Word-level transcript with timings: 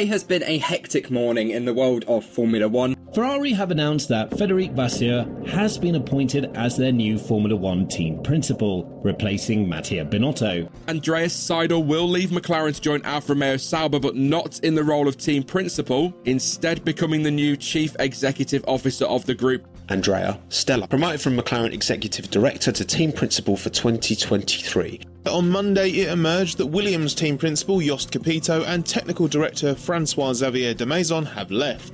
Today 0.00 0.12
has 0.12 0.24
been 0.24 0.42
a 0.44 0.56
hectic 0.56 1.10
morning 1.10 1.50
in 1.50 1.66
the 1.66 1.74
world 1.74 2.06
of 2.08 2.24
Formula 2.24 2.66
One. 2.66 2.96
Ferrari 3.12 3.52
have 3.52 3.70
announced 3.70 4.08
that 4.08 4.30
Federic 4.30 4.70
Vasseur 4.70 5.26
has 5.46 5.76
been 5.76 5.94
appointed 5.94 6.50
as 6.56 6.78
their 6.78 6.90
new 6.90 7.18
Formula 7.18 7.54
One 7.54 7.86
team 7.86 8.22
principal, 8.22 8.84
replacing 9.04 9.68
Mattia 9.68 10.06
Binotto. 10.06 10.70
Andreas 10.88 11.34
Seidel 11.34 11.82
will 11.82 12.08
leave 12.08 12.30
McLaren 12.30 12.74
to 12.74 12.80
join 12.80 13.04
Alfa 13.04 13.34
Romeo 13.34 13.58
Sauber, 13.58 14.00
but 14.00 14.16
not 14.16 14.58
in 14.60 14.74
the 14.74 14.82
role 14.82 15.06
of 15.06 15.18
team 15.18 15.42
principal, 15.42 16.14
instead 16.24 16.82
becoming 16.82 17.22
the 17.22 17.30
new 17.30 17.54
chief 17.54 17.94
executive 17.98 18.64
officer 18.66 19.04
of 19.04 19.26
the 19.26 19.34
group. 19.34 19.66
Andrea 19.90 20.40
Stella, 20.48 20.88
promoted 20.88 21.20
from 21.20 21.36
McLaren 21.36 21.74
executive 21.74 22.30
director 22.30 22.72
to 22.72 22.86
team 22.86 23.12
principal 23.12 23.54
for 23.54 23.68
2023. 23.68 25.02
On 25.26 25.50
Monday, 25.50 25.90
it 25.90 26.08
emerged 26.08 26.56
that 26.58 26.66
Williams 26.66 27.14
team 27.14 27.36
principal 27.36 27.82
Jost 27.82 28.10
Capito 28.10 28.64
and 28.64 28.86
technical 28.86 29.28
director 29.28 29.74
Francois 29.74 30.32
Xavier 30.32 30.72
de 30.74 30.86
Maison 30.86 31.24
have 31.26 31.50
left. 31.50 31.92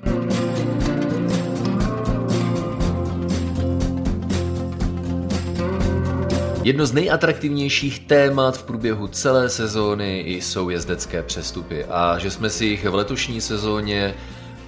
Jedno 6.62 6.86
z 6.86 6.92
nejatraktivnějších 6.92 7.98
témat 7.98 8.58
v 8.58 8.62
průběhu 8.62 9.06
celé 9.06 9.48
sezóny 9.48 10.24
jsou 10.26 10.70
jezdecké 10.70 11.22
přestupy 11.22 11.84
a 11.84 12.18
že 12.18 12.30
jsme 12.30 12.50
si 12.50 12.64
jich 12.64 12.84
v 12.84 12.94
letošní 12.94 13.40
sezóně 13.40 14.14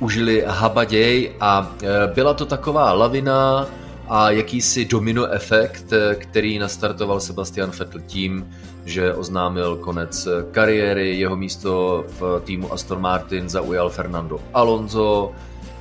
užili 0.00 0.44
habaděj 0.46 1.32
a 1.40 1.76
e, 1.82 2.14
byla 2.14 2.34
to 2.34 2.46
taková 2.46 2.92
lavina 2.92 3.66
a 4.08 4.30
jakýsi 4.30 4.84
domino 4.84 5.26
efekt, 5.26 5.92
který 6.14 6.58
nastartoval 6.58 7.20
Sebastian 7.20 7.70
Vettel 7.70 8.00
tím, 8.06 8.50
že 8.84 9.14
oznámil 9.14 9.76
konec 9.76 10.28
kariéry, 10.50 11.18
jeho 11.18 11.36
místo 11.36 12.04
v 12.08 12.42
týmu 12.44 12.72
Aston 12.72 13.00
Martin 13.00 13.48
zaujal 13.48 13.90
Fernando 13.90 14.40
Alonso, 14.54 15.32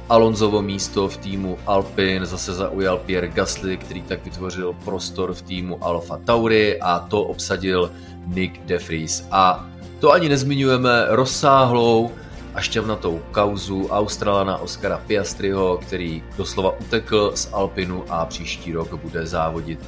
Alonsovo 0.10 0.62
místo 0.62 1.08
v 1.08 1.18
týmu 1.18 1.58
Alpine 1.68 2.26
zase 2.26 2.54
zaujal 2.54 2.98
Pierre 2.98 3.28
Gasly, 3.28 3.78
který 3.78 4.02
tak 4.02 4.26
vytvořil 4.26 4.76
prostor 4.86 5.34
v 5.34 5.42
týmu 5.42 5.84
Alfa 5.84 6.18
Tauri 6.18 6.80
a 6.80 7.00
to 7.00 7.24
obsadil 7.24 7.92
Nick 8.28 8.66
De 8.66 8.78
Vries. 8.78 9.28
A 9.32 9.68
to 10.00 10.12
ani 10.12 10.30
nezmiňujeme 10.30 11.06
rozsáhlou 11.08 12.12
a 12.58 12.62
šťavnatou 12.62 13.22
kauzu 13.32 13.88
Australana 13.88 14.58
Oscara 14.58 14.98
Piastriho, 15.08 15.78
který 15.78 16.24
doslova 16.38 16.80
utekl 16.80 17.32
z 17.36 17.50
Alpinu 17.54 18.04
a 18.10 18.26
příští 18.26 18.74
rok 18.74 18.94
bude 18.94 19.26
závodit 19.26 19.80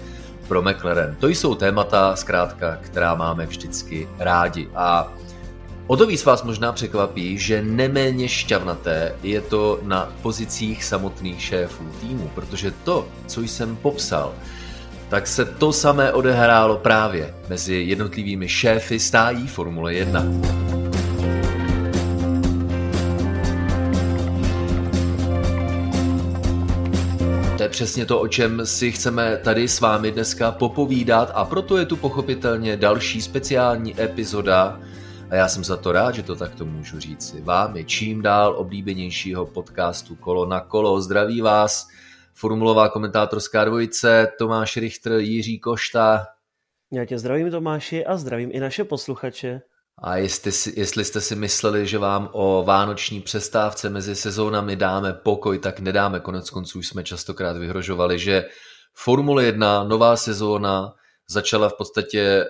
pro 0.47 0.61
McLaren. 0.61 1.15
To 1.19 1.27
jsou 1.27 1.55
témata, 1.55 2.15
zkrátka, 2.15 2.77
která 2.81 3.15
máme 3.15 3.45
vždycky 3.45 4.09
rádi. 4.19 4.69
A 4.75 5.13
o 5.87 5.97
to 5.97 6.07
víc 6.07 6.25
vás 6.25 6.43
možná 6.43 6.71
překvapí, 6.71 7.37
že 7.37 7.61
neméně 7.61 8.29
šťavnaté 8.29 9.15
je 9.23 9.41
to 9.41 9.79
na 9.83 10.13
pozicích 10.21 10.83
samotných 10.83 11.41
šéfů 11.41 11.83
týmu, 12.01 12.31
protože 12.35 12.71
to, 12.71 13.07
co 13.27 13.41
jsem 13.41 13.75
popsal, 13.75 14.33
tak 15.09 15.27
se 15.27 15.45
to 15.45 15.73
samé 15.73 16.13
odehrálo 16.13 16.77
právě 16.77 17.33
mezi 17.47 17.75
jednotlivými 17.75 18.49
šéfy 18.49 18.99
stájí 18.99 19.47
Formule 19.47 19.93
1. 19.93 20.88
je 27.69 27.71
přesně 27.71 28.05
to, 28.05 28.19
o 28.19 28.27
čem 28.27 28.65
si 28.65 28.91
chceme 28.91 29.37
tady 29.37 29.67
s 29.67 29.79
vámi 29.79 30.11
dneska 30.11 30.51
popovídat 30.51 31.31
a 31.33 31.45
proto 31.45 31.77
je 31.77 31.85
tu 31.85 31.95
pochopitelně 31.95 32.77
další 32.77 33.21
speciální 33.21 34.01
epizoda 34.01 34.79
a 35.29 35.35
já 35.35 35.47
jsem 35.47 35.63
za 35.63 35.77
to 35.77 35.91
rád, 35.91 36.15
že 36.15 36.23
to 36.23 36.35
takto 36.35 36.65
můžu 36.65 36.99
říci. 36.99 37.41
Vámi 37.41 37.85
čím 37.85 38.21
dál 38.21 38.55
oblíbenějšího 38.57 39.45
podcastu 39.45 40.15
Kolo 40.15 40.45
na 40.45 40.59
kolo. 40.59 41.01
Zdraví 41.01 41.41
vás 41.41 41.87
formulová 42.33 42.89
komentátorská 42.89 43.65
dvojice 43.65 44.27
Tomáš 44.37 44.77
Richter, 44.77 45.13
Jiří 45.13 45.59
Košta. 45.59 46.25
Já 46.91 47.05
tě 47.05 47.19
zdravím 47.19 47.51
Tomáši 47.51 48.05
a 48.05 48.17
zdravím 48.17 48.49
i 48.53 48.59
naše 48.59 48.83
posluchače. 48.83 49.61
A 50.01 50.17
jestli, 50.17 50.51
jestli 50.75 51.05
jste 51.05 51.21
si 51.21 51.35
mysleli, 51.35 51.87
že 51.87 51.97
vám 51.97 52.29
o 52.31 52.63
vánoční 52.67 53.21
přestávce 53.21 53.89
mezi 53.89 54.15
sezónami 54.15 54.75
dáme 54.75 55.13
pokoj, 55.13 55.59
tak 55.59 55.79
nedáme. 55.79 56.19
Konec 56.19 56.49
konců 56.49 56.83
jsme 56.83 57.03
častokrát 57.03 57.57
vyhrožovali, 57.57 58.19
že 58.19 58.45
Formule 58.93 59.43
1, 59.45 59.83
nová 59.83 60.15
sezóna, 60.15 60.93
začala 61.27 61.69
v 61.69 61.73
podstatě 61.73 62.19
eh, 62.19 62.45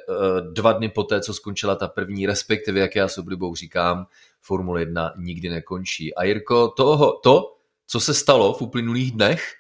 dva 0.54 0.72
dny 0.72 0.90
poté, 0.90 1.22
co 1.22 1.34
skončila 1.34 1.76
ta 1.76 1.88
první, 1.88 2.26
respektive, 2.26 2.80
jak 2.80 2.96
já 2.96 3.08
s 3.08 3.18
oblibou 3.18 3.56
říkám, 3.56 4.06
Formule 4.42 4.82
1 4.82 5.14
nikdy 5.18 5.50
nekončí. 5.50 6.16
A 6.16 6.24
Jirko, 6.24 6.68
toho, 6.68 7.20
to, 7.24 7.58
co 7.88 8.00
se 8.00 8.14
stalo 8.14 8.54
v 8.54 8.62
uplynulých 8.62 9.12
dnech, 9.12 9.54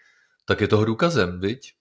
tak 0.45 0.61
je 0.61 0.67
toho 0.67 0.85
důkazem, 0.85 1.39
viď? 1.39 1.73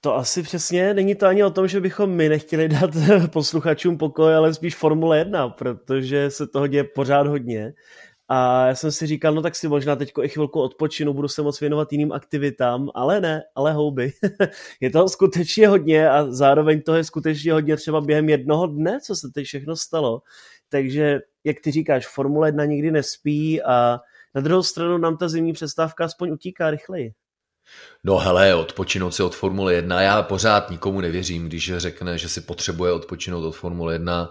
To 0.00 0.16
asi 0.16 0.42
přesně 0.42 0.94
není 0.94 1.14
to 1.14 1.26
ani 1.26 1.44
o 1.44 1.50
tom, 1.50 1.68
že 1.68 1.80
bychom 1.80 2.10
my 2.10 2.28
nechtěli 2.28 2.68
dát 2.68 2.90
posluchačům 3.32 3.98
pokoj, 3.98 4.36
ale 4.36 4.54
spíš 4.54 4.76
Formule 4.76 5.18
1, 5.18 5.48
protože 5.48 6.30
se 6.30 6.46
toho 6.46 6.66
děje 6.66 6.84
pořád 6.84 7.26
hodně. 7.26 7.74
A 8.28 8.66
já 8.66 8.74
jsem 8.74 8.92
si 8.92 9.06
říkal, 9.06 9.34
no 9.34 9.42
tak 9.42 9.56
si 9.56 9.68
možná 9.68 9.96
teď 9.96 10.12
i 10.22 10.28
chvilku 10.28 10.60
odpočinu, 10.60 11.12
budu 11.14 11.28
se 11.28 11.42
moc 11.42 11.60
věnovat 11.60 11.92
jiným 11.92 12.12
aktivitám, 12.12 12.90
ale 12.94 13.20
ne, 13.20 13.42
ale 13.54 13.72
houby. 13.72 14.12
je 14.80 14.90
to 14.90 15.08
skutečně 15.08 15.68
hodně 15.68 16.10
a 16.10 16.26
zároveň 16.32 16.82
to 16.82 16.94
je 16.94 17.04
skutečně 17.04 17.52
hodně 17.52 17.76
třeba 17.76 18.00
během 18.00 18.28
jednoho 18.28 18.66
dne, 18.66 18.98
co 19.00 19.16
se 19.16 19.28
teď 19.34 19.46
všechno 19.46 19.76
stalo. 19.76 20.22
Takže, 20.68 21.20
jak 21.44 21.60
ty 21.60 21.70
říkáš, 21.70 22.06
Formule 22.06 22.48
1 22.48 22.64
nikdy 22.64 22.90
nespí 22.90 23.62
a 23.62 24.00
na 24.34 24.40
druhou 24.40 24.62
stranu 24.62 24.98
nám 24.98 25.16
ta 25.16 25.28
zimní 25.28 25.52
přestávka 25.52 26.04
aspoň 26.04 26.30
utíká 26.30 26.70
rychleji. 26.70 27.12
No 28.04 28.18
hele, 28.18 28.54
odpočinout 28.54 29.14
si 29.14 29.22
od 29.22 29.36
Formule 29.36 29.74
1, 29.74 30.02
já 30.02 30.22
pořád 30.22 30.70
nikomu 30.70 31.00
nevěřím, 31.00 31.46
když 31.46 31.72
řekne, 31.76 32.18
že 32.18 32.28
si 32.28 32.40
potřebuje 32.40 32.92
odpočinout 32.92 33.44
od 33.44 33.52
Formule 33.52 33.94
1. 33.94 34.30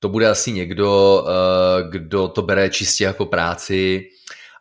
To 0.00 0.08
bude 0.08 0.28
asi 0.28 0.52
někdo, 0.52 1.24
eh, 1.28 1.88
kdo 1.90 2.28
to 2.28 2.42
bere 2.42 2.70
čistě 2.70 3.04
jako 3.04 3.26
práci 3.26 4.08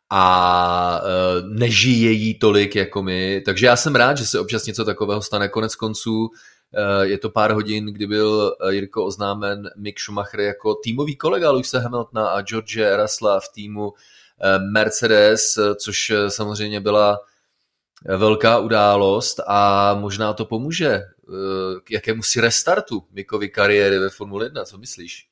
a 0.10 1.02
eh, 1.04 1.42
nežije 1.48 2.12
jí 2.12 2.40
tolik 2.40 2.76
jako 2.76 3.04
my. 3.04 3.42
Takže 3.46 3.66
já 3.66 3.76
jsem 3.76 3.96
rád, 3.96 4.18
že 4.18 4.26
se 4.26 4.40
občas 4.40 4.66
něco 4.66 4.86
takového 4.86 5.22
stane. 5.22 5.50
Konec 5.50 5.76
konců 5.76 6.30
eh, 6.74 7.06
je 7.06 7.18
to 7.18 7.30
pár 7.30 7.52
hodin, 7.52 7.86
kdy 7.86 8.08
byl 8.08 8.56
Jirko 8.70 9.06
oznámen 9.06 9.70
Mick 9.78 10.00
Schumacher 10.00 10.40
jako 10.40 10.76
týmový 10.76 11.16
kolega 11.16 11.52
Luisa 11.52 11.80
Hamiltona 11.80 12.30
a 12.30 12.42
George 12.42 12.80
Russella 13.02 13.40
v 13.40 13.50
týmu 13.54 13.94
Mercedes, 14.72 15.60
což 15.76 16.12
samozřejmě 16.28 16.80
byla 16.80 17.20
velká 18.06 18.60
událost 18.60 19.40
a 19.48 19.94
možná 20.00 20.34
to 20.34 20.46
pomůže 20.46 20.94
eh, 20.94 21.04
k 21.84 21.92
jakému 21.92 22.24
si 22.24 22.42
restartu 22.42 23.04
Mikovi 23.12 23.50
kariéry 23.50 24.00
ve 24.00 24.10
Formule 24.10 24.46
1, 24.46 24.66
co 24.66 24.78
myslíš? 24.78 25.28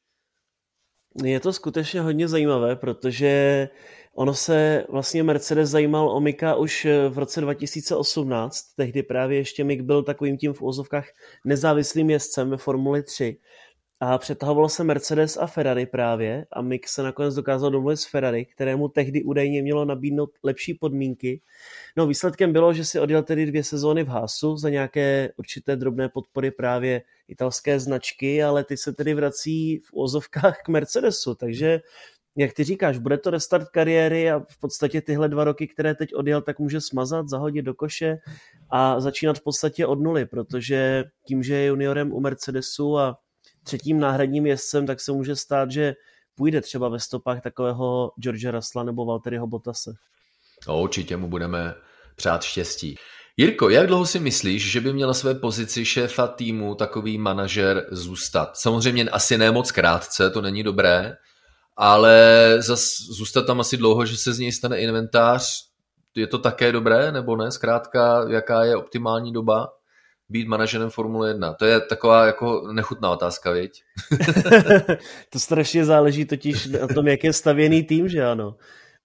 Je 1.24 1.40
to 1.40 1.54
skutečně 1.54 2.02
hodně 2.02 2.28
zajímavé, 2.28 2.76
protože 2.76 3.70
ono 4.14 4.34
se 4.34 4.86
vlastně 4.90 5.24
Mercedes 5.24 5.70
zajímal 5.70 6.10
o 6.10 6.20
Mika 6.20 6.56
už 6.56 6.88
v 7.10 7.18
roce 7.18 7.42
2018, 7.42 8.62
tehdy 8.76 9.04
právě 9.04 9.38
ještě 9.38 9.64
Mik 9.64 9.82
byl 9.82 10.04
takovým 10.04 10.38
tím 10.38 10.54
v 10.54 10.62
úzovkách 10.62 11.06
nezávislým 11.46 12.10
jezdcem 12.10 12.50
ve 12.50 12.58
Formuli 12.58 13.04
3 13.04 13.38
a 14.00 14.18
přetahovalo 14.18 14.70
se 14.70 14.84
Mercedes 14.84 15.38
a 15.38 15.48
Ferrari 15.48 15.86
právě 15.86 16.46
a 16.52 16.62
Mick 16.62 16.88
se 16.88 17.04
nakonec 17.04 17.36
dokázal 17.36 17.72
domluvit 17.72 17.98
s 17.98 18.06
Ferrari, 18.06 18.46
kterému 18.46 18.88
tehdy 18.88 19.24
údajně 19.24 19.62
mělo 19.62 19.86
nabídnout 19.86 20.30
lepší 20.44 20.74
podmínky. 20.74 21.42
No 21.98 22.08
výsledkem 22.08 22.54
bylo, 22.54 22.74
že 22.74 22.86
si 22.86 23.00
odjel 23.00 23.24
tedy 23.24 23.46
dvě 23.46 23.64
sezóny 23.64 24.04
v 24.04 24.08
Hasu 24.08 24.58
za 24.58 24.70
nějaké 24.70 25.30
určité 25.38 25.76
drobné 25.76 26.10
podpory 26.10 26.52
právě 26.52 27.02
italské 27.28 27.80
značky, 27.80 28.44
ale 28.44 28.64
ty 28.64 28.78
se 28.78 28.94
tedy 28.94 29.14
vrací 29.14 29.78
v 29.78 29.90
ozovkách 29.94 30.58
k 30.66 30.70
Mercedesu, 30.70 31.36
takže 31.36 31.82
jak 32.38 32.54
ty 32.54 32.64
říkáš, 32.64 32.98
bude 32.98 33.18
to 33.18 33.30
restart 33.30 33.70
kariéry 33.70 34.32
a 34.32 34.40
v 34.40 34.60
podstatě 34.60 35.02
tyhle 35.02 35.30
dva 35.30 35.44
roky, 35.44 35.68
které 35.68 35.96
teď 35.96 36.16
odjel, 36.16 36.42
tak 36.42 36.60
může 36.60 36.82
smazat, 36.82 37.30
zahodit 37.30 37.66
do 37.66 37.74
koše 37.74 38.18
a 38.70 39.00
začínat 39.00 39.40
v 39.40 39.44
podstatě 39.44 39.86
od 39.86 40.00
nuly, 40.00 40.26
protože 40.26 41.04
tím, 41.28 41.44
že 41.44 41.56
je 41.56 41.66
juniorem 41.66 42.14
u 42.14 42.20
Mercedesu 42.20 42.98
a 42.98 43.18
třetím 43.66 44.00
náhradním 44.00 44.46
jezdcem, 44.46 44.86
tak 44.86 45.00
se 45.00 45.12
může 45.12 45.36
stát, 45.36 45.72
že 45.72 45.94
půjde 46.36 46.62
třeba 46.62 46.90
ve 46.90 47.00
stopách 47.00 47.42
takového 47.42 48.12
George 48.20 48.46
Russella 48.52 48.84
nebo 48.84 49.06
Valtteriho 49.06 49.48
Bottase. 49.48 49.94
No, 50.68 50.82
určitě 50.82 51.18
mu 51.18 51.28
budeme 51.28 51.74
přát 52.16 52.44
štěstí. 52.44 52.96
Jirko, 53.38 53.70
jak 53.70 53.88
dlouho 53.88 54.06
si 54.06 54.20
myslíš, 54.20 54.72
že 54.72 54.82
by 54.82 54.94
měl 54.94 55.14
své 55.14 55.36
pozici 55.36 55.86
šéfa 55.86 56.28
týmu 56.28 56.76
takový 56.76 57.18
manažer 57.18 57.88
zůstat? 57.92 58.58
Samozřejmě 58.58 59.10
asi 59.10 59.38
ne 59.38 59.52
moc 59.52 59.72
krátce, 59.72 60.30
to 60.30 60.42
není 60.42 60.64
dobré, 60.64 61.18
ale 61.78 62.58
zas 62.60 62.82
zůstat 63.18 63.46
tam 63.46 63.60
asi 63.60 63.78
dlouho, 63.78 64.06
že 64.06 64.18
se 64.18 64.34
z 64.34 64.40
něj 64.40 64.52
stane 64.52 64.80
inventář, 64.80 65.66
je 66.16 66.28
to 66.28 66.38
také 66.38 66.72
dobré, 66.72 67.12
nebo 67.12 67.36
ne? 67.36 67.52
Zkrátka, 67.52 68.26
jaká 68.30 68.64
je 68.64 68.76
optimální 68.76 69.34
doba? 69.34 69.68
Být 70.30 70.48
manažerem 70.48 70.90
Formule 70.90 71.30
1? 71.30 71.54
To 71.54 71.66
je 71.66 71.80
taková 71.80 72.26
jako 72.26 72.68
nechutná 72.72 73.12
otázka, 73.12 73.52
viď? 73.52 73.84
to 75.30 75.40
strašně 75.40 75.86
záleží 75.86 76.26
totiž 76.26 76.66
na 76.66 76.88
tom, 76.88 77.08
jak 77.08 77.24
je 77.24 77.34
stavěný 77.34 77.84
tým, 77.84 78.08
že 78.08 78.26
ano. 78.26 78.56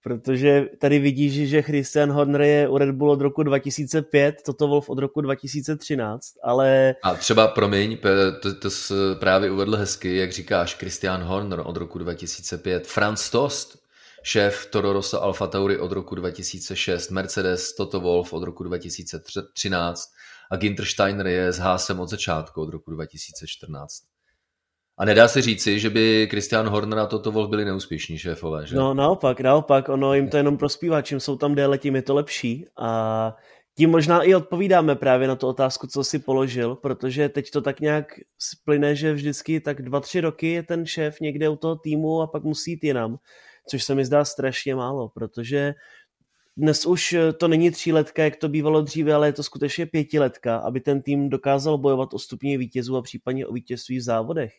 Protože 0.03 0.65
tady 0.77 0.99
vidíš, 0.99 1.49
že 1.49 1.61
Christian 1.61 2.11
Horner 2.11 2.41
je 2.41 2.69
u 2.69 2.77
Red 2.77 2.91
Bull 2.91 3.11
od 3.11 3.21
roku 3.21 3.43
2005, 3.43 4.35
Toto 4.45 4.67
Wolf 4.67 4.89
od 4.89 4.99
roku 4.99 5.21
2013, 5.21 6.33
ale... 6.43 6.95
A 7.03 7.15
třeba, 7.15 7.47
promiň, 7.47 7.97
to, 8.41 8.55
to 8.55 8.69
jsi 8.69 8.93
právě 9.19 9.51
uvedl 9.51 9.75
hezky, 9.75 10.15
jak 10.15 10.31
říkáš, 10.31 10.75
Christian 10.75 11.23
Horner 11.23 11.61
od 11.65 11.77
roku 11.77 11.99
2005, 11.99 12.87
Franz 12.87 13.29
Tost, 13.29 13.77
šéf 14.23 14.65
Toro 14.65 14.93
Rosso 14.93 15.23
Alfa 15.23 15.47
Tauri 15.47 15.77
od 15.77 15.91
roku 15.91 16.15
2006, 16.15 17.09
Mercedes 17.09 17.75
Toto 17.75 17.99
Wolf 17.99 18.33
od 18.33 18.43
roku 18.43 18.63
2013 18.63 20.09
a 20.51 20.55
Ginter 20.55 20.85
Steiner 20.85 21.27
je 21.27 21.53
s 21.53 21.57
Hásem 21.57 21.99
od 21.99 22.09
začátku 22.09 22.61
od 22.61 22.69
roku 22.69 22.91
2014. 22.91 24.03
A 24.97 25.05
nedá 25.05 25.27
se 25.27 25.41
říci, 25.41 25.79
že 25.79 25.89
by 25.89 26.27
Christian 26.29 26.69
Horner 26.69 26.99
a 26.99 27.05
Toto 27.05 27.31
Wolf 27.31 27.49
byli 27.49 27.65
neúspěšní 27.65 28.17
šéfové, 28.17 28.67
že? 28.67 28.75
No 28.75 28.93
naopak, 28.93 29.41
naopak, 29.41 29.89
ono 29.89 30.13
jim 30.13 30.29
to 30.29 30.37
jenom 30.37 30.57
prospívá, 30.57 31.01
čím 31.01 31.19
jsou 31.19 31.37
tam 31.37 31.55
déle, 31.55 31.77
tím 31.77 31.95
je 31.95 32.01
to 32.01 32.15
lepší 32.15 32.65
a 32.77 33.35
tím 33.77 33.89
možná 33.89 34.21
i 34.21 34.35
odpovídáme 34.35 34.95
právě 34.95 35.27
na 35.27 35.35
tu 35.35 35.47
otázku, 35.47 35.87
co 35.87 36.03
si 36.03 36.19
položil, 36.19 36.75
protože 36.75 37.29
teď 37.29 37.51
to 37.51 37.61
tak 37.61 37.79
nějak 37.79 38.05
splyne, 38.39 38.95
že 38.95 39.13
vždycky 39.13 39.59
tak 39.59 39.81
dva, 39.81 39.99
tři 39.99 40.21
roky 40.21 40.47
je 40.47 40.63
ten 40.63 40.85
šéf 40.85 41.19
někde 41.19 41.49
u 41.49 41.55
toho 41.55 41.75
týmu 41.75 42.21
a 42.21 42.27
pak 42.27 42.43
musí 42.43 42.71
jít 42.71 42.83
jinam, 42.83 43.17
což 43.69 43.83
se 43.83 43.95
mi 43.95 44.05
zdá 44.05 44.25
strašně 44.25 44.75
málo, 44.75 45.09
protože 45.09 45.73
dnes 46.61 46.85
už 46.85 47.13
eh, 47.13 47.33
to 47.33 47.47
není 47.47 47.71
tříletka, 47.71 48.23
jak 48.23 48.35
to 48.35 48.49
bývalo 48.49 48.81
dříve, 48.81 49.13
ale 49.13 49.27
je 49.27 49.33
to 49.33 49.43
skutečně 49.43 49.85
pětiletka, 49.85 50.57
aby 50.57 50.79
ten 50.79 51.01
tým 51.01 51.29
dokázal 51.29 51.77
bojovat 51.77 52.13
o 52.13 52.19
stupně 52.19 52.57
vítězů 52.57 52.97
a 52.97 53.01
případně 53.01 53.47
o 53.47 53.53
vítězství 53.53 53.97
v 53.97 54.01
závodech. 54.01 54.53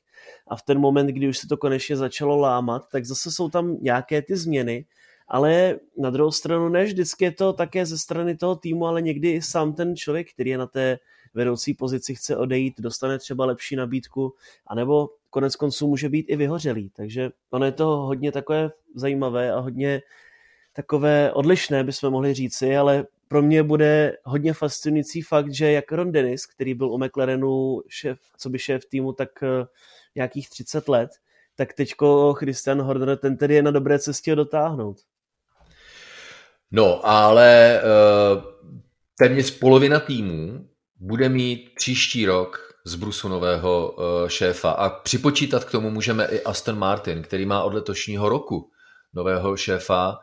A 0.48 0.56
v 0.56 0.62
ten 0.62 0.78
moment, 0.78 1.06
kdy 1.06 1.28
už 1.28 1.38
se 1.38 1.48
to 1.48 1.56
konečně 1.56 1.96
začalo 1.96 2.36
lámat, 2.36 2.88
tak 2.92 3.04
zase 3.04 3.30
jsou 3.30 3.48
tam 3.48 3.76
nějaké 3.80 4.22
ty 4.22 4.36
změny, 4.36 4.86
ale 5.28 5.78
na 5.98 6.10
druhou 6.10 6.30
stranu 6.30 6.68
ne 6.68 6.84
vždycky 6.84 7.24
je 7.24 7.32
to 7.32 7.52
také 7.52 7.86
ze 7.86 7.98
strany 7.98 8.36
toho 8.36 8.56
týmu, 8.56 8.86
ale 8.86 9.02
někdy 9.02 9.32
i 9.32 9.42
sám 9.42 9.72
ten 9.72 9.96
člověk, 9.96 10.32
který 10.32 10.50
je 10.50 10.58
na 10.58 10.66
té 10.66 10.98
vedoucí 11.34 11.74
pozici, 11.74 12.14
chce 12.14 12.36
odejít, 12.36 12.74
dostane 12.80 13.18
třeba 13.18 13.46
lepší 13.46 13.76
nabídku, 13.76 14.34
anebo 14.66 15.08
konec 15.30 15.56
konců 15.56 15.86
může 15.86 16.08
být 16.08 16.26
i 16.28 16.36
vyhořelý. 16.36 16.90
Takže 16.90 17.30
ono 17.50 17.64
je 17.64 17.72
to 17.72 17.86
hodně 17.86 18.32
takové 18.32 18.70
zajímavé 18.94 19.52
a 19.52 19.60
hodně 19.60 20.02
takové 20.72 21.32
odlišné, 21.32 21.84
bychom 21.84 22.10
mohli 22.10 22.34
říci, 22.34 22.76
ale 22.76 23.04
pro 23.28 23.42
mě 23.42 23.62
bude 23.62 24.16
hodně 24.24 24.52
fascinující 24.52 25.22
fakt, 25.22 25.54
že 25.54 25.72
jak 25.72 25.92
Ron 25.92 26.12
Dennis, 26.12 26.46
který 26.46 26.74
byl 26.74 26.92
u 26.92 26.98
McLarenu 26.98 27.80
šéf, 27.88 28.18
co 28.38 28.50
by 28.50 28.58
šéf 28.58 28.84
týmu, 28.84 29.12
tak 29.12 29.42
eh, 29.42 29.66
nějakých 30.14 30.50
30 30.50 30.88
let, 30.88 31.10
tak 31.56 31.72
teďko 31.72 32.34
Christian 32.34 32.82
Horner, 32.82 33.18
ten 33.18 33.36
tedy 33.36 33.54
je 33.54 33.62
na 33.62 33.70
dobré 33.70 33.98
cestě 33.98 34.34
dotáhnout. 34.34 34.96
No, 36.70 37.06
ale 37.06 37.80
uh, 37.82 38.42
téměř 39.18 39.58
polovina 39.58 40.00
týmů 40.00 40.68
bude 40.96 41.28
mít 41.28 41.72
příští 41.76 42.26
rok 42.26 42.58
z 42.84 42.94
Brusu 42.94 43.28
nového 43.28 43.90
uh, 43.90 44.28
šéfa 44.28 44.70
a 44.70 44.88
připočítat 44.90 45.64
k 45.64 45.70
tomu 45.70 45.90
můžeme 45.90 46.26
i 46.26 46.42
Aston 46.42 46.78
Martin, 46.78 47.22
který 47.22 47.46
má 47.46 47.62
od 47.62 47.74
letošního 47.74 48.28
roku 48.28 48.70
nového 49.14 49.56
šéfa, 49.56 50.18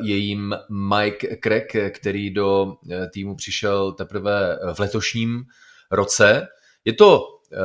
je 0.00 0.16
jim 0.16 0.54
Mike 0.70 1.36
Craig, 1.42 1.76
který 1.94 2.30
do 2.30 2.74
eh, 2.90 3.08
týmu 3.08 3.36
přišel 3.36 3.92
teprve 3.92 4.58
v 4.74 4.78
letošním 4.78 5.44
roce. 5.90 6.46
Je 6.84 6.92
to 6.92 7.24
eh, 7.52 7.56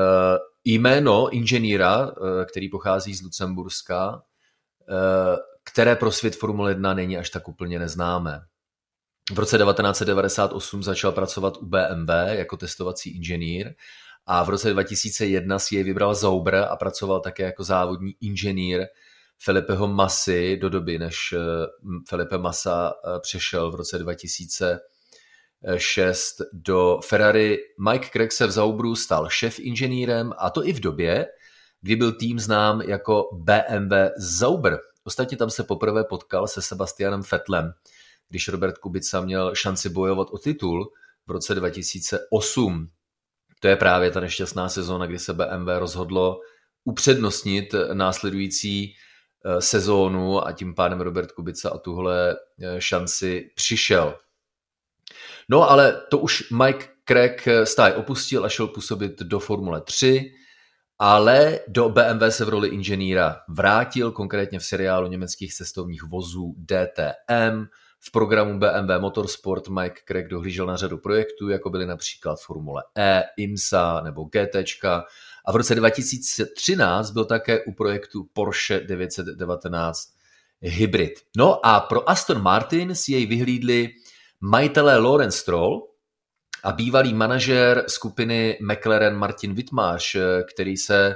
jméno 0.63 1.29
inženýra, 1.29 2.11
který 2.49 2.69
pochází 2.69 3.15
z 3.15 3.21
Lucemburska, 3.21 4.21
které 5.63 5.95
pro 5.95 6.11
svět 6.11 6.35
Formule 6.35 6.71
1 6.71 6.93
není 6.93 7.17
až 7.17 7.29
tak 7.29 7.47
úplně 7.47 7.79
neznámé. 7.79 8.41
V 9.33 9.39
roce 9.39 9.57
1998 9.57 10.83
začal 10.83 11.11
pracovat 11.11 11.57
u 11.57 11.65
BMW 11.65 12.09
jako 12.27 12.57
testovací 12.57 13.17
inženýr 13.17 13.73
a 14.25 14.43
v 14.43 14.49
roce 14.49 14.73
2001 14.73 15.59
si 15.59 15.75
jej 15.75 15.83
vybral 15.83 16.15
Zauber 16.15 16.55
a 16.55 16.75
pracoval 16.75 17.19
také 17.19 17.43
jako 17.43 17.63
závodní 17.63 18.15
inženýr 18.21 18.85
Felipeho 19.39 19.87
Masy 19.87 20.57
do 20.57 20.69
doby, 20.69 20.99
než 20.99 21.33
eh, 21.33 21.39
Felipe 22.07 22.37
Massa 22.37 22.93
eh, 22.93 23.19
přešel 23.19 23.71
v 23.71 23.75
roce 23.75 23.99
2006 23.99 26.35
do 26.53 26.99
Ferrari. 27.05 27.57
Mike 27.89 28.09
Craig 28.11 28.31
se 28.31 28.47
v 28.47 28.51
Zaubru 28.51 28.95
stal 28.95 29.29
šef 29.29 29.59
inženýrem 29.59 30.33
a 30.37 30.49
to 30.49 30.67
i 30.67 30.73
v 30.73 30.79
době, 30.79 31.25
kdy 31.81 31.95
byl 31.95 32.11
tým 32.11 32.39
znám 32.39 32.81
jako 32.81 33.29
BMW 33.33 33.93
Zauber. 34.17 34.79
Ostatně 35.03 35.37
tam 35.37 35.49
se 35.49 35.63
poprvé 35.63 36.03
potkal 36.03 36.47
se 36.47 36.61
Sebastianem 36.61 37.23
Fettlem, 37.23 37.73
když 38.29 38.47
Robert 38.47 38.77
Kubica 38.77 39.21
měl 39.21 39.55
šanci 39.55 39.89
bojovat 39.89 40.27
o 40.31 40.37
titul 40.37 40.91
v 41.27 41.31
roce 41.31 41.55
2008. 41.55 42.89
To 43.59 43.67
je 43.67 43.75
právě 43.75 44.11
ta 44.11 44.19
nešťastná 44.19 44.69
sezóna, 44.69 45.05
kdy 45.05 45.19
se 45.19 45.33
BMW 45.33 45.79
rozhodlo 45.79 46.39
upřednostnit 46.83 47.75
následující 47.93 48.95
sezónu 49.59 50.47
a 50.47 50.51
tím 50.51 50.75
pádem 50.75 51.01
Robert 51.01 51.31
Kubica 51.31 51.69
a 51.69 51.77
tuhle 51.77 52.31
eh, 52.31 52.81
šanci 52.81 53.51
přišel. 53.55 54.15
No 55.49 55.69
ale 55.69 56.01
to 56.09 56.17
už 56.17 56.51
Mike 56.51 56.85
Craig 57.07 57.47
eh, 57.47 57.65
stáj 57.65 57.93
opustil 57.95 58.45
a 58.45 58.49
šel 58.49 58.67
působit 58.67 59.19
do 59.19 59.39
Formule 59.39 59.81
3, 59.81 60.31
ale 60.99 61.59
do 61.67 61.89
BMW 61.89 62.25
se 62.29 62.45
v 62.45 62.49
roli 62.49 62.67
inženýra 62.69 63.37
vrátil, 63.49 64.11
konkrétně 64.11 64.59
v 64.59 64.65
seriálu 64.65 65.07
německých 65.07 65.53
cestovních 65.53 66.03
vozů 66.03 66.55
DTM. 66.57 67.65
V 67.99 68.11
programu 68.11 68.59
BMW 68.59 68.99
Motorsport 68.99 69.69
Mike 69.69 70.01
Craig 70.07 70.27
dohlížel 70.27 70.65
na 70.65 70.75
řadu 70.75 70.97
projektů, 70.97 71.49
jako 71.49 71.69
byly 71.69 71.85
například 71.85 72.39
Formule 72.41 72.83
E, 72.97 73.23
IMSA 73.37 74.01
nebo 74.01 74.23
GT 74.23 74.55
a 75.45 75.51
v 75.51 75.55
roce 75.55 75.75
2013 75.75 77.11
byl 77.11 77.25
také 77.25 77.63
u 77.65 77.71
projektu 77.71 78.29
Porsche 78.33 78.79
919 78.79 80.15
Hybrid. 80.61 81.13
No 81.37 81.65
a 81.65 81.79
pro 81.79 82.09
Aston 82.09 82.41
Martin 82.41 82.95
si 82.95 83.11
jej 83.11 83.25
vyhlídli 83.25 83.89
majitelé 84.41 84.97
Lawrence 84.97 85.37
Stroll 85.37 85.87
a 86.63 86.71
bývalý 86.71 87.13
manažer 87.13 87.83
skupiny 87.87 88.57
McLaren 88.61 89.15
Martin 89.15 89.53
Wittmarsh, 89.53 90.15
který 90.53 90.77
se 90.77 91.15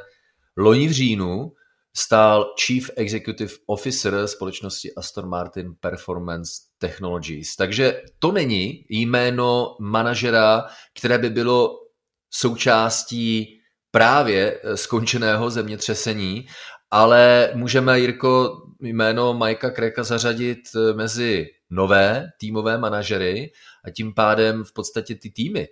loni 0.58 0.88
v 0.88 0.92
říjnu 0.92 1.52
stál 1.94 2.54
Chief 2.66 2.90
Executive 2.96 3.54
Officer 3.66 4.28
společnosti 4.28 4.94
Aston 4.94 5.30
Martin 5.30 5.76
Performance 5.80 6.52
Technologies. 6.78 7.56
Takže 7.56 8.02
to 8.20 8.32
není 8.32 8.86
jméno 8.90 9.76
manažera, 9.80 10.66
které 10.94 11.18
by 11.18 11.30
bylo 11.30 11.80
součástí 12.30 13.59
právě 13.92 14.60
eh, 14.64 14.78
skončeného 14.78 15.50
zemětřesení, 15.50 16.48
ale 16.92 17.52
můžeme, 17.54 18.00
Jirko, 18.00 18.62
jméno 18.82 19.34
Majka 19.34 19.70
Kreka 19.70 20.04
zařadit 20.04 20.60
eh, 20.76 20.94
mezi 20.94 21.48
nové 21.70 22.28
týmové 22.40 22.78
manažery 22.78 23.52
a 23.84 23.90
tím 23.90 24.14
pádem 24.14 24.64
v 24.64 24.74
podstatě 24.74 25.16
ty 25.16 25.30
týmy, 25.30 25.68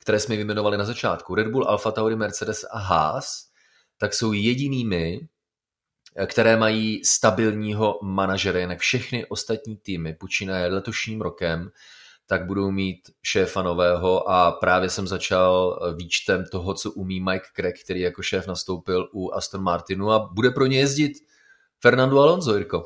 které 0.00 0.20
jsme 0.20 0.36
vyjmenovali 0.36 0.78
na 0.78 0.84
začátku, 0.84 1.34
Red 1.34 1.48
Bull, 1.48 1.68
Alfa 1.68 1.90
Tauri, 1.90 2.16
Mercedes 2.16 2.64
a 2.70 2.78
Haas, 2.78 3.50
tak 3.98 4.14
jsou 4.14 4.32
jedinými, 4.32 5.20
eh, 6.16 6.26
které 6.26 6.56
mají 6.56 7.04
stabilního 7.04 7.98
manažera, 8.02 8.58
jinak 8.58 8.78
všechny 8.78 9.26
ostatní 9.26 9.76
týmy 9.76 10.14
počínaje 10.14 10.66
letošním 10.66 11.20
rokem 11.20 11.70
tak 12.30 12.46
budou 12.46 12.70
mít 12.70 13.10
šéfa 13.22 13.62
nového 13.62 14.30
a 14.30 14.52
právě 14.52 14.90
jsem 14.90 15.06
začal 15.06 15.78
výčtem 15.96 16.44
toho, 16.52 16.74
co 16.74 16.90
umí 16.90 17.20
Mike 17.20 17.46
Craig, 17.56 17.74
který 17.84 18.00
jako 18.00 18.22
šéf 18.22 18.46
nastoupil 18.46 19.08
u 19.12 19.30
Aston 19.32 19.62
Martinu 19.62 20.10
a 20.10 20.28
bude 20.32 20.50
pro 20.50 20.66
ně 20.66 20.78
jezdit 20.78 21.12
Fernando 21.80 22.20
Alonso, 22.20 22.54
Jirko. 22.54 22.82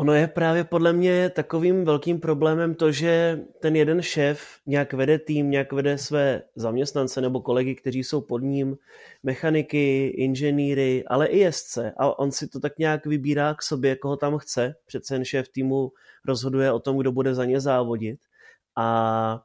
Ono 0.00 0.14
je 0.14 0.26
právě 0.26 0.64
podle 0.64 0.92
mě 0.92 1.30
takovým 1.30 1.84
velkým 1.84 2.20
problémem 2.20 2.74
to, 2.74 2.92
že 2.92 3.40
ten 3.60 3.76
jeden 3.76 4.02
šéf 4.02 4.40
nějak 4.66 4.92
vede 4.92 5.18
tým, 5.18 5.50
nějak 5.50 5.72
vede 5.72 5.98
své 5.98 6.42
zaměstnance 6.56 7.20
nebo 7.20 7.40
kolegy, 7.40 7.74
kteří 7.74 8.04
jsou 8.04 8.20
pod 8.20 8.38
ním, 8.38 8.76
mechaniky, 9.22 10.06
inženýry, 10.06 11.04
ale 11.06 11.26
i 11.26 11.38
jezdce. 11.38 11.92
A 11.96 12.18
on 12.18 12.32
si 12.32 12.48
to 12.48 12.60
tak 12.60 12.78
nějak 12.78 13.06
vybírá 13.06 13.54
k 13.54 13.62
sobě, 13.62 13.96
koho 13.96 14.16
tam 14.16 14.38
chce. 14.38 14.74
Přece 14.86 15.14
jen 15.14 15.24
šéf 15.24 15.48
týmu 15.48 15.92
rozhoduje 16.24 16.72
o 16.72 16.80
tom, 16.80 16.98
kdo 16.98 17.12
bude 17.12 17.34
za 17.34 17.44
ně 17.44 17.60
závodit. 17.60 18.20
A 18.76 19.42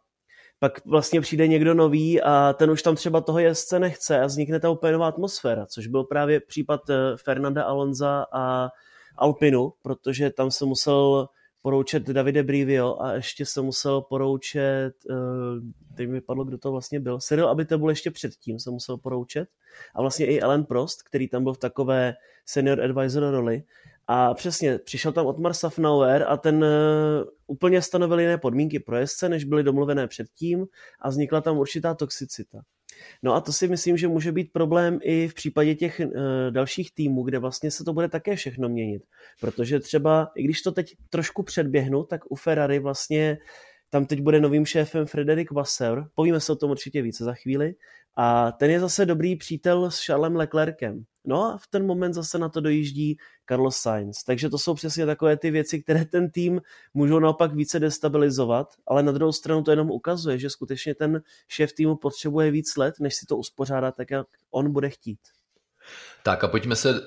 pak 0.59 0.85
vlastně 0.85 1.21
přijde 1.21 1.47
někdo 1.47 1.73
nový 1.73 2.21
a 2.21 2.53
ten 2.53 2.71
už 2.71 2.81
tam 2.81 2.95
třeba 2.95 3.21
toho 3.21 3.39
jezdce 3.39 3.79
nechce 3.79 4.19
a 4.19 4.25
vznikne 4.25 4.59
ta 4.59 4.69
úplně 4.69 4.93
nová 4.93 5.07
atmosféra, 5.07 5.65
což 5.65 5.87
byl 5.87 6.03
právě 6.03 6.39
případ 6.39 6.89
eh, 6.89 6.95
Fernanda 7.17 7.63
Alonza 7.63 8.25
a 8.33 8.69
Alpinu, 9.17 9.73
protože 9.81 10.29
tam 10.29 10.51
se 10.51 10.65
musel 10.65 11.27
poroučet 11.61 12.03
Davide 12.03 12.43
Brivio 12.43 13.01
a 13.01 13.13
ještě 13.13 13.45
se 13.45 13.61
musel 13.61 14.01
poroučet, 14.01 14.93
uh, 15.09 15.17
teď 15.95 16.09
mi 16.09 16.21
padlo, 16.21 16.43
kdo 16.43 16.57
to 16.57 16.71
vlastně 16.71 16.99
byl, 16.99 17.19
Cyril 17.19 17.49
Abitebul 17.49 17.89
ještě 17.89 18.11
předtím 18.11 18.59
se 18.59 18.71
musel 18.71 18.97
poroučet. 18.97 19.49
A 19.95 20.01
vlastně 20.01 20.25
i 20.25 20.41
Alan 20.41 20.65
Prost, 20.65 21.03
který 21.03 21.27
tam 21.27 21.43
byl 21.43 21.53
v 21.53 21.57
takové 21.57 22.13
senior 22.45 22.81
advisor 22.81 23.23
roli 23.31 23.63
a 24.07 24.33
přesně, 24.33 24.77
přišel 24.77 25.11
tam 25.11 25.25
Otmar 25.25 25.53
Safnauer 25.53 26.25
a 26.27 26.37
ten 26.37 26.55
uh, 26.55 26.69
úplně 27.47 27.81
stanovil 27.81 28.19
jiné 28.19 28.37
podmínky 28.37 28.79
pro 28.79 28.97
jezdce, 28.97 29.29
než 29.29 29.43
byly 29.43 29.63
domluvené 29.63 30.07
předtím 30.07 30.65
a 30.99 31.09
vznikla 31.09 31.41
tam 31.41 31.57
určitá 31.57 31.93
toxicita. 31.93 32.61
No 33.23 33.33
a 33.33 33.41
to 33.41 33.51
si 33.53 33.67
myslím, 33.67 33.97
že 33.97 34.07
může 34.07 34.31
být 34.31 34.53
problém 34.53 34.99
i 35.01 35.27
v 35.27 35.33
případě 35.33 35.75
těch 35.75 36.01
uh, 36.05 36.11
dalších 36.49 36.93
týmů, 36.93 37.23
kde 37.23 37.39
vlastně 37.39 37.71
se 37.71 37.83
to 37.83 37.93
bude 37.93 38.09
také 38.09 38.35
všechno 38.35 38.69
měnit. 38.69 39.03
Protože 39.41 39.79
třeba, 39.79 40.31
i 40.35 40.43
když 40.43 40.61
to 40.61 40.71
teď 40.71 40.95
trošku 41.09 41.43
předběhnu, 41.43 42.03
tak 42.03 42.31
u 42.31 42.35
Ferrari 42.35 42.79
vlastně 42.79 43.37
tam 43.89 44.05
teď 44.05 44.21
bude 44.21 44.39
novým 44.39 44.65
šéfem 44.65 45.05
Frederik 45.05 45.51
Vasseur. 45.51 46.09
Povíme 46.15 46.39
se 46.39 46.51
o 46.51 46.55
tom 46.55 46.71
určitě 46.71 47.01
více 47.01 47.23
za 47.23 47.33
chvíli. 47.33 47.75
A 48.17 48.51
ten 48.51 48.71
je 48.71 48.79
zase 48.79 49.05
dobrý 49.05 49.35
přítel 49.35 49.91
s 49.91 50.05
Charlesem 50.05 50.35
Leclerkem. 50.35 51.03
No 51.25 51.43
a 51.43 51.57
v 51.57 51.67
ten 51.67 51.85
moment 51.85 52.13
zase 52.13 52.37
na 52.37 52.49
to 52.49 52.61
dojíždí 52.61 53.17
Carlos 53.49 53.77
Sainz. 53.77 54.23
Takže 54.23 54.49
to 54.49 54.57
jsou 54.57 54.73
přesně 54.73 55.05
takové 55.05 55.37
ty 55.37 55.51
věci, 55.51 55.83
které 55.83 56.05
ten 56.05 56.31
tým 56.31 56.61
můžou 56.93 57.19
naopak 57.19 57.53
více 57.53 57.79
destabilizovat, 57.79 58.67
ale 58.87 59.03
na 59.03 59.11
druhou 59.11 59.31
stranu 59.31 59.63
to 59.63 59.71
jenom 59.71 59.91
ukazuje, 59.91 60.39
že 60.39 60.49
skutečně 60.49 60.95
ten 60.95 61.21
šéf 61.47 61.73
týmu 61.73 61.95
potřebuje 61.95 62.51
víc 62.51 62.77
let, 62.77 62.95
než 62.99 63.15
si 63.15 63.25
to 63.25 63.37
uspořádá 63.37 63.91
tak, 63.91 64.11
jak 64.11 64.27
on 64.51 64.71
bude 64.71 64.89
chtít. 64.89 65.19
Tak 66.23 66.43
a 66.43 66.47
pojďme 66.47 66.75
se 66.75 66.91
uh, 66.91 66.97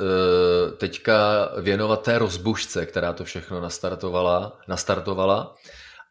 teďka 0.78 1.48
věnovat 1.60 2.02
té 2.02 2.18
rozbušce, 2.18 2.86
která 2.86 3.12
to 3.12 3.24
všechno 3.24 3.60
nastartovala. 3.60 4.58
nastartovala. 4.68 5.54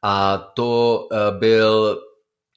A 0.01 0.37
to 0.37 0.99
uh, 1.11 1.39
byl 1.39 2.01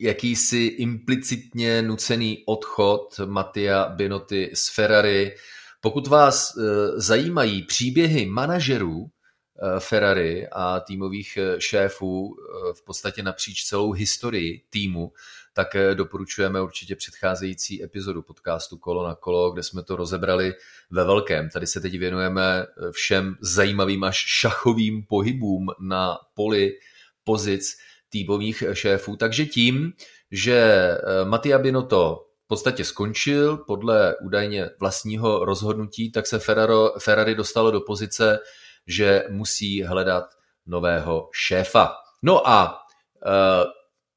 jakýsi 0.01 0.59
implicitně 0.59 1.83
nucený 1.83 2.43
odchod 2.47 3.21
Mattia 3.25 3.89
Binoty 3.89 4.51
z 4.55 4.75
Ferrari. 4.75 5.35
Pokud 5.81 6.07
vás 6.07 6.57
eh, 6.57 6.63
zajímají 7.01 7.63
příběhy 7.63 8.27
manažerů 8.27 9.07
eh, 9.07 9.81
Ferrari 9.81 10.49
a 10.53 10.81
týmových 10.81 11.37
eh, 11.37 11.61
šéfů 11.61 12.37
v 12.73 12.85
podstatě 12.85 13.23
napříč 13.23 13.65
celou 13.65 13.93
historii 13.93 14.63
týmu, 14.71 15.13
tak 15.53 15.77
doporučujeme 15.95 16.63
určitě 16.63 16.97
předcházející 16.97 17.85
epizodu 17.85 18.23
podcastu 18.23 18.79
Kolo 18.79 19.09
na 19.09 19.15
kolo, 19.15 19.51
kde 19.51 19.63
jsme 19.63 19.83
to 19.83 19.97
rozebrali 19.97 20.55
ve 20.91 21.05
velkém. 21.05 21.49
Tady 21.51 21.67
se 21.67 21.81
teď 21.81 21.99
věnujeme 21.99 22.67
všem 22.91 23.37
zajímavým 23.41 24.05
až 24.05 24.17
šachovým 24.17 25.07
pohybům 25.07 25.67
na 25.81 26.19
poli 26.35 26.73
pozic 27.25 27.77
týmových 28.11 28.65
šéfů. 28.73 29.17
Takže 29.17 29.47
tím, 29.47 29.93
že 30.31 30.57
eh, 30.57 31.25
Mattia 31.25 31.59
Binotto 31.59 32.27
v 32.45 32.49
podstatě 32.49 32.85
skončil 32.85 33.57
podle 33.57 34.17
údajně 34.17 34.71
vlastního 34.81 35.45
rozhodnutí, 35.45 36.13
tak 36.13 36.27
se 36.27 36.39
Ferraro, 36.39 36.93
Ferrari 36.99 37.35
dostalo 37.35 37.71
do 37.71 37.81
pozice, 37.81 38.39
že 38.87 39.25
musí 39.29 39.83
hledat 39.83 40.25
nového 40.67 41.29
šéfa. 41.33 41.95
No 42.23 42.49
a 42.49 42.79
e, 43.27 43.31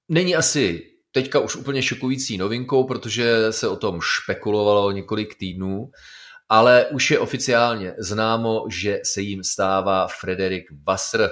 není 0.09 0.35
asi 0.35 0.81
teďka 1.11 1.39
už 1.39 1.55
úplně 1.55 1.81
šokující 1.81 2.37
novinkou, 2.37 2.83
protože 2.83 3.51
se 3.51 3.67
o 3.67 3.75
tom 3.75 4.01
špekulovalo 4.01 4.91
několik 4.91 5.35
týdnů, 5.35 5.91
ale 6.49 6.85
už 6.85 7.11
je 7.11 7.19
oficiálně 7.19 7.95
známo, 7.97 8.65
že 8.69 8.99
se 9.03 9.21
jim 9.21 9.43
stává 9.43 10.07
Frederik 10.07 10.63
Vassr, 10.87 11.29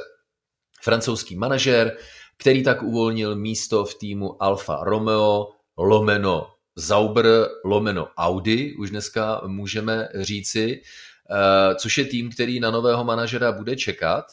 francouzský 0.81 1.35
manažer, 1.35 1.97
který 2.41 2.63
tak 2.63 2.83
uvolnil 2.83 3.35
místo 3.35 3.85
v 3.85 3.95
týmu 3.95 4.43
Alfa 4.43 4.79
Romeo, 4.83 5.49
lomeno 5.77 6.47
Zauber, 6.75 7.25
lomeno 7.65 8.07
Audi, 8.17 8.75
už 8.79 8.89
dneska 8.89 9.41
můžeme 9.47 10.09
říci, 10.15 10.81
eh, 10.81 11.75
což 11.75 11.97
je 11.97 12.05
tým, 12.05 12.31
který 12.31 12.59
na 12.59 12.71
nového 12.71 13.03
manažera 13.03 13.51
bude 13.51 13.75
čekat, 13.75 14.25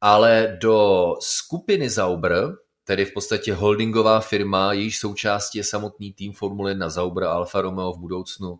ale 0.00 0.58
do 0.60 1.14
skupiny 1.20 1.90
Zauber, 1.90 2.54
tedy 2.84 3.04
v 3.04 3.12
podstatě 3.12 3.54
holdingová 3.54 4.20
firma, 4.20 4.72
jejíž 4.72 4.98
součástí 4.98 5.58
je 5.58 5.64
samotný 5.64 6.12
tým 6.12 6.32
Formule 6.32 6.70
1 6.70 6.88
Zauber 6.88 7.24
Alfa 7.24 7.60
Romeo 7.60 7.92
v 7.92 7.98
budoucnu 7.98 8.58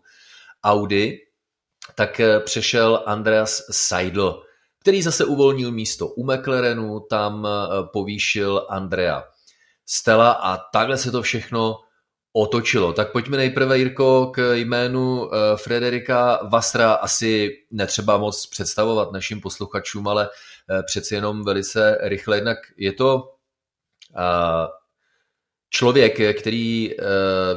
Audi, 0.63 1.19
tak 1.95 2.19
eh, 2.19 2.39
přešel 2.39 3.03
Andreas 3.05 3.61
Seidl, 3.71 4.48
který 4.79 5.01
zase 5.01 5.25
uvolnil 5.25 5.71
místo 5.71 6.07
u 6.07 6.31
McLarenu, 6.31 6.99
tam 6.99 7.47
eh, 7.47 7.49
povýšil 7.93 8.67
Andrea 8.69 9.23
Stella 9.85 10.31
a 10.31 10.57
takhle 10.57 10.97
se 10.97 11.11
to 11.11 11.21
všechno 11.21 11.79
otočilo. 12.33 12.93
Tak 12.93 13.11
pojďme 13.11 13.37
nejprve, 13.37 13.77
Jirko, 13.77 14.31
k 14.35 14.53
jménu 14.53 15.33
eh, 15.33 15.57
Frederika 15.57 16.39
Vasra. 16.51 16.93
Asi 16.93 17.49
netřeba 17.71 18.17
moc 18.17 18.45
představovat 18.45 19.11
našim 19.11 19.41
posluchačům, 19.41 20.07
ale 20.07 20.29
eh, 20.29 20.83
přeci 20.83 21.15
jenom 21.15 21.43
velice 21.43 21.97
rychle. 22.01 22.37
Jednak 22.37 22.57
je 22.77 22.93
to 22.93 23.23
člověk, 25.69 26.39
který 26.39 26.91
eh, 26.91 27.03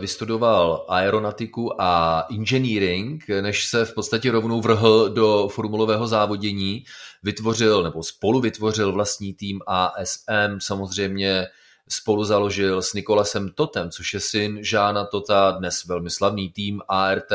vystudoval 0.01 0.85
aeronautiku 0.89 1.83
a 1.83 2.25
engineering, 2.31 3.29
než 3.41 3.67
se 3.67 3.85
v 3.85 3.95
podstatě 3.95 4.31
rovnou 4.31 4.61
vrhl 4.61 5.09
do 5.09 5.49
formulového 5.49 6.07
závodění, 6.07 6.85
vytvořil 7.23 7.83
nebo 7.83 8.03
spolu 8.03 8.41
vytvořil 8.41 8.93
vlastní 8.93 9.35
tým 9.35 9.61
ASM, 9.67 10.59
samozřejmě 10.59 11.47
spolu 11.89 12.25
založil 12.25 12.83
s 12.83 12.95
Nikolasem 12.95 13.51
Totem, 13.51 13.91
což 13.91 14.15
je 14.15 14.21
syn 14.21 14.59
Žána 14.65 15.05
Tota, 15.05 15.51
dnes 15.51 15.85
velmi 15.85 16.11
slavný 16.11 16.51
tým 16.51 16.81
ART 16.89 17.33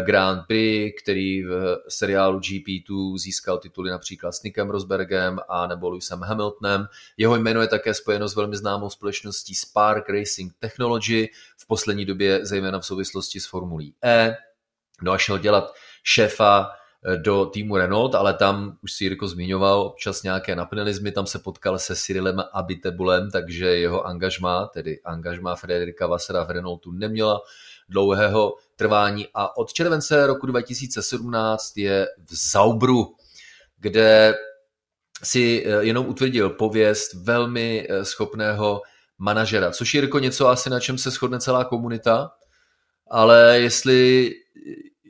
Grand 0.00 0.46
Prix, 0.46 1.02
který 1.02 1.42
v 1.42 1.76
seriálu 1.88 2.38
GP2 2.38 3.18
získal 3.18 3.58
tituly 3.58 3.90
například 3.90 4.32
s 4.32 4.42
Nickem 4.42 4.70
Rosbergem 4.70 5.38
a 5.48 5.66
nebo 5.66 5.88
Lewisem 5.88 6.20
Hamiltonem. 6.20 6.86
Jeho 7.16 7.36
jméno 7.36 7.60
je 7.60 7.68
také 7.68 7.94
spojeno 7.94 8.28
s 8.28 8.36
velmi 8.36 8.56
známou 8.56 8.90
společností 8.90 9.54
Spark 9.54 10.08
Racing 10.08 10.52
Technology, 10.58 11.28
v 11.58 11.66
poslední 11.66 12.04
době 12.04 12.46
zejména 12.46 12.78
v 12.78 12.86
souvislosti 12.86 13.40
s 13.40 13.46
Formulí 13.46 13.94
E. 14.04 14.36
No 15.02 15.12
a 15.12 15.18
šel 15.18 15.38
dělat 15.38 15.74
šéfa 16.02 16.70
eh, 17.04 17.16
do 17.16 17.46
týmu 17.46 17.76
Renault, 17.76 18.14
ale 18.14 18.34
tam 18.34 18.78
už 18.82 18.92
si 18.92 19.04
Jirko 19.04 19.28
zmiňoval 19.28 19.80
občas 19.80 20.22
nějaké 20.22 20.56
napnelizmy, 20.56 21.12
tam 21.12 21.26
se 21.26 21.38
potkal 21.38 21.78
se 21.78 21.96
Cyrilem 21.96 22.42
Abitebulem, 22.52 23.30
takže 23.30 23.66
jeho 23.66 24.06
angažma, 24.06 24.66
tedy 24.66 25.00
angažma 25.04 25.56
Frederika 25.56 26.06
Vassera 26.06 26.44
v 26.44 26.50
Renaultu 26.50 26.92
neměla 26.92 27.40
dlouhého 27.88 28.54
trvání 28.78 29.26
a 29.34 29.56
od 29.56 29.72
července 29.72 30.26
roku 30.26 30.46
2017 30.46 31.76
je 31.76 32.08
v 32.26 32.34
Zaubru, 32.34 33.14
kde 33.78 34.34
si 35.22 35.64
eh, 35.66 35.84
jenom 35.84 36.06
utvrdil 36.06 36.50
pověst 36.50 37.14
velmi 37.14 37.86
eh, 37.88 38.04
schopného 38.04 38.82
manažera, 39.18 39.70
což 39.70 39.94
je 39.94 40.02
jako 40.02 40.18
něco 40.18 40.48
asi 40.48 40.70
na 40.70 40.80
čem 40.80 40.98
se 40.98 41.10
shodne 41.10 41.40
celá 41.40 41.64
komunita, 41.64 42.30
ale 43.10 43.60
jestli 43.60 44.30
eh, 44.30 44.32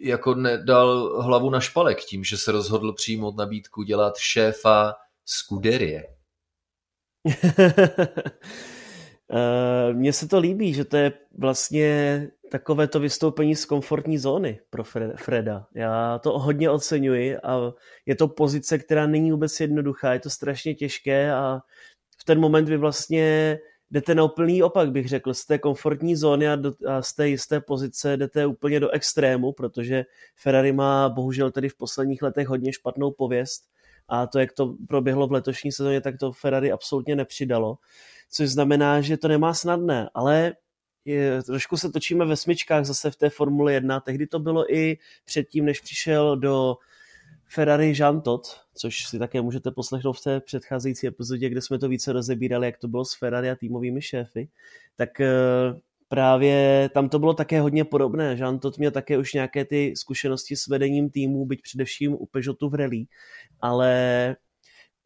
jako 0.00 0.34
nedal 0.34 1.22
hlavu 1.22 1.50
na 1.50 1.60
špalek 1.60 2.04
tím, 2.04 2.25
že 2.25 2.38
se 2.38 2.52
rozhodl 2.52 2.92
přijmout 2.92 3.37
nabídku 3.37 3.82
dělat 3.82 4.16
šéfa 4.16 4.94
Scuderie. 5.25 6.04
Mně 9.92 10.12
se 10.12 10.28
to 10.28 10.38
líbí, 10.38 10.75
že 10.75 10.85
to 10.85 10.97
je 10.97 11.12
vlastně 11.38 12.30
takové 12.50 12.88
to 12.88 13.00
vystoupení 13.00 13.56
z 13.56 13.64
komfortní 13.64 14.18
zóny 14.18 14.61
pro 14.70 14.85
Freda. 15.16 15.66
Já 15.75 16.18
to 16.18 16.38
hodně 16.38 16.70
oceňuji 16.70 17.37
a 17.37 17.73
je 18.06 18.16
to 18.16 18.28
pozice, 18.28 18.78
která 18.78 19.06
není 19.06 19.32
vůbec 19.32 19.61
jednoduchá, 19.61 20.12
je 20.12 20.20
to 20.20 20.30
strašně 20.30 20.75
těžké 20.75 21.32
a 21.32 21.61
v 22.18 22.25
ten 22.25 22.40
moment 22.40 22.68
vy 22.68 22.76
vlastně 22.76 23.58
jdete 23.90 24.14
na 24.14 24.25
úplný 24.25 24.62
opak, 24.62 24.90
bych 24.90 25.08
řekl, 25.08 25.35
z 25.35 25.44
té 25.44 25.58
komfortní 25.58 26.16
zóny 26.16 26.49
a, 26.49 26.56
do, 26.56 26.73
a 26.88 27.02
z 27.02 27.12
té 27.12 27.28
jisté 27.28 27.61
pozice 27.61 28.16
jdete 28.16 28.47
úplně 28.47 28.80
do 28.80 28.90
extrému, 28.90 29.52
protože 29.52 30.04
Ferrari 30.37 30.73
má 30.73 31.08
bohužel 31.08 31.50
tedy 31.50 31.68
v 31.68 31.76
posledních 31.76 32.23
letech 32.23 32.49
hodně 32.49 32.73
špatnou 32.73 33.11
pověst 33.11 33.62
a 34.08 34.26
to, 34.26 34.38
jak 34.38 34.52
to 34.52 34.75
proběhlo 34.88 35.26
v 35.26 35.32
letošní 35.32 35.73
sezóně, 35.73 36.00
tak 36.00 36.18
to 36.18 36.32
Ferrari 36.32 36.73
absolutně 36.73 37.16
nepřidalo, 37.16 37.78
což 38.30 38.49
znamená, 38.49 39.00
že 39.00 39.16
to 39.16 39.28
nemá 39.28 39.54
snadné, 39.54 40.11
ale 40.14 40.54
je, 41.04 41.42
trošku 41.42 41.76
se 41.76 41.92
točíme 41.92 42.25
ve 42.25 42.37
smyčkách 42.37 42.85
zase 42.85 43.11
v 43.11 43.16
té 43.16 43.30
Formule 43.30 43.73
1. 43.73 44.00
Tehdy 44.00 44.26
to 44.26 44.38
bylo 44.38 44.75
i 44.75 44.99
předtím, 45.25 45.64
než 45.64 45.80
přišel 45.80 46.37
do 46.37 46.76
Ferrari 47.50 47.94
Jean 47.97 48.20
Todt, 48.20 48.61
což 48.75 49.04
si 49.04 49.18
také 49.18 49.40
můžete 49.40 49.70
poslechnout 49.70 50.12
v 50.12 50.23
té 50.23 50.40
předcházející 50.40 51.06
epizodě, 51.06 51.49
kde 51.49 51.61
jsme 51.61 51.78
to 51.78 51.88
více 51.88 52.12
rozebírali, 52.12 52.66
jak 52.66 52.78
to 52.78 52.88
bylo 52.88 53.04
s 53.04 53.14
Ferrari 53.14 53.50
a 53.50 53.56
týmovými 53.56 54.02
šéfy, 54.02 54.49
tak 54.97 55.20
eh, 55.20 55.30
právě 56.08 56.90
tam 56.94 57.08
to 57.08 57.18
bylo 57.18 57.35
také 57.35 57.61
hodně 57.61 57.85
podobné. 57.85 58.37
Jean 58.38 58.58
Todt 58.58 58.78
měl 58.78 58.90
také 58.90 59.18
už 59.18 59.35
nějaké 59.35 59.64
ty 59.64 59.92
zkušenosti 59.97 60.56
s 60.56 60.66
vedením 60.66 61.11
týmů, 61.11 61.47
byť 61.47 61.62
především 61.62 62.12
u 62.12 62.26
Peugeotu 62.26 62.68
v 62.68 62.75
rally, 62.75 63.04
ale 63.61 64.37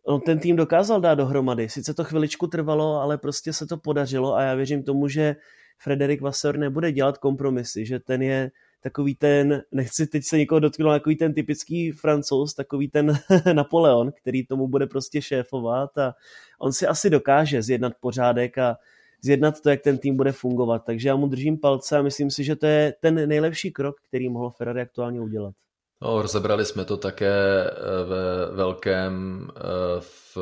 on 0.06 0.20
ten 0.20 0.38
tým 0.38 0.56
dokázal 0.56 1.00
dát 1.00 1.14
dohromady. 1.14 1.68
Sice 1.68 1.94
to 1.94 2.04
chviličku 2.04 2.46
trvalo, 2.46 3.00
ale 3.00 3.18
prostě 3.18 3.52
se 3.52 3.66
to 3.66 3.76
podařilo 3.76 4.34
a 4.34 4.42
já 4.42 4.54
věřím 4.54 4.82
tomu, 4.82 5.08
že 5.08 5.36
Frederik 5.78 6.20
Vasseur 6.20 6.58
nebude 6.58 6.92
dělat 6.92 7.18
kompromisy, 7.18 7.86
že 7.86 7.98
ten 7.98 8.22
je 8.22 8.50
takový 8.80 9.14
ten, 9.14 9.62
nechci 9.72 10.06
teď 10.06 10.24
se 10.24 10.38
někoho 10.38 10.60
dotknout, 10.60 10.92
takový 10.92 11.16
ten 11.16 11.34
typický 11.34 11.92
francouz, 11.92 12.54
takový 12.54 12.88
ten 12.88 13.18
Napoleon, 13.52 14.12
který 14.12 14.46
tomu 14.46 14.68
bude 14.68 14.86
prostě 14.86 15.22
šéfovat 15.22 15.98
a 15.98 16.14
on 16.60 16.72
si 16.72 16.86
asi 16.86 17.10
dokáže 17.10 17.62
zjednat 17.62 17.92
pořádek 18.00 18.58
a 18.58 18.76
zjednat 19.22 19.60
to, 19.60 19.70
jak 19.70 19.82
ten 19.82 19.98
tým 19.98 20.16
bude 20.16 20.32
fungovat. 20.32 20.82
Takže 20.86 21.08
já 21.08 21.16
mu 21.16 21.26
držím 21.26 21.58
palce 21.58 21.98
a 21.98 22.02
myslím 22.02 22.30
si, 22.30 22.44
že 22.44 22.56
to 22.56 22.66
je 22.66 22.94
ten 23.00 23.28
nejlepší 23.28 23.72
krok, 23.72 23.96
který 24.08 24.28
mohl 24.28 24.50
Ferrari 24.50 24.80
aktuálně 24.80 25.20
udělat. 25.20 25.54
No, 26.02 26.22
rozebrali 26.22 26.64
jsme 26.64 26.84
to 26.84 26.96
také 26.96 27.64
eh, 27.70 28.04
ve 28.04 28.56
velkém 28.56 29.46
eh, 29.56 29.60
v 30.00 30.36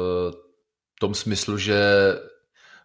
tom 1.01 1.15
smyslu, 1.15 1.59
že 1.59 1.81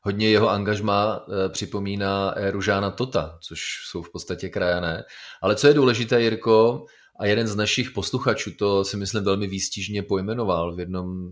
hodně 0.02 0.30
jeho 0.30 0.50
angažma 0.50 1.26
eh, 1.28 1.50
připomíná 1.50 2.30
éru 2.30 2.62
Žána 2.62 2.92
Tota, 2.92 3.38
což 3.42 3.60
jsou 3.90 4.02
v 4.02 4.12
podstatě 4.12 4.50
krajané. 4.50 5.04
Ale 5.42 5.56
co 5.56 5.68
je 5.68 5.74
důležité, 5.74 6.22
Jirko, 6.22 6.86
a 7.20 7.26
jeden 7.26 7.48
z 7.48 7.56
našich 7.56 7.92
posluchačů 7.92 8.52
to 8.60 8.84
si 8.84 8.98
myslím 8.98 9.24
velmi 9.24 9.48
výstižně 9.48 10.04
pojmenoval 10.04 10.76
v 10.76 10.80
jednom, 10.80 11.30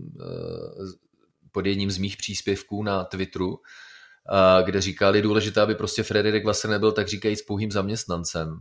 pod 1.52 1.66
jedním 1.66 1.90
z 1.90 1.98
mých 1.98 2.16
příspěvků 2.16 2.82
na 2.82 3.04
Twitteru, 3.04 3.58
kde 4.64 4.80
říkali, 4.80 5.22
důležité, 5.22 5.60
aby 5.60 5.74
prostě 5.74 6.02
Frederik 6.02 6.44
Vassar 6.44 6.70
nebyl 6.70 6.92
tak 6.92 7.08
říkajíc 7.08 7.42
pouhým 7.42 7.70
zaměstnancem 7.70 8.58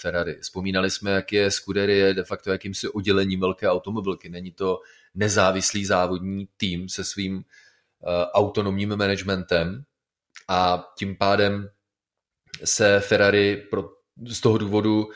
Ferrari. 0.00 0.36
Vzpomínali 0.40 0.90
jsme, 0.90 1.10
jak 1.10 1.32
je 1.32 1.50
Scuderie 1.50 2.14
de 2.14 2.24
facto 2.24 2.50
jakýmsi 2.50 2.88
oddělením 2.88 3.40
velké 3.40 3.68
automobilky. 3.68 4.28
Není 4.28 4.52
to 4.52 4.80
nezávislý 5.14 5.84
závodní 5.84 6.48
tým 6.56 6.88
se 6.88 7.04
svým 7.04 7.44
autonomním 8.32 8.96
managementem 8.96 9.82
a 10.48 10.84
tím 10.98 11.16
pádem 11.16 11.68
se 12.64 13.00
Ferrari 13.00 13.56
pro, 13.70 13.88
z 14.28 14.40
toho 14.40 14.58
důvodu 14.58 15.08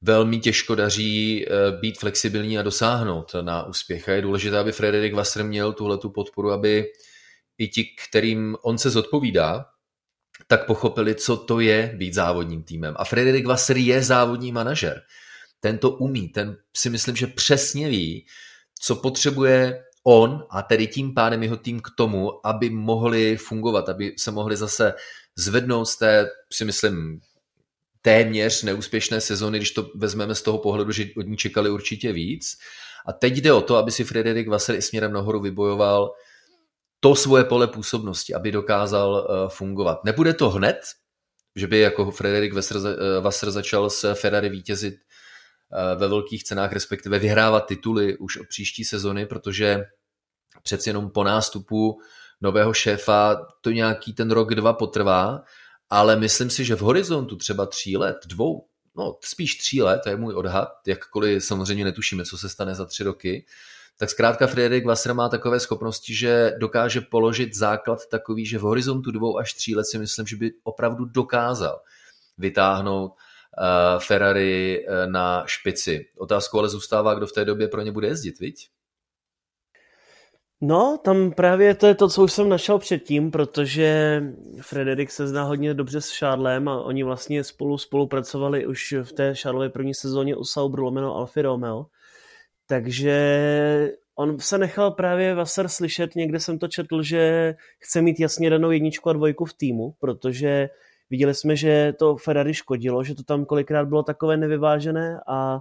velmi 0.00 0.38
těžko 0.38 0.74
daří 0.74 1.46
být 1.80 1.98
flexibilní 1.98 2.58
a 2.58 2.62
dosáhnout 2.62 3.32
na 3.40 3.66
úspěch. 3.66 4.08
A 4.08 4.12
je 4.12 4.22
důležité, 4.22 4.58
aby 4.58 4.72
Frederik 4.72 5.14
Vassar 5.14 5.44
měl 5.44 5.72
tuhle 5.72 5.98
podporu, 6.14 6.52
aby 6.52 6.86
i 7.62 7.68
ti, 7.68 7.84
kterým 7.84 8.56
on 8.62 8.78
se 8.78 8.90
zodpovídá, 8.90 9.64
tak 10.46 10.66
pochopili, 10.66 11.14
co 11.14 11.36
to 11.36 11.60
je 11.60 11.94
být 11.96 12.14
závodním 12.14 12.62
týmem. 12.62 12.94
A 12.98 13.04
Frederik 13.04 13.46
Vasser 13.46 13.76
je 13.76 14.02
závodní 14.02 14.52
manažer. 14.52 15.02
Ten 15.60 15.78
to 15.78 15.90
umí, 15.90 16.28
ten 16.28 16.56
si 16.76 16.90
myslím, 16.90 17.16
že 17.16 17.26
přesně 17.26 17.88
ví, 17.88 18.26
co 18.80 18.96
potřebuje 18.96 19.84
on 20.04 20.46
a 20.50 20.62
tedy 20.62 20.86
tím 20.86 21.14
pádem 21.14 21.42
jeho 21.42 21.56
tým 21.56 21.80
k 21.80 21.88
tomu, 21.96 22.46
aby 22.46 22.70
mohli 22.70 23.36
fungovat, 23.36 23.88
aby 23.88 24.14
se 24.18 24.30
mohli 24.30 24.56
zase 24.56 24.94
zvednout 25.36 25.84
z 25.84 25.96
té, 25.96 26.28
si 26.52 26.64
myslím, 26.64 27.20
téměř 28.02 28.62
neúspěšné 28.62 29.20
sezony, 29.20 29.58
když 29.58 29.70
to 29.70 29.90
vezmeme 29.94 30.34
z 30.34 30.42
toho 30.42 30.58
pohledu, 30.58 30.92
že 30.92 31.06
od 31.16 31.26
ní 31.26 31.36
čekali 31.36 31.70
určitě 31.70 32.12
víc. 32.12 32.58
A 33.06 33.12
teď 33.12 33.36
jde 33.36 33.52
o 33.52 33.60
to, 33.60 33.76
aby 33.76 33.90
si 33.90 34.04
Frederik 34.04 34.48
Vasser 34.48 34.76
i 34.76 34.82
směrem 34.82 35.12
nahoru 35.12 35.40
vybojoval 35.40 36.10
to 37.04 37.14
svoje 37.14 37.44
pole 37.44 37.66
působnosti, 37.66 38.34
aby 38.34 38.52
dokázal 38.52 39.10
uh, 39.12 39.48
fungovat. 39.48 40.04
Nebude 40.04 40.34
to 40.34 40.50
hned, 40.50 40.80
že 41.56 41.66
by 41.66 41.78
jako 41.78 42.10
Frederik 42.10 42.54
Wasser 43.20 43.48
eh, 43.48 43.50
začal 43.50 43.90
s 43.90 44.14
Ferrari 44.14 44.48
vítězit 44.48 44.94
uh, 44.94 46.00
ve 46.00 46.08
velkých 46.08 46.44
cenách, 46.44 46.72
respektive 46.72 47.18
vyhrávat 47.18 47.66
tituly 47.66 48.18
už 48.18 48.36
od 48.36 48.46
příští 48.48 48.84
sezony, 48.84 49.26
protože 49.26 49.84
přeci 50.62 50.88
jenom 50.90 51.10
po 51.10 51.24
nástupu 51.24 52.00
nového 52.40 52.72
šéfa 52.72 53.46
to 53.60 53.70
nějaký 53.70 54.12
ten 54.12 54.30
rok, 54.30 54.54
dva 54.54 54.72
potrvá, 54.72 55.42
ale 55.90 56.16
myslím 56.16 56.50
si, 56.50 56.64
že 56.64 56.76
v 56.76 56.80
horizontu 56.80 57.36
třeba 57.36 57.66
tří 57.66 57.96
let, 57.96 58.16
dvou, 58.26 58.66
no 58.96 59.18
spíš 59.24 59.56
tří 59.56 59.82
let, 59.82 60.00
to 60.04 60.08
je 60.08 60.16
můj 60.16 60.34
odhad, 60.34 60.68
jakkoliv 60.86 61.44
samozřejmě 61.44 61.84
netušíme, 61.84 62.24
co 62.24 62.38
se 62.38 62.48
stane 62.48 62.74
za 62.74 62.86
tři 62.86 63.04
roky, 63.04 63.46
tak 63.98 64.10
zkrátka 64.10 64.46
Frederik 64.46 64.86
Wasser 64.86 65.14
má 65.14 65.28
takové 65.28 65.60
schopnosti, 65.60 66.14
že 66.14 66.52
dokáže 66.58 67.00
položit 67.00 67.54
základ 67.54 67.98
takový, 68.10 68.46
že 68.46 68.58
v 68.58 68.62
horizontu 68.62 69.10
dvou 69.10 69.38
až 69.38 69.54
tří 69.54 69.76
let 69.76 69.84
si 69.84 69.98
myslím, 69.98 70.26
že 70.26 70.36
by 70.36 70.50
opravdu 70.64 71.04
dokázal 71.04 71.80
vytáhnout 72.38 73.12
uh, 73.12 74.00
Ferrari 74.00 74.86
uh, 74.86 75.12
na 75.12 75.44
špici. 75.46 76.08
Otázkou 76.18 76.58
ale 76.58 76.68
zůstává, 76.68 77.14
kdo 77.14 77.26
v 77.26 77.32
té 77.32 77.44
době 77.44 77.68
pro 77.68 77.82
ně 77.82 77.92
bude 77.92 78.06
jezdit, 78.08 78.38
viď? 78.40 78.68
No, 80.64 80.98
tam 81.04 81.32
právě 81.32 81.74
to 81.74 81.86
je 81.86 81.94
to, 81.94 82.08
co 82.08 82.22
už 82.22 82.32
jsem 82.32 82.48
našel 82.48 82.78
předtím, 82.78 83.30
protože 83.30 84.22
Frederik 84.60 85.10
se 85.10 85.26
zná 85.26 85.42
hodně 85.42 85.74
dobře 85.74 86.00
s 86.00 86.18
Charlem 86.18 86.68
a 86.68 86.82
oni 86.82 87.02
vlastně 87.02 87.44
spolu 87.44 87.78
spolupracovali 87.78 88.66
už 88.66 88.94
v 89.02 89.12
té 89.12 89.34
Charlově 89.34 89.68
první 89.68 89.94
sezóně 89.94 90.36
u 90.36 90.44
Sauber 90.44 90.80
lomeno 90.80 91.16
Alfa 91.16 91.42
Romeo. 91.42 91.86
Takže 92.66 93.92
on 94.14 94.40
se 94.40 94.58
nechal 94.58 94.90
právě 94.90 95.34
Vasar 95.34 95.68
slyšet, 95.68 96.14
někde 96.14 96.40
jsem 96.40 96.58
to 96.58 96.68
četl, 96.68 97.02
že 97.02 97.54
chce 97.78 98.02
mít 98.02 98.20
jasně 98.20 98.50
danou 98.50 98.70
jedničku 98.70 99.10
a 99.10 99.12
dvojku 99.12 99.44
v 99.44 99.54
týmu, 99.54 99.94
protože 100.00 100.68
viděli 101.10 101.34
jsme, 101.34 101.56
že 101.56 101.92
to 101.98 102.16
Ferrari 102.16 102.54
škodilo, 102.54 103.04
že 103.04 103.14
to 103.14 103.22
tam 103.22 103.44
kolikrát 103.44 103.88
bylo 103.88 104.02
takové 104.02 104.36
nevyvážené 104.36 105.20
a 105.28 105.60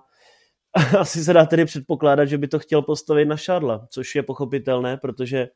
asi 0.99 1.23
se 1.23 1.33
dá 1.33 1.45
tedy 1.45 1.65
předpokládat, 1.65 2.25
že 2.25 2.37
by 2.37 2.47
to 2.47 2.59
chtěl 2.59 2.81
postavit 2.81 3.25
na 3.25 3.37
Šádla, 3.37 3.87
což 3.89 4.15
je 4.15 4.23
pochopitelné, 4.23 4.97
protože 4.97 5.47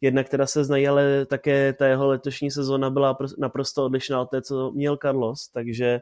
jednak 0.00 0.28
teda 0.28 0.46
se 0.46 0.64
znají, 0.64 0.88
ale 0.88 1.26
také 1.26 1.72
ta 1.72 1.86
jeho 1.86 2.06
letošní 2.06 2.50
sezóna 2.50 2.90
byla 2.90 3.18
naprosto 3.38 3.84
odlišná 3.84 4.20
od 4.20 4.30
té, 4.30 4.42
co 4.42 4.70
měl 4.70 4.96
Carlos, 5.02 5.48
takže 5.48 6.00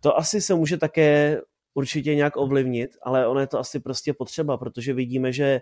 to 0.00 0.18
asi 0.18 0.40
se 0.40 0.54
může 0.54 0.76
také 0.76 1.40
určitě 1.74 2.14
nějak 2.14 2.36
ovlivnit, 2.36 2.96
ale 3.02 3.26
ono 3.26 3.40
je 3.40 3.46
to 3.46 3.58
asi 3.58 3.80
prostě 3.80 4.12
potřeba, 4.12 4.56
protože 4.56 4.92
vidíme, 4.92 5.32
že 5.32 5.60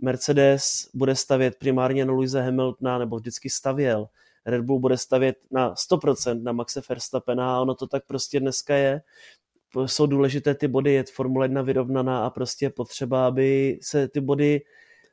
Mercedes 0.00 0.90
bude 0.94 1.14
stavět 1.14 1.56
primárně 1.58 2.04
na 2.04 2.12
Louise 2.12 2.42
Hamiltona, 2.42 2.98
nebo 2.98 3.16
vždycky 3.16 3.50
stavěl. 3.50 4.08
Red 4.46 4.64
Bull 4.64 4.80
bude 4.80 4.96
stavět 4.96 5.36
na 5.50 5.74
100% 5.74 6.42
na 6.42 6.52
Maxe 6.52 6.82
Verstappena 6.88 7.56
a 7.56 7.60
ono 7.60 7.74
to 7.74 7.86
tak 7.86 8.06
prostě 8.06 8.40
dneska 8.40 8.74
je. 8.74 9.02
Jsou 9.86 10.06
důležité 10.06 10.54
ty 10.54 10.68
body, 10.68 10.92
je 10.92 11.04
Formule 11.14 11.44
1 11.44 11.62
vyrovnaná 11.62 12.26
a 12.26 12.30
prostě 12.30 12.70
potřeba, 12.70 13.26
aby 13.26 13.78
se 13.82 14.08
ty 14.08 14.20
body 14.20 14.60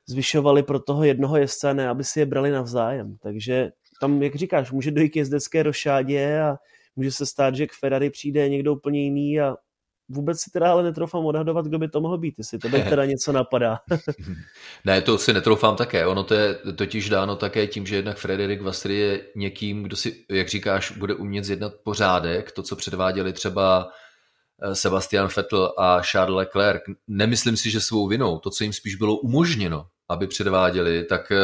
zvyšovaly 0.06 0.64
pro 0.64 0.80
toho 0.80 1.04
jednoho 1.04 1.38
jezdce, 1.38 1.74
ne 1.74 1.90
aby 1.90 2.04
si 2.04 2.20
je 2.20 2.26
brali 2.26 2.52
navzájem. 2.52 3.18
Takže 3.18 3.72
tam, 4.02 4.24
jak 4.24 4.36
říkáš, 4.36 4.72
může 4.72 4.92
dojít 4.92 5.10
k 5.10 5.16
jezdecké 5.16 5.64
rošádě 5.64 6.40
a 6.40 6.58
může 6.96 7.12
se 7.12 7.26
stát, 7.26 7.56
že 7.56 7.68
k 7.68 7.74
Ferrari 7.74 8.10
přijde 8.10 8.50
někdo 8.50 8.74
úplně 8.74 9.04
jiný 9.04 9.40
a 9.42 9.56
vůbec 10.10 10.40
si 10.40 10.52
teda 10.52 10.72
ale 10.72 10.84
netroufám 10.84 11.26
odhadovat, 11.26 11.66
kdo 11.66 11.80
by 11.80 11.88
to 11.88 12.02
mohl 12.02 12.18
být, 12.18 12.36
jestli 12.38 12.60
to 12.60 12.70
by 12.70 12.84
teda 12.90 13.06
něco 13.06 13.32
napadá. 13.32 13.80
ne, 14.86 15.02
to 15.02 15.18
si 15.18 15.34
netroufám 15.34 15.76
také. 15.76 16.06
Ono 16.06 16.24
to 16.24 16.34
je 16.34 16.56
totiž 16.76 17.10
dáno 17.10 17.36
také 17.36 17.68
tím, 17.68 17.86
že 17.86 17.96
jednak 17.96 18.18
Frederik 18.18 18.62
Vastry 18.62 18.96
je 18.96 19.22
někým, 19.36 19.84
kdo 19.84 19.96
si, 19.96 20.26
jak 20.30 20.50
říkáš, 20.50 20.92
bude 20.92 21.14
umět 21.14 21.44
zjednat 21.44 21.74
pořádek, 21.84 22.52
to, 22.52 22.64
co 22.64 22.76
předváděli 22.76 23.34
třeba 23.34 23.88
eh, 24.62 24.76
Sebastian 24.76 25.30
Vettel 25.36 25.74
a 25.78 26.02
Charles 26.02 26.38
Leclerc. 26.38 26.82
Nemyslím 27.08 27.58
si, 27.58 27.72
že 27.72 27.82
svou 27.82 28.08
vinou, 28.08 28.40
to, 28.40 28.50
co 28.50 28.64
jim 28.64 28.74
spíš 28.74 28.96
bylo 28.96 29.16
umožněno, 29.16 29.86
aby 30.10 30.28
předváděli, 30.28 31.04
tak 31.04 31.32
eh, 31.32 31.38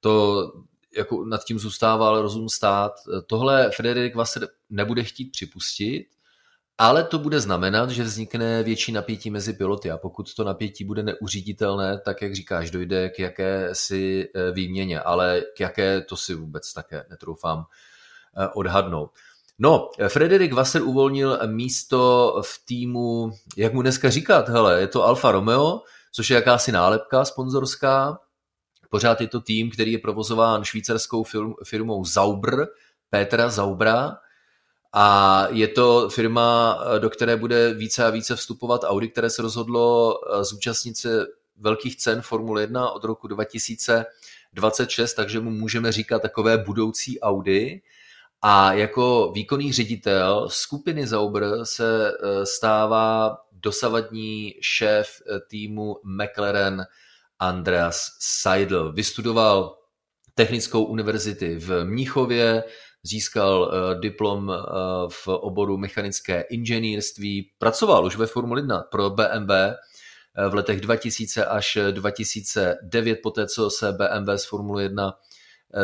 to 0.00 0.42
jako 0.96 1.24
nad 1.24 1.44
tím 1.44 1.58
zůstával 1.58 2.22
rozum 2.22 2.48
stát. 2.48 2.92
Tohle 3.26 3.70
Frederik 3.70 4.14
Vassar 4.14 4.48
nebude 4.70 5.04
chtít 5.04 5.30
připustit, 5.32 6.06
ale 6.78 7.04
to 7.04 7.18
bude 7.18 7.40
znamenat, 7.40 7.90
že 7.90 8.02
vznikne 8.02 8.62
větší 8.62 8.92
napětí 8.92 9.30
mezi 9.30 9.52
piloty 9.52 9.90
a 9.90 9.98
pokud 9.98 10.34
to 10.34 10.44
napětí 10.44 10.84
bude 10.84 11.02
neuříditelné, 11.02 12.00
tak 12.04 12.22
jak 12.22 12.34
říkáš, 12.34 12.70
dojde 12.70 13.08
k 13.08 13.18
jakési 13.18 14.28
eh, 14.34 14.52
výměně, 14.52 15.00
ale 15.00 15.42
k 15.56 15.60
jaké 15.60 16.00
to 16.00 16.16
si 16.16 16.34
vůbec 16.34 16.72
také 16.72 17.04
netroufám 17.10 17.64
eh, 18.36 18.48
odhadnout. 18.54 19.10
No, 19.58 19.90
Frederik 20.08 20.52
Vasser 20.52 20.82
uvolnil 20.82 21.38
místo 21.46 22.34
v 22.44 22.62
týmu, 22.64 23.32
jak 23.56 23.72
mu 23.72 23.82
dneska 23.82 24.10
říkat, 24.10 24.48
hele, 24.48 24.80
je 24.80 24.86
to 24.86 25.04
Alfa 25.04 25.32
Romeo, 25.32 25.82
což 26.12 26.30
je 26.30 26.34
jakási 26.34 26.72
nálepka 26.72 27.24
sponzorská. 27.24 28.18
Pořád 28.90 29.20
je 29.20 29.28
to 29.28 29.40
tým, 29.40 29.70
který 29.70 29.92
je 29.92 29.98
provozován 29.98 30.64
švýcarskou 30.64 31.24
firmou 31.64 32.04
Zauber, 32.04 32.66
Petra 33.10 33.48
Zaubra, 33.48 34.16
a 34.92 35.46
je 35.50 35.68
to 35.68 36.08
firma, 36.08 36.78
do 36.98 37.10
které 37.10 37.36
bude 37.36 37.74
více 37.74 38.04
a 38.04 38.10
více 38.10 38.36
vstupovat 38.36 38.84
Audi, 38.84 39.08
které 39.08 39.30
se 39.30 39.42
rozhodlo 39.42 40.14
eh, 40.14 40.44
zúčastnit 40.44 40.96
se 40.96 41.26
velkých 41.56 41.96
cen 41.96 42.22
Formule 42.22 42.60
1 42.60 42.90
od 42.90 43.04
roku 43.04 43.28
2026, 43.28 45.14
takže 45.14 45.40
mu 45.40 45.50
můžeme 45.50 45.92
říkat 45.92 46.22
takové 46.22 46.58
budoucí 46.58 47.20
Audi. 47.20 47.82
A 48.42 48.72
jako 48.72 49.32
výkonný 49.34 49.72
ředitel 49.72 50.48
skupiny 50.48 51.06
Zauber 51.06 51.44
se 51.62 52.12
eh, 52.12 52.46
stává 52.46 53.38
dosavadní 53.52 54.54
šéf 54.60 55.22
eh, 55.26 55.40
týmu 55.48 55.96
McLaren 56.04 56.86
Andreas 57.38 58.16
Seidl. 58.20 58.92
Vystudoval 58.92 59.78
Technickou 60.34 60.84
univerzity 60.84 61.56
v 61.58 61.84
Mníchově, 61.84 62.64
získal 63.02 63.60
uh, 63.62 64.00
diplom 64.00 64.48
uh, 64.48 64.56
v 65.08 65.28
oboru 65.28 65.76
mechanické 65.76 66.40
inženýrství, 66.50 67.50
pracoval 67.58 68.04
už 68.04 68.16
ve 68.16 68.26
Formule 68.26 68.60
1 68.60 68.80
pro 68.80 69.10
BMW 69.10 69.50
uh, 69.50 70.48
v 70.48 70.54
letech 70.54 70.80
2000 70.80 71.46
až 71.46 71.78
2009, 71.90 73.18
poté 73.22 73.46
co 73.46 73.70
se 73.70 73.92
BMW 73.92 74.36
z 74.36 74.44
Formule 74.44 74.82
1 74.82 75.12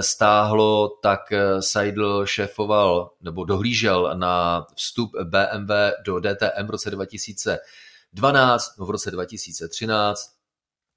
stáhlo, 0.01 0.89
tak 1.03 1.21
Seidl 1.61 2.27
šéfoval 2.27 3.11
nebo 3.21 3.45
dohlížel 3.45 4.11
na 4.15 4.67
vstup 4.77 5.11
BMW 5.25 5.73
do 6.05 6.21
DTM 6.21 6.67
v 6.67 6.71
roce 6.71 6.91
2012, 6.91 8.79
no 8.79 8.87
v 8.87 8.91
roce 8.91 9.11
2013 9.11 10.39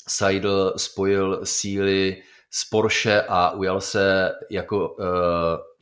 Seidl 0.08 0.74
spojil 0.78 1.40
síly 1.44 2.24
z 2.54 2.66
Porsche 2.70 3.22
a 3.22 3.52
ujal 3.52 3.82
se 3.82 4.32
jako 4.52 4.90
uh, 4.90 5.06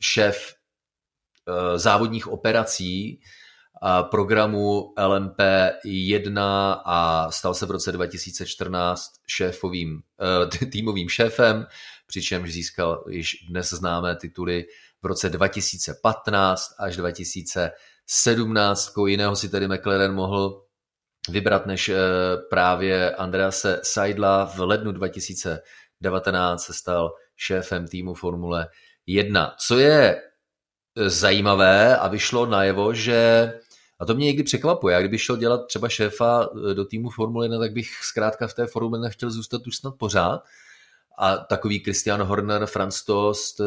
šéf 0.00 0.54
uh, 1.48 1.76
závodních 1.76 2.28
operací 2.28 3.20
a 3.82 4.02
programu 4.02 4.92
LMP1 4.98 6.40
a 6.84 7.30
stal 7.30 7.54
se 7.54 7.66
v 7.66 7.70
roce 7.70 7.92
2014 7.92 9.10
šéfovým, 9.28 9.94
uh, 9.94 10.70
týmovým 10.70 11.08
šéfem, 11.08 11.66
přičemž 12.06 12.52
získal 12.52 13.04
již 13.08 13.36
dnes 13.50 13.70
známé 13.70 14.16
tituly 14.16 14.64
v 15.02 15.06
roce 15.06 15.28
2015 15.28 16.66
až 16.78 16.96
2017. 16.96 18.88
Koho 18.88 19.06
jiného 19.06 19.36
si 19.36 19.48
tedy 19.48 19.68
McLaren 19.68 20.14
mohl 20.14 20.62
vybrat 21.28 21.66
než 21.66 21.90
právě 22.50 23.14
Andrease 23.14 23.80
Seidla 23.82 24.46
v 24.46 24.58
lednu 24.58 24.92
2000 24.92 25.62
19 26.00 26.64
se 26.64 26.72
stal 26.72 27.12
šéfem 27.36 27.88
týmu 27.88 28.14
Formule 28.14 28.68
1. 29.06 29.54
Co 29.58 29.78
je 29.78 30.22
e, 30.96 31.10
zajímavé 31.10 31.96
a 31.96 32.08
vyšlo 32.08 32.46
najevo, 32.46 32.94
že 32.94 33.52
a 34.00 34.04
to 34.04 34.14
mě 34.14 34.26
někdy 34.26 34.42
překvapuje. 34.42 34.94
Já 34.94 35.00
kdybych 35.00 35.22
šel 35.22 35.36
dělat 35.36 35.66
třeba 35.66 35.88
šéfa 35.88 36.48
e, 36.70 36.74
do 36.74 36.84
týmu 36.84 37.10
Formule 37.10 37.44
1, 37.46 37.58
tak 37.58 37.72
bych 37.72 37.88
zkrátka 38.02 38.46
v 38.46 38.54
té 38.54 38.66
Formule 38.66 38.98
1 38.98 39.08
chtěl 39.08 39.30
zůstat 39.30 39.66
už 39.66 39.76
snad 39.76 39.94
pořád. 39.98 40.44
A 41.18 41.36
takový 41.36 41.78
Christian 41.78 42.22
Horner, 42.22 42.66
Franz 42.66 43.04
Tost 43.04 43.60
e, 43.60 43.64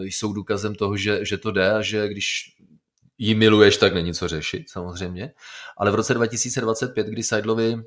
jsou 0.00 0.32
důkazem 0.32 0.74
toho, 0.74 0.96
že, 0.96 1.24
že 1.24 1.38
to 1.38 1.50
jde 1.50 1.72
a 1.72 1.82
že 1.82 2.08
když 2.08 2.56
ji 3.18 3.34
miluješ, 3.34 3.76
tak 3.76 3.94
není 3.94 4.14
co 4.14 4.28
řešit, 4.28 4.70
samozřejmě. 4.70 5.32
Ale 5.76 5.90
v 5.90 5.94
roce 5.94 6.14
2025, 6.14 7.06
kdy 7.06 7.22
Seidlovi 7.22 7.82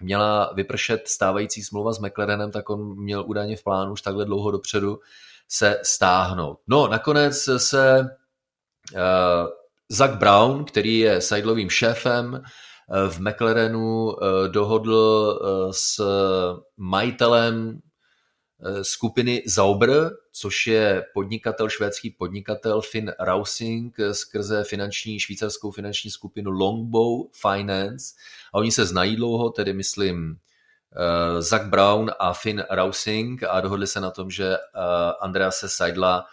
měla 0.00 0.52
vypršet 0.54 1.08
stávající 1.08 1.62
smlouva 1.62 1.92
s 1.92 1.98
McLarenem, 1.98 2.50
tak 2.50 2.70
on 2.70 2.98
měl 2.98 3.24
údajně 3.26 3.56
v 3.56 3.64
plánu 3.64 3.92
už 3.92 4.02
takhle 4.02 4.24
dlouho 4.24 4.50
dopředu 4.50 5.00
se 5.48 5.80
stáhnout. 5.82 6.58
No, 6.68 6.88
nakonec 6.88 7.48
se 7.56 8.00
uh, 8.00 8.98
Zach 9.88 10.18
Brown, 10.18 10.64
který 10.64 10.98
je 10.98 11.20
Seidlovým 11.20 11.70
šéfem 11.70 12.32
uh, 12.32 13.10
v 13.10 13.20
McLarenu, 13.20 14.04
uh, 14.06 14.14
dohodl 14.48 15.40
uh, 15.42 15.70
s 15.72 16.00
majitelem 16.76 17.80
Eh, 17.80 17.89
skupiny 18.82 19.42
Zauber, 19.46 20.10
což 20.32 20.66
je 20.66 21.04
podnikatel, 21.14 21.68
švédský 21.68 22.10
podnikatel 22.10 22.80
Finn 22.80 23.12
Rausing 23.18 23.98
eh, 23.98 24.14
skrze 24.14 24.64
finanční, 24.64 25.20
švýcarskou 25.20 25.70
finanční 25.70 26.10
skupinu 26.10 26.50
Longbow 26.50 27.26
Finance. 27.32 28.14
A 28.54 28.58
oni 28.58 28.72
se 28.72 28.86
znají 28.86 29.16
dlouho, 29.16 29.50
tedy 29.50 29.72
myslím 29.72 30.30
uh, 30.30 31.40
Zach 31.40 31.68
Brown 31.68 32.10
a 32.18 32.32
Finn 32.32 32.64
Rausing 32.70 33.42
a 33.42 33.60
dohodli 33.60 33.86
se 33.86 34.00
na 34.00 34.10
tom, 34.10 34.30
že 34.30 34.56
Andrease 35.20 35.68
Seidla 35.68 36.26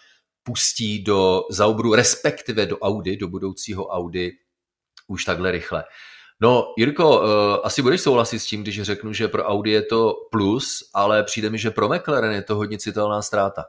pustí 0.43 1.03
do 1.03 1.43
Zaubru, 1.51 1.95
respektive 1.95 2.65
do 2.65 2.77
Audi, 2.77 3.17
do 3.17 3.27
budoucího 3.27 3.87
Audi 3.87 4.31
už 5.07 5.25
takhle 5.25 5.51
rychle. 5.51 5.83
No, 6.41 6.73
Jirko, 6.77 7.19
uh, 7.19 7.25
asi 7.63 7.81
budeš 7.81 8.01
souhlasit 8.01 8.39
s 8.39 8.45
tím, 8.45 8.61
když 8.61 8.81
řeknu, 8.81 9.13
že 9.13 9.27
pro 9.27 9.43
Audi 9.43 9.71
je 9.71 9.81
to 9.81 10.13
plus, 10.31 10.89
ale 10.93 11.23
přijde 11.23 11.49
mi, 11.49 11.57
že 11.57 11.71
pro 11.71 11.89
McLaren 11.89 12.31
je 12.33 12.41
to 12.41 12.55
hodně 12.55 12.77
citelná 12.77 13.21
ztráta. 13.21 13.65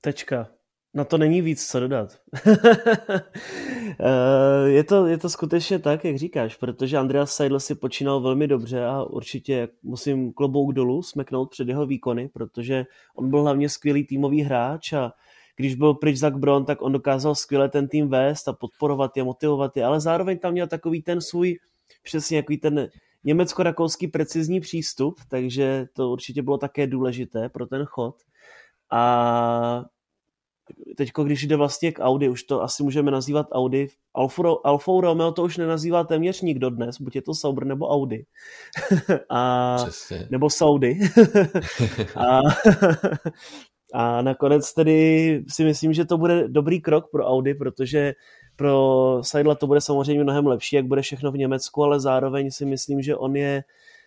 Tečka. 0.00 0.48
Na 0.94 1.04
to 1.04 1.18
není 1.18 1.42
víc 1.42 1.66
co 1.66 1.80
dodat. 1.80 2.18
Eh, 4.00 4.68
je, 4.68 4.84
to, 4.84 5.06
je 5.06 5.18
to 5.18 5.30
skutečně 5.30 5.78
tak, 5.78 6.04
jak 6.04 6.18
říkáš, 6.18 6.56
protože 6.56 6.96
Andreas 6.96 7.34
Seidl 7.34 7.60
si 7.60 7.74
počínal 7.74 8.20
velmi 8.20 8.46
dobře 8.48 8.84
a 8.84 9.02
určitě 9.02 9.68
musím 9.82 10.32
klobouk 10.32 10.72
dolů 10.72 11.02
smeknout 11.02 11.50
před 11.50 11.68
jeho 11.68 11.86
výkony, 11.86 12.28
protože 12.28 12.84
on 13.16 13.30
byl 13.30 13.42
hlavně 13.42 13.68
skvělý 13.68 14.06
týmový 14.06 14.42
hráč 14.42 14.92
a 14.92 15.12
když 15.60 15.74
byl 15.74 15.94
pryč 15.94 16.16
Zach 16.16 16.34
Brown, 16.34 16.64
tak 16.64 16.82
on 16.82 16.92
dokázal 16.92 17.34
skvěle 17.34 17.68
ten 17.68 17.88
tým 17.88 18.08
vést 18.08 18.48
a 18.48 18.52
podporovat 18.52 19.16
je, 19.16 19.24
motivovat 19.24 19.76
je, 19.76 19.84
ale 19.84 20.00
zároveň 20.00 20.38
tam 20.38 20.52
měl 20.52 20.66
takový 20.66 21.02
ten 21.02 21.20
svůj, 21.20 21.58
přesně 22.02 22.36
jaký 22.36 22.58
ten 22.58 22.88
německo-rakouský 23.24 24.08
precizní 24.08 24.60
přístup, 24.60 25.20
takže 25.28 25.86
to 25.92 26.10
určitě 26.10 26.42
bylo 26.42 26.58
také 26.58 26.86
důležité 26.86 27.48
pro 27.48 27.66
ten 27.66 27.84
chod. 27.84 28.16
A 28.90 29.84
teď, 30.96 31.10
když 31.24 31.46
jde 31.46 31.56
vlastně 31.56 31.92
k 31.92 31.98
Audi, 31.98 32.28
už 32.28 32.42
to 32.42 32.62
asi 32.62 32.82
můžeme 32.82 33.10
nazývat 33.10 33.46
Audi, 33.52 33.88
Alfa, 34.14 34.42
Alfa 34.64 34.92
Romeo 35.00 35.32
to 35.32 35.42
už 35.42 35.56
nenazývá 35.56 36.04
téměř 36.04 36.40
nikdo 36.40 36.70
dnes, 36.70 37.00
buď 37.00 37.16
je 37.16 37.22
to 37.22 37.34
Sauber 37.34 37.64
nebo 37.64 37.88
Audi. 37.88 38.26
a, 39.30 39.76
nebo 40.30 40.50
Saudi. 40.50 41.00
a, 42.16 42.40
a 43.92 44.22
nakonec 44.22 44.74
tedy 44.74 45.42
si 45.48 45.64
myslím, 45.64 45.92
že 45.92 46.04
to 46.04 46.18
bude 46.18 46.48
dobrý 46.48 46.80
krok 46.80 47.10
pro 47.10 47.26
Audi, 47.26 47.54
protože 47.54 48.14
pro 48.56 49.18
Seidla 49.22 49.54
to 49.54 49.66
bude 49.66 49.80
samozřejmě 49.80 50.22
mnohem 50.22 50.46
lepší, 50.46 50.76
jak 50.76 50.86
bude 50.86 51.02
všechno 51.02 51.32
v 51.32 51.38
Německu, 51.38 51.84
ale 51.84 52.00
zároveň 52.00 52.50
si 52.50 52.64
myslím, 52.64 53.02
že 53.02 53.16
on 53.16 53.36
je 53.36 53.64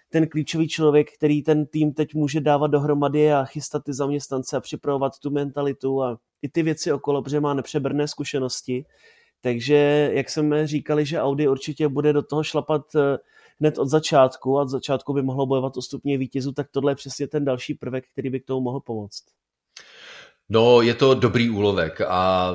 ten 0.10 0.28
klíčový 0.28 0.68
člověk, 0.68 1.14
který 1.18 1.44
ten 1.44 1.66
tým 1.66 1.94
teď 1.94 2.14
může 2.14 2.42
dávat 2.42 2.68
dohromady 2.68 3.34
a 3.34 3.46
chystat 3.46 3.84
ty 3.84 3.94
zaměstnance 3.94 4.58
a 4.58 4.62
připravovat 4.62 5.20
tu 5.20 5.30
mentalitu 5.32 6.04
a 6.04 6.18
i 6.42 6.50
ty 6.50 6.64
věci 6.64 6.94
okolo, 6.94 7.24
protože 7.24 7.40
má 7.40 7.54
nepřebrné 7.54 8.08
zkušenosti. 8.08 8.86
Takže, 9.42 10.10
jak 10.14 10.30
jsme 10.30 10.68
říkali, 10.68 11.06
že 11.06 11.22
Audi 11.22 11.48
určitě 11.48 11.88
bude 11.88 12.14
do 12.14 12.22
toho 12.22 12.44
šlapat 12.44 12.96
eh, 12.96 13.18
hned 13.60 13.78
od 13.78 13.88
začátku 13.88 14.60
a 14.60 14.62
od 14.62 14.70
začátku 14.70 15.14
by 15.14 15.22
mohlo 15.22 15.46
bojovat 15.46 15.78
o 15.78 15.82
stupně 15.82 16.18
vítězů, 16.18 16.52
tak 16.52 16.68
tohle 16.72 16.92
je 16.92 16.96
přesně 16.96 17.28
ten 17.28 17.46
další 17.46 17.74
prvek, 17.74 18.04
který 18.12 18.30
by 18.30 18.40
k 18.40 18.46
tomu 18.46 18.62
mohl 18.62 18.80
pomoct. 18.80 19.24
No, 20.50 20.82
je 20.82 20.94
to 20.94 21.14
dobrý 21.14 21.50
úlovek 21.50 22.02
a 22.02 22.54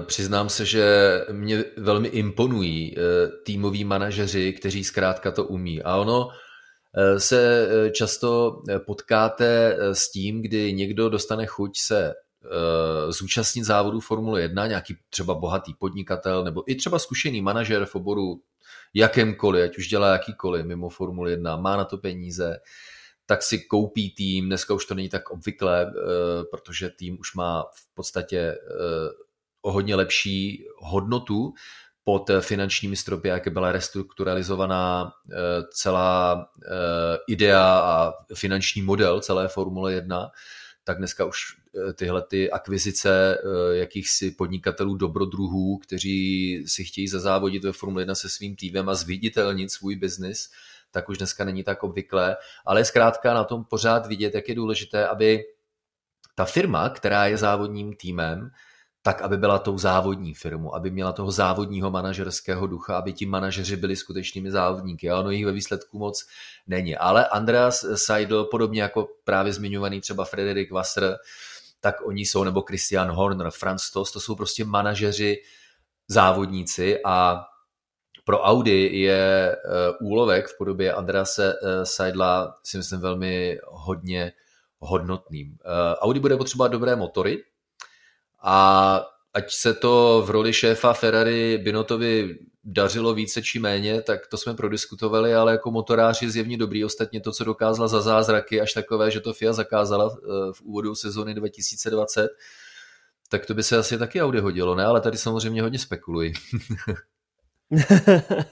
e, 0.00 0.02
přiznám 0.02 0.48
se, 0.48 0.64
že 0.64 1.20
mě 1.32 1.64
velmi 1.76 2.08
imponují 2.08 2.94
e, 2.98 3.00
týmoví 3.44 3.84
manažeři, 3.84 4.52
kteří 4.52 4.84
zkrátka 4.84 5.30
to 5.30 5.44
umí. 5.44 5.82
A 5.82 5.96
ono 5.96 6.28
e, 6.94 7.20
se 7.20 7.68
e, 7.70 7.90
často 7.90 8.62
potkáte 8.86 9.76
e, 9.78 9.94
s 9.94 10.10
tím, 10.10 10.42
kdy 10.42 10.72
někdo 10.72 11.08
dostane 11.08 11.46
chuť 11.46 11.78
se 11.78 12.06
e, 12.06 12.14
zúčastnit 13.12 13.64
závodu 13.64 14.00
Formule 14.00 14.40
1, 14.40 14.66
nějaký 14.66 14.96
třeba 15.10 15.34
bohatý 15.34 15.74
podnikatel 15.74 16.44
nebo 16.44 16.62
i 16.66 16.74
třeba 16.74 16.98
zkušený 16.98 17.42
manažer 17.42 17.84
v 17.84 17.94
oboru 17.94 18.40
jakémkoliv, 18.94 19.64
ať 19.64 19.78
už 19.78 19.88
dělá 19.88 20.12
jakýkoliv 20.12 20.66
mimo 20.66 20.88
Formule 20.88 21.30
1, 21.30 21.56
má 21.56 21.76
na 21.76 21.84
to 21.84 21.98
peníze, 21.98 22.56
tak 23.26 23.42
si 23.42 23.58
koupí 23.58 24.10
tým. 24.10 24.46
Dneska 24.46 24.74
už 24.74 24.86
to 24.86 24.94
není 24.94 25.08
tak 25.08 25.30
obvyklé, 25.30 25.86
eh, 25.86 26.44
protože 26.50 26.90
tým 26.90 27.20
už 27.20 27.34
má 27.34 27.62
v 27.62 27.94
podstatě 27.94 28.38
eh, 28.38 28.58
o 29.62 29.72
hodně 29.72 29.94
lepší 29.96 30.64
hodnotu 30.76 31.54
pod 32.04 32.30
finančními 32.40 32.96
stropy, 32.96 33.28
jak 33.28 33.48
byla 33.48 33.72
restrukturalizovaná 33.72 35.12
eh, 35.30 35.36
celá 35.70 36.46
idea 37.28 37.78
a 37.78 38.12
finanční 38.34 38.82
model 38.82 39.20
celé 39.20 39.48
Formule 39.48 39.92
1, 39.92 40.30
tak 40.84 40.98
dneska 40.98 41.24
už 41.24 41.38
tyhle 41.94 42.22
ty 42.22 42.50
akvizice 42.50 43.38
jakýchsi 43.72 44.30
podnikatelů 44.30 44.94
dobrodruhů, 44.94 45.78
kteří 45.78 46.64
si 46.66 46.84
chtějí 46.84 47.08
zazávodit 47.08 47.64
ve 47.64 47.72
Formule 47.72 48.02
1 48.02 48.14
se 48.14 48.28
svým 48.28 48.56
týmem 48.56 48.88
a 48.88 48.94
zviditelnit 48.94 49.72
svůj 49.72 49.96
biznis, 49.96 50.48
tak 50.96 51.08
už 51.08 51.18
dneska 51.18 51.44
není 51.44 51.64
tak 51.64 51.82
obvyklé, 51.82 52.36
ale 52.66 52.84
zkrátka 52.84 53.34
na 53.34 53.44
tom 53.44 53.64
pořád 53.64 54.06
vidět, 54.06 54.34
jak 54.34 54.48
je 54.48 54.54
důležité, 54.54 55.08
aby 55.08 55.44
ta 56.34 56.44
firma, 56.44 56.88
která 56.88 57.26
je 57.26 57.36
závodním 57.36 57.96
týmem, 57.96 58.50
tak 59.02 59.22
aby 59.22 59.36
byla 59.36 59.58
tou 59.58 59.78
závodní 59.78 60.34
firmu, 60.34 60.74
aby 60.74 60.90
měla 60.90 61.12
toho 61.12 61.30
závodního 61.30 61.90
manažerského 61.90 62.66
ducha, 62.66 62.96
aby 62.96 63.12
ti 63.12 63.26
manažeři 63.26 63.76
byli 63.76 63.96
skutečnými 63.96 64.50
závodníky. 64.50 65.10
A 65.10 65.20
ono 65.20 65.30
jich 65.30 65.44
ve 65.44 65.52
výsledku 65.52 65.98
moc 65.98 66.26
není. 66.66 66.96
Ale 66.96 67.28
Andreas 67.28 67.84
Seidel, 67.94 68.44
podobně 68.44 68.82
jako 68.82 69.08
právě 69.24 69.52
zmiňovaný 69.52 70.00
třeba 70.00 70.24
Frederik 70.24 70.72
Wasser, 70.72 71.16
tak 71.80 72.06
oni 72.06 72.24
jsou, 72.24 72.44
nebo 72.44 72.62
Christian 72.62 73.10
Horner, 73.10 73.50
Franz 73.50 73.90
Tost, 73.90 74.12
to 74.12 74.20
jsou 74.20 74.34
prostě 74.34 74.64
manažeři, 74.64 75.36
závodníci 76.08 76.98
a 77.04 77.44
pro 78.26 78.40
Audi 78.40 78.90
je 78.92 79.56
úlovek 80.00 80.48
v 80.48 80.58
podobě 80.58 80.92
Andrase 80.92 81.54
Seidla 81.84 82.58
si 82.62 82.76
myslím 82.76 83.00
velmi 83.00 83.58
hodně 83.66 84.32
hodnotným. 84.78 85.58
Audi 86.00 86.20
bude 86.20 86.36
potřebovat 86.36 86.68
dobré 86.68 86.96
motory 86.96 87.44
a 88.42 89.06
ať 89.34 89.52
se 89.52 89.74
to 89.74 90.22
v 90.26 90.30
roli 90.30 90.52
šéfa 90.52 90.92
Ferrari 90.92 91.58
Binotovi 91.58 92.38
dařilo 92.64 93.14
více 93.14 93.42
či 93.42 93.58
méně, 93.58 94.02
tak 94.02 94.26
to 94.26 94.36
jsme 94.36 94.54
prodiskutovali, 94.54 95.34
ale 95.34 95.52
jako 95.52 95.70
motorář 95.70 96.22
je 96.22 96.30
zjevně 96.30 96.56
dobrý. 96.58 96.84
Ostatně 96.84 97.20
to, 97.20 97.32
co 97.32 97.44
dokázala 97.44 97.88
za 97.88 98.00
zázraky, 98.00 98.60
až 98.60 98.72
takové, 98.72 99.10
že 99.10 99.20
to 99.20 99.32
FIA 99.32 99.52
zakázala 99.52 100.16
eh, 100.16 100.52
v 100.52 100.62
úvodu 100.62 100.94
sezóny 100.94 101.34
2020, 101.34 102.28
tak 103.28 103.46
to 103.46 103.54
by 103.54 103.62
se 103.62 103.76
asi 103.76 103.98
taky 103.98 104.22
Audi 104.22 104.40
hodilo, 104.40 104.74
ne? 104.74 104.84
Ale 104.84 105.00
tady 105.00 105.18
samozřejmě 105.18 105.62
hodně 105.62 105.78
spekuluji. 105.78 106.32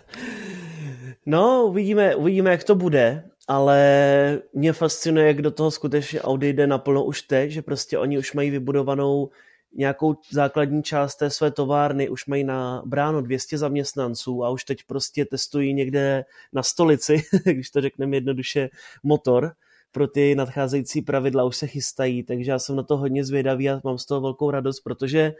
no, 1.26 1.64
uvidíme, 1.66 2.16
uvidíme, 2.16 2.50
jak 2.50 2.64
to 2.64 2.74
bude, 2.74 3.30
ale 3.48 4.42
mě 4.52 4.72
fascinuje, 4.72 5.26
jak 5.26 5.42
do 5.42 5.50
toho 5.50 5.70
skutečně 5.70 6.22
Audi 6.22 6.52
jde 6.52 6.66
naplno 6.66 7.04
už 7.04 7.22
teď, 7.22 7.50
že 7.50 7.62
prostě 7.62 7.98
oni 7.98 8.18
už 8.18 8.32
mají 8.32 8.50
vybudovanou 8.50 9.30
nějakou 9.76 10.14
základní 10.30 10.82
část 10.82 11.16
té 11.16 11.30
své 11.30 11.50
továrny, 11.50 12.08
už 12.08 12.26
mají 12.26 12.44
na 12.44 12.82
bráno 12.86 13.22
200 13.22 13.58
zaměstnanců 13.58 14.44
a 14.44 14.50
už 14.50 14.64
teď 14.64 14.78
prostě 14.86 15.24
testují 15.24 15.74
někde 15.74 16.24
na 16.52 16.62
stolici, 16.62 17.22
když 17.44 17.70
to 17.70 17.80
řekneme 17.80 18.16
jednoduše, 18.16 18.68
motor 19.02 19.52
pro 19.92 20.08
ty 20.08 20.34
nadcházející 20.34 21.02
pravidla 21.02 21.44
už 21.44 21.56
se 21.56 21.66
chystají, 21.66 22.22
takže 22.22 22.50
já 22.50 22.58
jsem 22.58 22.76
na 22.76 22.82
to 22.82 22.96
hodně 22.96 23.24
zvědavý 23.24 23.70
a 23.70 23.80
mám 23.84 23.98
z 23.98 24.06
toho 24.06 24.20
velkou 24.20 24.50
radost, 24.50 24.80
protože 24.80 25.34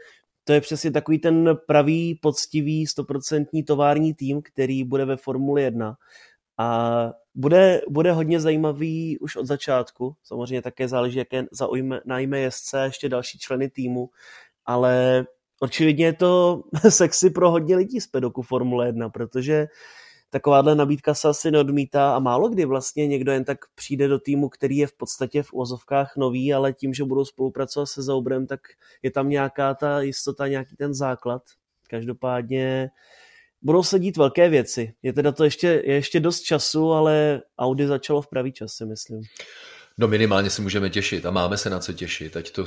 to 0.47 0.53
je 0.53 0.61
přesně 0.61 0.91
takový 0.91 1.19
ten 1.19 1.57
pravý, 1.67 2.19
poctivý, 2.21 2.87
stoprocentní 2.87 3.63
tovární 3.63 4.13
tým, 4.13 4.41
který 4.41 4.83
bude 4.83 5.05
ve 5.05 5.17
Formuli 5.17 5.63
1 5.63 5.97
a 6.57 7.11
bude, 7.35 7.81
bude 7.89 8.11
hodně 8.11 8.39
zajímavý 8.39 9.19
už 9.19 9.35
od 9.35 9.45
začátku. 9.45 10.15
Samozřejmě 10.23 10.61
také 10.61 10.87
záleží, 10.87 11.17
jaké 11.17 11.45
zaujme, 11.51 12.01
najme 12.05 12.39
jezdce 12.39 12.83
ještě 12.83 13.09
další 13.09 13.39
členy 13.39 13.69
týmu, 13.69 14.09
ale 14.65 15.25
očividně 15.59 16.05
je 16.05 16.13
to 16.13 16.63
sexy 16.89 17.29
pro 17.29 17.51
hodně 17.51 17.75
lidí 17.75 18.01
z 18.01 18.07
pedoku 18.07 18.41
Formule 18.41 18.85
1, 18.85 19.09
protože 19.09 19.67
takováhle 20.35 20.75
nabídka 20.75 21.13
se 21.13 21.27
asi 21.27 21.51
neodmítá 21.51 22.15
a 22.15 22.19
málo 22.19 22.49
kdy 22.49 22.65
vlastně 22.65 23.07
někdo 23.07 23.31
jen 23.31 23.43
tak 23.43 23.57
přijde 23.75 24.07
do 24.07 24.19
týmu, 24.19 24.49
který 24.49 24.77
je 24.77 24.87
v 24.87 24.93
podstatě 24.93 25.43
v 25.43 25.53
úvozovkách 25.53 26.13
nový, 26.17 26.53
ale 26.53 26.73
tím, 26.73 26.93
že 26.93 27.03
budou 27.03 27.25
spolupracovat 27.25 27.85
se 27.85 28.03
Zaubrem, 28.03 28.47
tak 28.47 28.59
je 29.03 29.11
tam 29.11 29.29
nějaká 29.29 29.73
ta 29.73 30.01
jistota, 30.01 30.47
nějaký 30.47 30.75
ten 30.75 30.93
základ. 30.93 31.41
Každopádně 31.89 32.89
budou 33.61 33.83
se 33.83 33.99
dít 33.99 34.17
velké 34.17 34.49
věci. 34.49 34.93
Je 35.03 35.13
teda 35.13 35.31
to 35.31 35.43
ještě, 35.43 35.67
je 35.67 35.93
ještě 35.93 36.19
dost 36.19 36.41
času, 36.41 36.91
ale 36.91 37.41
Audi 37.59 37.87
začalo 37.87 38.21
v 38.21 38.27
pravý 38.27 38.51
čas, 38.51 38.73
si 38.73 38.85
myslím. 38.85 39.21
No 39.97 40.07
minimálně 40.07 40.49
se 40.49 40.61
můžeme 40.61 40.89
těšit 40.89 41.25
a 41.25 41.31
máme 41.31 41.57
se 41.57 41.69
na 41.69 41.79
co 41.79 41.93
těšit. 41.93 42.37
Ať 42.37 42.51
to 42.51 42.65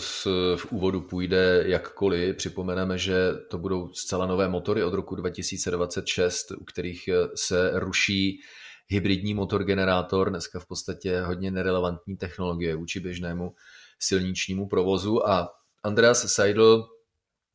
v 0.56 0.66
úvodu 0.70 1.00
půjde 1.00 1.62
jakkoliv. 1.66 2.36
Připomeneme, 2.36 2.98
že 2.98 3.32
to 3.50 3.58
budou 3.58 3.92
zcela 3.92 4.26
nové 4.26 4.48
motory 4.48 4.84
od 4.84 4.94
roku 4.94 5.14
2026, 5.14 6.50
u 6.50 6.64
kterých 6.64 7.08
se 7.34 7.70
ruší 7.74 8.40
hybridní 8.86 9.34
motor 9.34 9.64
generátor, 9.64 10.30
dneska 10.30 10.60
v 10.60 10.66
podstatě 10.66 11.20
hodně 11.20 11.50
nerelevantní 11.50 12.16
technologie 12.16 12.76
vůči 12.76 13.00
běžnému 13.00 13.54
silničnímu 13.98 14.68
provozu 14.68 15.28
a 15.28 15.48
Andreas 15.82 16.32
Seidel 16.32 16.88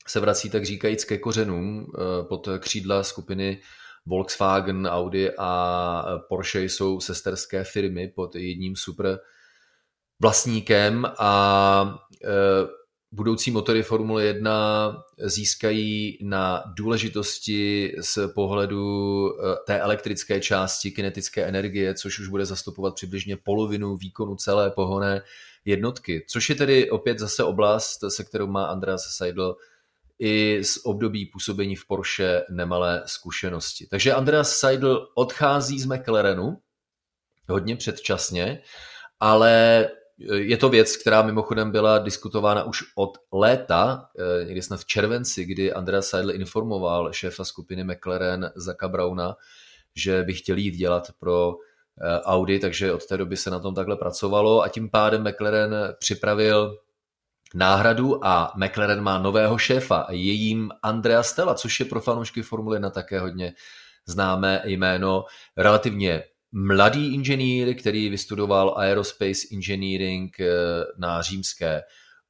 se 0.07 0.19
vrací 0.19 0.49
tak 0.49 0.65
říkajíc 0.65 1.05
ke 1.05 1.17
kořenům 1.17 1.85
eh, 1.85 2.23
pod 2.23 2.47
křídla 2.59 3.03
skupiny 3.03 3.61
Volkswagen, 4.05 4.87
Audi 4.87 5.31
a 5.37 6.03
Porsche 6.29 6.63
jsou 6.63 6.99
sesterské 6.99 7.63
firmy 7.63 8.07
pod 8.07 8.35
jedním 8.35 8.75
super 8.75 9.19
vlastníkem 10.19 11.05
a 11.19 11.99
eh, 12.23 12.27
budoucí 13.11 13.51
motory 13.51 13.83
Formule 13.83 14.23
1 14.23 15.03
získají 15.17 16.17
na 16.21 16.63
důležitosti 16.77 17.95
z 17.99 18.27
pohledu 18.27 19.27
eh, 19.29 19.55
té 19.65 19.79
elektrické 19.79 20.39
části 20.39 20.91
kinetické 20.91 21.45
energie, 21.45 21.93
což 21.93 22.19
už 22.19 22.27
bude 22.27 22.45
zastupovat 22.45 22.95
přibližně 22.95 23.37
polovinu 23.37 23.97
výkonu 23.97 24.35
celé 24.35 24.71
pohonné 24.71 25.21
jednotky, 25.65 26.25
což 26.29 26.49
je 26.49 26.55
tedy 26.55 26.89
opět 26.89 27.19
zase 27.19 27.43
oblast, 27.43 27.99
se 28.09 28.23
kterou 28.23 28.47
má 28.47 28.65
Andreas 28.65 29.15
Seidel 29.15 29.55
i 30.19 30.63
z 30.63 30.79
období 30.83 31.25
působení 31.25 31.75
v 31.75 31.87
Porsche 31.87 32.43
nemalé 32.49 33.03
zkušenosti. 33.05 33.87
Takže 33.87 34.13
Andreas 34.13 34.57
Seidel 34.57 35.07
odchází 35.15 35.79
z 35.79 35.85
McLarenu 35.85 36.57
hodně 37.49 37.75
předčasně, 37.75 38.61
ale 39.19 39.89
je 40.33 40.57
to 40.57 40.69
věc, 40.69 40.97
která 40.97 41.21
mimochodem 41.21 41.71
byla 41.71 41.97
diskutována 41.97 42.63
už 42.63 42.83
od 42.95 43.17
léta, 43.31 44.09
eh, 44.19 44.45
někdy 44.45 44.61
snad 44.61 44.79
v 44.79 44.85
červenci, 44.85 45.45
kdy 45.45 45.73
Andreas 45.73 46.07
Seidel 46.07 46.35
informoval 46.35 47.13
šéfa 47.13 47.45
skupiny 47.45 47.83
McLaren 47.83 48.51
Zaka 48.55 48.87
Brauna, 48.87 49.35
že 49.95 50.23
by 50.23 50.33
chtěl 50.33 50.57
jít 50.57 50.75
dělat 50.75 51.11
pro 51.19 51.55
eh, 52.01 52.21
Audi, 52.21 52.59
takže 52.59 52.93
od 52.93 53.05
té 53.05 53.17
doby 53.17 53.37
se 53.37 53.49
na 53.49 53.59
tom 53.59 53.75
takhle 53.75 53.95
pracovalo 53.95 54.61
a 54.61 54.69
tím 54.69 54.89
pádem 54.89 55.23
McLaren 55.29 55.75
připravil 55.99 56.77
náhradu 57.55 58.25
a 58.25 58.53
McLaren 58.55 59.01
má 59.01 59.17
nového 59.17 59.57
šéfa, 59.57 60.07
je 60.09 60.31
jím 60.31 60.69
Andrea 60.83 61.23
Stella, 61.23 61.55
což 61.55 61.79
je 61.79 61.85
pro 61.85 62.01
fanoušky 62.01 62.41
Formule 62.41 62.75
1 62.75 62.89
také 62.89 63.19
hodně 63.19 63.53
známé 64.05 64.61
jméno. 64.65 65.25
Relativně 65.57 66.23
mladý 66.53 67.13
inženýr, 67.13 67.75
který 67.75 68.09
vystudoval 68.09 68.73
Aerospace 68.77 69.47
Engineering 69.51 70.39
eh, 70.39 70.47
na 70.97 71.21
římské 71.21 71.81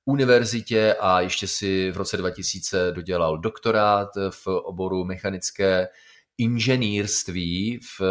univerzitě 0.05 0.95
a 0.99 1.21
ještě 1.21 1.47
si 1.47 1.91
v 1.91 1.97
roce 1.97 2.17
2000 2.17 2.91
dodělal 2.91 3.37
doktorát 3.37 4.09
v 4.29 4.47
oboru 4.47 5.05
mechanické 5.05 5.87
inženýrství 6.37 7.79
v 7.97 8.01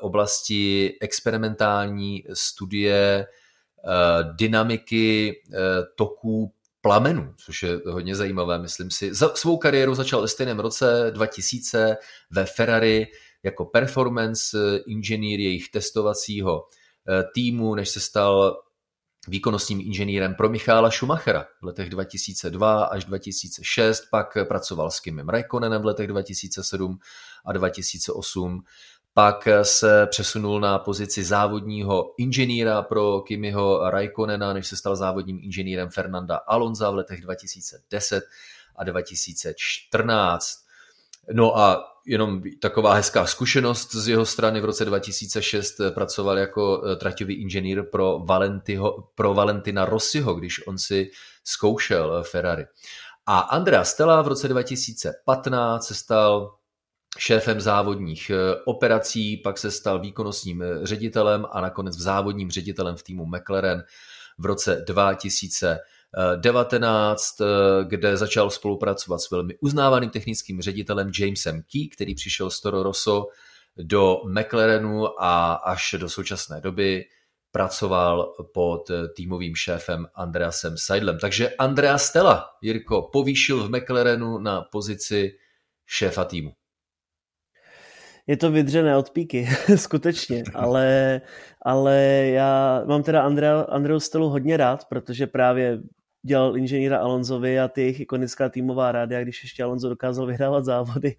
oblasti 0.00 0.94
experimentální 1.00 2.24
studie 2.32 3.26
eh, 3.26 4.24
dynamiky 4.36 5.42
eh, 5.52 5.58
toků 5.96 6.52
plamenů, 6.80 7.34
což 7.36 7.62
je 7.62 7.80
hodně 7.86 8.14
zajímavé, 8.14 8.58
myslím 8.58 8.90
si. 8.90 9.14
Za 9.14 9.34
svou 9.34 9.56
kariéru 9.56 9.94
začal 9.94 10.22
ve 10.22 10.28
stejném 10.28 10.58
roce 10.58 11.10
2000 11.14 11.96
ve 12.30 12.44
Ferrari 12.44 13.06
jako 13.42 13.64
performance 13.64 14.58
inženýr 14.86 15.40
jejich 15.40 15.70
testovacího 15.70 16.64
eh, 17.08 17.24
týmu, 17.34 17.74
než 17.74 17.88
se 17.88 18.00
stal 18.00 18.56
výkonnostním 19.28 19.80
inženýrem 19.80 20.34
pro 20.34 20.48
Michála 20.48 20.90
Schumachera 20.90 21.46
v 21.62 21.64
letech 21.64 21.90
2002 21.90 22.84
až 22.84 23.04
2006, 23.04 24.02
pak 24.10 24.38
pracoval 24.48 24.90
s 24.90 25.00
Kimem 25.00 25.28
Raikkonenem 25.28 25.82
v 25.82 25.84
letech 25.84 26.06
2007 26.06 26.98
a 27.44 27.52
2008 27.52 28.62
pak 29.14 29.48
se 29.62 30.06
přesunul 30.06 30.60
na 30.60 30.78
pozici 30.78 31.24
závodního 31.24 32.14
inženýra 32.18 32.82
pro 32.82 33.20
Kimiho 33.20 33.90
Raikkonena, 33.90 34.52
než 34.52 34.66
se 34.66 34.76
stal 34.76 34.96
závodním 34.96 35.38
inženýrem 35.42 35.90
Fernanda 35.90 36.36
Alonza 36.36 36.90
v 36.90 36.94
letech 36.94 37.20
2010 37.20 38.24
a 38.76 38.84
2014. 38.84 40.67
No 41.32 41.58
a 41.58 41.84
jenom 42.08 42.42
taková 42.60 42.94
hezká 42.94 43.26
zkušenost 43.26 43.94
z 43.94 44.08
jeho 44.08 44.26
strany. 44.26 44.60
V 44.60 44.64
roce 44.64 44.84
2006 44.84 45.80
eh, 45.80 45.90
pracoval 45.90 46.38
jako 46.38 46.82
eh, 46.84 46.96
traťový 46.96 47.34
inženýr 47.34 47.82
pro, 47.82 48.18
Valentiho, 48.18 49.08
pro 49.14 49.34
Valentina 49.34 49.84
Rossiho, 49.84 50.34
když 50.34 50.66
on 50.66 50.78
si 50.78 51.10
zkoušel 51.44 52.16
eh, 52.16 52.24
Ferrari. 52.24 52.64
A 53.26 53.38
Andrea 53.38 53.84
Stella 53.84 54.22
v 54.22 54.28
roce 54.28 54.48
2015 54.48 55.86
se 55.86 55.94
stal 55.94 56.54
šéfem 57.18 57.60
závodních 57.60 58.30
operací, 58.64 59.36
pak 59.36 59.58
se 59.58 59.70
stal 59.70 60.00
výkonnostním 60.00 60.64
ředitelem 60.82 61.46
a 61.50 61.60
nakonec 61.60 61.96
v 61.96 62.00
závodním 62.00 62.50
ředitelem 62.50 62.96
v 62.96 63.02
týmu 63.02 63.26
McLaren 63.26 63.84
v 64.38 64.46
roce 64.46 64.84
2000. 64.86 65.78
19, 66.36 67.40
eh, 67.40 67.44
kde 67.84 68.16
začal 68.16 68.50
spolupracovat 68.50 69.18
s 69.18 69.30
velmi 69.30 69.58
uznávaným 69.60 70.10
technickým 70.10 70.60
ředitelem 70.62 71.10
Jamesem 71.18 71.62
Key, 71.72 71.88
který 71.88 72.14
přišel 72.14 72.50
z 72.50 72.60
Toro 72.60 72.82
Rosso 72.82 73.26
do 73.76 74.16
McLarenu 74.26 75.22
a 75.22 75.52
až 75.52 75.94
do 75.98 76.08
současné 76.08 76.60
doby 76.60 77.04
pracoval 77.50 78.34
pod 78.54 78.90
eh, 78.90 79.08
týmovým 79.16 79.54
šéfem 79.54 80.06
Andreasem 80.14 80.74
Seidlem. 80.76 81.18
Takže 81.18 81.50
Andrea 81.58 81.98
Stella, 81.98 82.46
Jirko, 82.62 83.02
povýšil 83.12 83.64
v 83.64 83.70
McLarenu 83.70 84.38
na 84.38 84.62
pozici 84.62 85.32
šéfa 85.86 86.24
týmu. 86.24 86.52
Je 88.26 88.36
to 88.36 88.50
vydřené 88.50 88.96
od 88.96 89.10
píky, 89.10 89.48
skutečně, 89.76 90.42
ale, 90.54 91.20
ale 91.62 91.96
já 92.26 92.82
mám 92.86 93.02
teda 93.02 93.22
Andreu 93.68 94.00
Stelu 94.00 94.28
hodně 94.28 94.56
rád, 94.56 94.84
protože 94.84 95.26
právě 95.26 95.78
dělal 96.28 96.56
inženýra 96.56 96.98
Alonzovi 96.98 97.60
a 97.60 97.68
ty 97.68 97.80
jejich 97.80 98.00
ikonická 98.00 98.48
týmová 98.48 98.92
rádia, 98.92 99.22
když 99.22 99.42
ještě 99.42 99.64
Alonso 99.64 99.88
dokázal 99.88 100.26
vyhrávat 100.26 100.64
závody, 100.64 101.16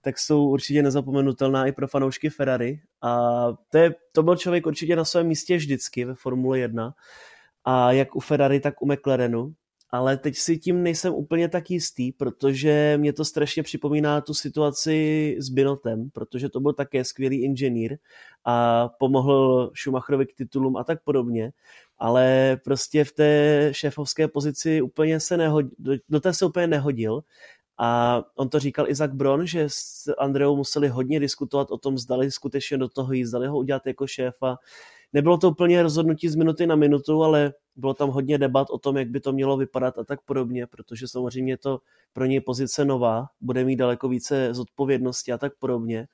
tak 0.00 0.18
jsou 0.18 0.48
určitě 0.48 0.82
nezapomenutelná 0.82 1.66
i 1.66 1.72
pro 1.72 1.88
fanoušky 1.88 2.30
Ferrari. 2.30 2.80
A 3.02 3.46
to, 3.70 3.78
je, 3.78 3.94
to 4.12 4.22
byl 4.22 4.36
člověk 4.36 4.66
určitě 4.66 4.96
na 4.96 5.04
svém 5.04 5.26
místě 5.26 5.56
vždycky 5.56 6.04
ve 6.04 6.14
Formule 6.14 6.58
1. 6.58 6.94
A 7.64 7.92
jak 7.92 8.16
u 8.16 8.20
Ferrari, 8.20 8.60
tak 8.60 8.82
u 8.82 8.92
McLarenu 8.92 9.54
ale 9.92 10.16
teď 10.16 10.36
si 10.36 10.58
tím 10.58 10.82
nejsem 10.82 11.14
úplně 11.14 11.48
tak 11.48 11.70
jistý, 11.70 12.12
protože 12.12 12.94
mě 13.00 13.12
to 13.12 13.24
strašně 13.24 13.62
připomíná 13.62 14.20
tu 14.20 14.34
situaci 14.34 15.36
s 15.38 15.48
Binotem, 15.48 16.10
protože 16.10 16.48
to 16.48 16.60
byl 16.60 16.72
také 16.72 17.04
skvělý 17.04 17.44
inženýr 17.44 17.98
a 18.44 18.88
pomohl 18.88 19.70
Schumacherovi 19.74 20.26
k 20.26 20.34
titulům 20.34 20.76
a 20.76 20.84
tak 20.84 21.04
podobně, 21.04 21.52
ale 21.98 22.56
prostě 22.64 23.04
v 23.04 23.12
té 23.12 23.68
šéfovské 23.72 24.28
pozici 24.28 24.82
úplně 24.82 25.20
se 25.20 25.36
nehodil, 25.36 25.70
do 26.08 26.20
té 26.20 26.32
se 26.32 26.46
úplně 26.46 26.66
nehodil 26.66 27.22
a 27.78 28.22
on 28.36 28.48
to 28.48 28.58
říkal 28.58 28.90
Isaac 28.90 29.10
Bron, 29.12 29.46
že 29.46 29.64
s 29.66 30.14
Andreou 30.18 30.56
museli 30.56 30.88
hodně 30.88 31.20
diskutovat 31.20 31.70
o 31.70 31.78
tom, 31.78 31.98
zdali 31.98 32.30
skutečně 32.30 32.78
do 32.78 32.88
toho 32.88 33.12
jí, 33.12 33.24
zdali 33.24 33.46
ho 33.46 33.58
udělat 33.58 33.86
jako 33.86 34.06
šéfa. 34.06 34.58
Nebylo 35.12 35.38
to 35.38 35.50
úplně 35.50 35.82
rozhodnutí 35.82 36.28
z 36.28 36.34
minuty 36.34 36.66
na 36.66 36.76
minutu, 36.76 37.22
ale 37.22 37.54
bylo 37.76 37.94
tam 37.94 38.10
hodně 38.10 38.38
debat 38.38 38.70
o 38.70 38.78
tom, 38.78 38.96
jak 38.96 39.08
by 39.08 39.20
to 39.20 39.32
mělo 39.32 39.56
vypadat 39.56 39.98
a 39.98 40.04
tak 40.04 40.22
podobně, 40.22 40.66
protože 40.66 41.08
samozřejmě 41.08 41.58
to 41.58 41.78
pro 42.12 42.24
něj 42.24 42.40
pozice 42.40 42.84
nová, 42.84 43.26
bude 43.40 43.64
mít 43.64 43.76
daleko 43.76 44.08
více 44.08 44.54
zodpovědnosti 44.54 45.32
a 45.32 45.38
tak 45.38 45.52
podobně. 45.58 46.08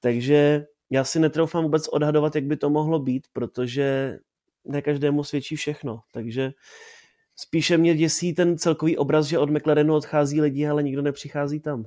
Takže 0.00 0.66
já 0.90 1.04
si 1.04 1.20
netroufám 1.20 1.62
vůbec 1.62 1.88
odhadovat, 1.88 2.34
jak 2.34 2.44
by 2.44 2.56
to 2.56 2.70
mohlo 2.70 2.98
být, 2.98 3.26
protože 3.32 4.18
ne 4.64 4.82
každému 4.82 5.24
svědčí 5.24 5.56
všechno. 5.56 6.00
Takže 6.12 6.52
spíše 7.36 7.78
mě 7.78 7.94
děsí 7.94 8.34
ten 8.34 8.58
celkový 8.58 8.96
obraz, 8.96 9.26
že 9.26 9.38
od 9.38 9.50
McLarenu 9.50 9.94
odchází 9.94 10.40
lidi, 10.40 10.66
ale 10.66 10.82
nikdo 10.82 11.02
nepřichází 11.02 11.60
tam. 11.60 11.84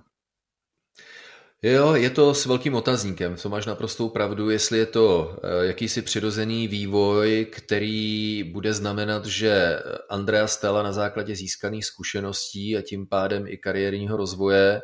Jo, 1.63 1.95
je 1.95 2.09
to 2.09 2.33
s 2.33 2.45
velkým 2.45 2.75
otazníkem, 2.75 3.37
co 3.37 3.49
máš 3.49 3.65
naprostou 3.65 4.09
pravdu, 4.09 4.49
jestli 4.49 4.77
je 4.77 4.85
to 4.85 5.35
eh, 5.43 5.65
jakýsi 5.65 6.01
přirozený 6.01 6.67
vývoj, 6.67 7.47
který 7.51 8.43
bude 8.43 8.73
znamenat, 8.73 9.25
že 9.25 9.79
Andrea 10.09 10.47
Stella 10.47 10.83
na 10.83 10.91
základě 10.91 11.35
získaných 11.35 11.85
zkušeností 11.85 12.77
a 12.77 12.81
tím 12.81 13.07
pádem 13.07 13.47
i 13.47 13.57
kariérního 13.57 14.17
rozvoje 14.17 14.81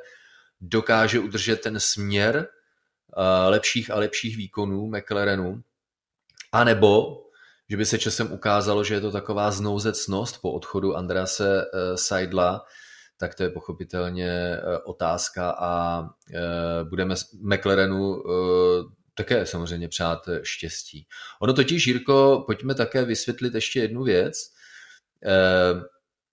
dokáže 0.61 1.19
udržet 1.19 1.61
ten 1.61 1.79
směr 1.79 2.47
eh, 3.17 3.49
lepších 3.49 3.91
a 3.91 3.95
lepších 3.95 4.37
výkonů 4.37 4.87
McLarenu, 4.87 5.61
anebo 6.51 7.23
že 7.69 7.77
by 7.77 7.85
se 7.85 7.99
časem 7.99 8.31
ukázalo, 8.31 8.83
že 8.83 8.93
je 8.93 9.01
to 9.01 9.11
taková 9.11 9.51
znouzecnost 9.51 10.41
po 10.41 10.51
odchodu 10.51 10.95
Andrease 10.95 11.61
eh, 11.61 11.97
Seidla, 11.97 12.65
tak 13.17 13.35
to 13.35 13.43
je 13.43 13.49
pochopitelně 13.49 14.29
eh, 14.29 14.77
otázka 14.85 15.55
a 15.59 16.03
eh, 16.33 16.83
budeme 16.83 17.15
McLarenu 17.41 18.23
také 19.15 19.45
samozřejmě 19.45 19.87
přát 19.87 20.29
štěstí. 20.43 21.07
Ono 21.41 21.53
totiž, 21.53 21.87
Jirko, 21.87 22.43
pojďme 22.45 22.75
také 22.75 23.05
vysvětlit 23.05 23.55
ještě 23.55 23.79
jednu 23.79 24.03
věc. 24.03 24.37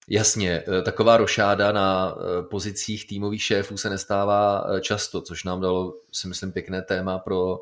Jasně, 0.09 0.63
taková 0.83 1.17
rošáda 1.17 1.71
na 1.71 2.15
pozicích 2.51 3.07
týmových 3.07 3.43
šéfů 3.43 3.77
se 3.77 3.89
nestává 3.89 4.65
často, 4.81 5.21
což 5.21 5.43
nám 5.43 5.61
dalo, 5.61 5.93
si 6.13 6.27
myslím, 6.27 6.51
pěkné 6.51 6.81
téma 6.81 7.19
pro 7.19 7.57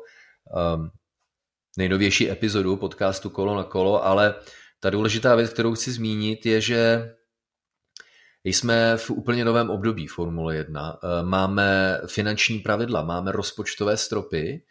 nejnovější 1.78 2.30
epizodu 2.30 2.76
podcastu 2.76 3.30
Kolo 3.30 3.56
na 3.56 3.64
kolo, 3.64 4.04
ale 4.04 4.34
ta 4.80 4.90
důležitá 4.90 5.34
věc, 5.34 5.50
kterou 5.50 5.74
chci 5.74 5.92
zmínit, 5.92 6.46
je, 6.46 6.60
že 6.60 7.10
jsme 8.44 8.96
v 8.96 9.10
úplně 9.10 9.44
novém 9.44 9.70
období 9.70 10.06
Formule 10.06 10.56
1. 10.56 10.98
Eh, 11.02 11.22
máme 11.22 12.00
finanční 12.06 12.58
pravidla, 12.58 13.02
máme 13.02 13.32
rozpočtové 13.32 13.96
stropy 13.96 14.62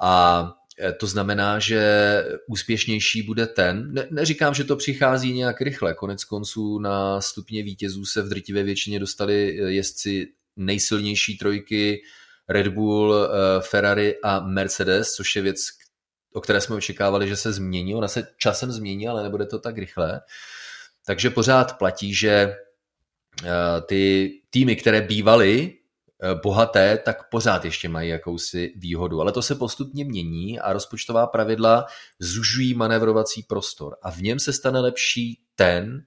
a 0.00 0.44
eh, 0.80 0.92
to 0.92 1.06
znamená, 1.06 1.58
že 1.58 2.24
úspěšnější 2.48 3.22
bude 3.22 3.46
ten, 3.46 3.92
ne, 3.92 4.06
neříkám, 4.10 4.54
že 4.54 4.64
to 4.64 4.76
přichází 4.76 5.32
nějak 5.32 5.60
rychle, 5.60 5.94
konec 5.94 6.24
konců 6.24 6.78
na 6.78 7.20
stupně 7.20 7.62
vítězů 7.62 8.04
se 8.04 8.22
v 8.22 8.28
drtivé 8.28 8.62
většině 8.62 9.00
dostali 9.00 9.60
eh, 9.60 9.70
jezdci 9.70 10.28
nejsilnější 10.56 11.38
trojky 11.38 12.02
Red 12.48 12.68
Bull, 12.68 13.28
Ferrari 13.60 14.16
a 14.22 14.40
Mercedes, 14.40 15.12
což 15.12 15.36
je 15.36 15.42
věc, 15.42 15.60
o 16.32 16.40
které 16.40 16.60
jsme 16.60 16.76
očekávali, 16.76 17.28
že 17.28 17.36
se 17.36 17.52
změní. 17.52 17.94
Ona 17.94 18.08
se 18.08 18.28
časem 18.36 18.72
změní, 18.72 19.08
ale 19.08 19.22
nebude 19.22 19.46
to 19.46 19.58
tak 19.58 19.78
rychle. 19.78 20.20
Takže 21.06 21.30
pořád 21.30 21.78
platí, 21.78 22.14
že 22.14 22.56
ty 23.86 24.32
týmy, 24.50 24.76
které 24.76 25.00
bývaly 25.00 25.74
eh, 26.22 26.34
bohaté, 26.42 26.98
tak 26.98 27.28
pořád 27.30 27.64
ještě 27.64 27.88
mají 27.88 28.08
jakousi 28.08 28.72
výhodu. 28.76 29.20
Ale 29.20 29.32
to 29.32 29.42
se 29.42 29.54
postupně 29.54 30.04
mění 30.04 30.60
a 30.60 30.72
rozpočtová 30.72 31.26
pravidla 31.26 31.86
zužují 32.18 32.74
manévrovací 32.74 33.42
prostor. 33.42 33.96
A 34.02 34.10
v 34.10 34.18
něm 34.22 34.38
se 34.38 34.52
stane 34.52 34.80
lepší 34.80 35.40
ten, 35.54 36.02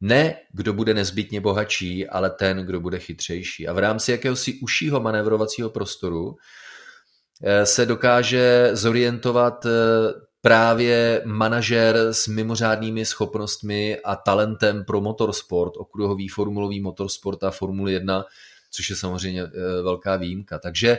ne 0.00 0.36
kdo 0.52 0.72
bude 0.72 0.94
nezbytně 0.94 1.40
bohatší, 1.40 2.08
ale 2.08 2.30
ten, 2.30 2.56
kdo 2.56 2.80
bude 2.80 2.98
chytřejší. 2.98 3.68
A 3.68 3.72
v 3.72 3.78
rámci 3.78 4.10
jakéhosi 4.10 4.58
užšího 4.62 5.00
manévrovacího 5.00 5.70
prostoru 5.70 6.36
Eh, 7.42 7.66
se 7.66 7.86
dokáže 7.86 8.70
zorientovat 8.72 9.66
eh, 9.66 9.70
právě 10.44 11.22
manažer 11.24 11.96
s 12.12 12.26
mimořádnými 12.28 13.04
schopnostmi 13.04 13.98
a 14.04 14.16
talentem 14.16 14.84
pro 14.84 15.00
motorsport, 15.00 15.72
okruhový 15.76 16.28
formulový 16.28 16.80
motorsport 16.80 17.44
a 17.44 17.50
Formule 17.50 17.92
1, 17.92 18.24
což 18.70 18.90
je 18.90 18.96
samozřejmě 18.96 19.42
eh, 19.42 19.82
velká 19.82 20.16
výjimka. 20.16 20.58
Takže 20.58 20.98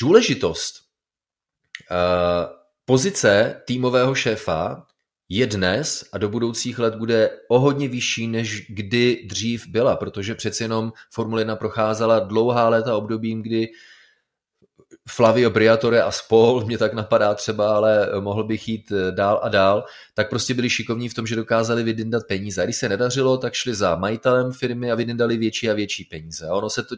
důležitost 0.00 0.74
pozice 2.84 3.62
týmového 3.66 4.14
šéfa 4.14 4.86
je 5.28 5.46
dnes 5.46 6.04
a 6.12 6.18
do 6.18 6.28
budoucích 6.28 6.78
let 6.78 6.94
bude 6.94 7.30
o 7.48 7.60
hodně 7.60 7.88
vyšší, 7.88 8.26
než 8.26 8.66
kdy 8.68 9.22
dřív 9.26 9.66
byla, 9.66 9.96
protože 9.96 10.34
přeci 10.34 10.64
jenom 10.64 10.92
Formule 11.10 11.40
1 11.40 11.56
procházela 11.56 12.18
dlouhá 12.18 12.68
léta 12.68 12.96
obdobím, 12.96 13.42
kdy 13.42 13.68
Flavio 15.08 15.50
Briatore 15.50 16.02
a 16.02 16.10
spol, 16.10 16.64
mě 16.64 16.78
tak 16.78 16.92
napadá 16.94 17.34
třeba, 17.34 17.76
ale 17.76 18.08
mohl 18.20 18.44
bych 18.44 18.68
jít 18.68 18.92
eh, 18.92 19.12
dál 19.12 19.40
a 19.42 19.48
dál, 19.48 19.84
tak 20.14 20.30
prostě 20.30 20.54
byli 20.54 20.70
šikovní 20.70 21.08
v 21.08 21.14
tom, 21.14 21.26
že 21.26 21.36
dokázali 21.36 21.82
vydindat 21.82 22.22
peníze. 22.28 22.62
A 22.62 22.64
když 22.64 22.76
se 22.76 22.88
nedařilo, 22.88 23.38
tak 23.38 23.54
šli 23.54 23.74
za 23.74 23.96
majitelem 23.96 24.52
firmy 24.52 24.92
a 24.92 24.94
vydindali 24.94 25.36
větší 25.36 25.70
a 25.70 25.74
větší 25.74 26.04
peníze. 26.04 26.46
A 26.46 26.54
ono 26.54 26.70
se 26.70 26.82
to 26.82 26.96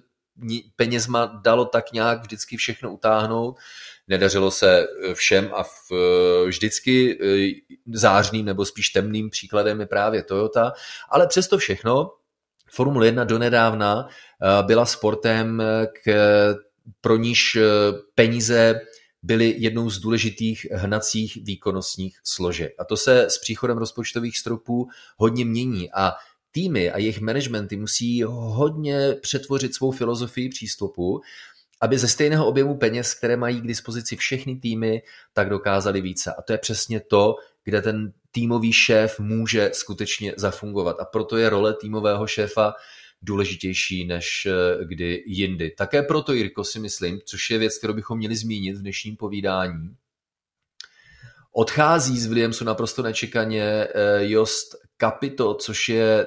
penězma 0.76 1.40
dalo 1.44 1.64
tak 1.64 1.92
nějak 1.92 2.20
vždycky 2.20 2.56
všechno 2.56 2.92
utáhnout. 2.92 3.56
Nedařilo 4.08 4.50
se 4.50 4.80
eh, 4.80 5.14
všem 5.14 5.50
a 5.54 5.62
v, 5.62 5.92
eh, 5.92 6.46
vždycky 6.46 7.18
zářným 7.92 8.46
nebo 8.46 8.64
spíš 8.64 8.88
temným 8.88 9.30
příkladem 9.30 9.80
je 9.80 9.86
právě 9.86 10.22
Toyota, 10.22 10.72
ale 11.10 11.26
přesto 11.26 11.58
všechno 11.58 12.10
Formule 12.70 13.06
1 13.06 13.24
donedávna 13.24 14.08
byla 14.66 14.86
sportem, 14.86 15.62
k 16.02 16.10
pro 17.00 17.16
níž 17.16 17.56
eh, 17.56 17.62
peníze 18.14 18.80
byly 19.22 19.54
jednou 19.58 19.90
z 19.90 19.98
důležitých 19.98 20.66
hnacích 20.72 21.38
výkonnostních 21.42 22.18
složek. 22.24 22.74
A 22.78 22.84
to 22.84 22.96
se 22.96 23.22
s 23.22 23.38
příchodem 23.38 23.78
rozpočtových 23.78 24.38
stropů 24.38 24.88
hodně 25.16 25.44
mění 25.44 25.92
a 25.92 26.12
týmy 26.50 26.90
a 26.90 26.98
jejich 26.98 27.20
managementy 27.20 27.76
musí 27.76 28.22
hodně 28.26 29.14
přetvořit 29.20 29.74
svou 29.74 29.90
filozofii 29.90 30.48
přístupu, 30.48 31.20
aby 31.80 31.98
ze 31.98 32.08
stejného 32.08 32.46
objemu 32.46 32.76
peněz, 32.76 33.14
které 33.14 33.36
mají 33.36 33.60
k 33.60 33.66
dispozici 33.66 34.16
všechny 34.16 34.56
týmy, 34.56 35.02
tak 35.32 35.48
dokázali 35.48 36.00
více. 36.00 36.34
A 36.38 36.42
to 36.42 36.52
je 36.52 36.58
přesně 36.58 37.00
to, 37.00 37.34
kde 37.64 37.82
ten 37.82 38.12
týmový 38.30 38.72
šéf 38.72 39.20
může 39.20 39.70
skutečně 39.74 40.34
zafungovat. 40.36 40.96
A 41.00 41.04
proto 41.04 41.36
je 41.36 41.50
role 41.50 41.74
týmového 41.74 42.26
šéfa 42.26 42.74
důležitější 43.22 44.06
než 44.06 44.46
eh, 44.46 44.84
kdy 44.84 45.22
jindy. 45.26 45.70
Také 45.70 46.02
proto, 46.02 46.32
Jirko, 46.32 46.64
si 46.64 46.80
myslím, 46.80 47.20
což 47.24 47.50
je 47.50 47.58
věc, 47.58 47.78
kterou 47.78 47.94
bychom 47.94 48.18
měli 48.18 48.36
zmínit 48.36 48.76
v 48.76 48.80
dnešním 48.80 49.16
povídání, 49.16 49.96
odchází 51.52 52.18
z 52.18 52.26
Williamsu 52.26 52.64
naprosto 52.64 53.02
nečekaně 53.02 53.62
eh, 53.62 53.88
Jost 54.18 54.74
Capito, 55.00 55.54
což 55.54 55.88
je 55.88 56.26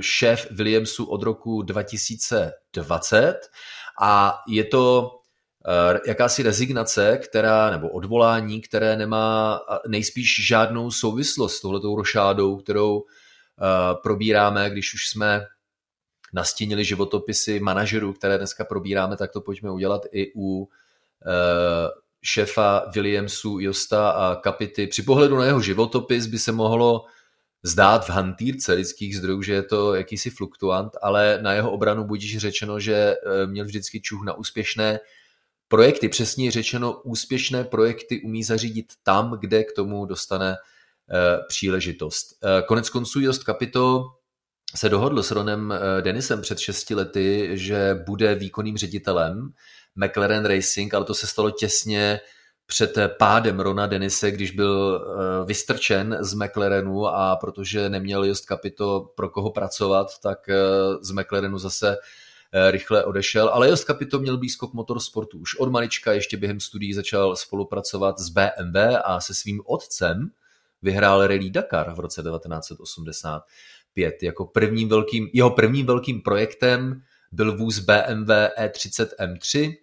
šéf 0.00 0.46
Williamsu 0.50 1.04
od 1.04 1.22
roku 1.22 1.62
2020 1.62 3.34
a 4.00 4.38
je 4.48 4.64
to 4.64 5.14
jakási 6.06 6.42
rezignace, 6.42 7.18
která, 7.18 7.70
nebo 7.70 7.88
odvolání, 7.88 8.60
které 8.60 8.96
nemá 8.96 9.60
nejspíš 9.88 10.46
žádnou 10.46 10.90
souvislost 10.90 11.56
s 11.56 11.60
tohletou 11.60 11.96
rošádou, 11.96 12.56
kterou 12.56 13.04
probíráme, 14.02 14.70
když 14.70 14.94
už 14.94 15.08
jsme 15.08 15.46
nastínili 16.32 16.84
životopisy 16.84 17.60
manažerů, 17.60 18.12
které 18.12 18.38
dneska 18.38 18.64
probíráme, 18.64 19.16
tak 19.16 19.32
to 19.32 19.40
pojďme 19.40 19.70
udělat 19.70 20.02
i 20.12 20.32
u 20.36 20.68
eh, 21.26 21.90
šéfa 22.22 22.90
Williamsu, 22.94 23.58
Josta 23.60 24.10
a 24.10 24.36
Kapity. 24.36 24.86
Při 24.86 25.02
pohledu 25.02 25.36
na 25.36 25.44
jeho 25.44 25.60
životopis 25.60 26.26
by 26.26 26.38
se 26.38 26.52
mohlo 26.52 27.04
zdát 27.62 28.04
v 28.04 28.10
hantýrce 28.10 28.72
lidských 28.72 29.16
zdrojů, 29.16 29.42
že 29.42 29.52
je 29.52 29.62
to 29.62 29.94
jakýsi 29.94 30.30
fluktuant, 30.30 30.92
ale 31.02 31.38
na 31.42 31.52
jeho 31.52 31.70
obranu 31.70 32.04
budíš 32.04 32.38
řečeno, 32.38 32.80
že 32.80 32.94
eh, 32.94 33.46
měl 33.46 33.64
vždycky 33.64 34.00
čuch 34.00 34.24
na 34.24 34.32
úspěšné 34.32 35.00
projekty. 35.68 36.08
Přesně 36.08 36.50
řečeno, 36.50 37.00
úspěšné 37.04 37.64
projekty 37.64 38.22
umí 38.22 38.44
zařídit 38.44 38.92
tam, 39.02 39.38
kde 39.40 39.64
k 39.64 39.72
tomu 39.72 40.06
dostane 40.06 40.56
eh, 40.56 41.38
příležitost. 41.48 42.44
Konec 42.66 42.90
konců 42.90 43.20
Jost 43.20 43.42
Capito 43.42 44.17
se 44.74 44.88
dohodl 44.88 45.22
s 45.22 45.30
Ronem 45.30 45.74
Denisem 46.00 46.42
před 46.42 46.58
šesti 46.58 46.94
lety, 46.94 47.50
že 47.52 48.02
bude 48.06 48.34
výkonným 48.34 48.76
ředitelem 48.76 49.52
McLaren 49.96 50.44
Racing, 50.44 50.94
ale 50.94 51.04
to 51.04 51.14
se 51.14 51.26
stalo 51.26 51.50
těsně 51.50 52.20
před 52.70 52.98
pádem 53.18 53.60
Rona 53.60 53.86
Denise, 53.86 54.30
když 54.30 54.50
byl 54.50 55.00
eh, 55.00 55.44
vystrčen 55.44 56.18
z 56.20 56.34
McLarenu 56.34 57.06
a 57.06 57.36
protože 57.36 57.88
neměl 57.88 58.24
Just 58.24 58.44
Capito 58.44 59.12
pro 59.14 59.28
koho 59.28 59.50
pracovat, 59.50 60.06
tak 60.22 60.48
eh, 60.48 60.56
z 61.00 61.10
McLarenu 61.10 61.58
zase 61.58 61.96
eh, 62.52 62.70
rychle 62.70 63.04
odešel, 63.04 63.48
ale 63.48 63.68
Just 63.68 63.84
Capito 63.84 64.18
měl 64.18 64.36
blízko 64.36 64.68
k 64.68 64.72
motorsportu. 64.72 65.38
Už 65.38 65.54
od 65.54 65.70
malička 65.70 66.12
ještě 66.12 66.36
během 66.36 66.60
studií 66.60 66.94
začal 66.94 67.36
spolupracovat 67.36 68.18
s 68.18 68.28
BMW 68.28 68.76
a 69.04 69.20
se 69.20 69.34
svým 69.34 69.62
otcem 69.66 70.30
vyhrál 70.82 71.26
Rally 71.26 71.50
Dakar 71.50 71.94
v 71.94 72.00
roce 72.00 72.22
1985. 74.04 74.22
Jako 74.22 74.44
prvním 74.44 74.88
velkým, 74.88 75.28
jeho 75.32 75.50
prvním 75.50 75.86
velkým 75.86 76.20
projektem 76.20 77.02
byl 77.32 77.56
vůz 77.56 77.78
BMW 77.78 78.30
E30 78.60 79.06
M3, 79.20 79.74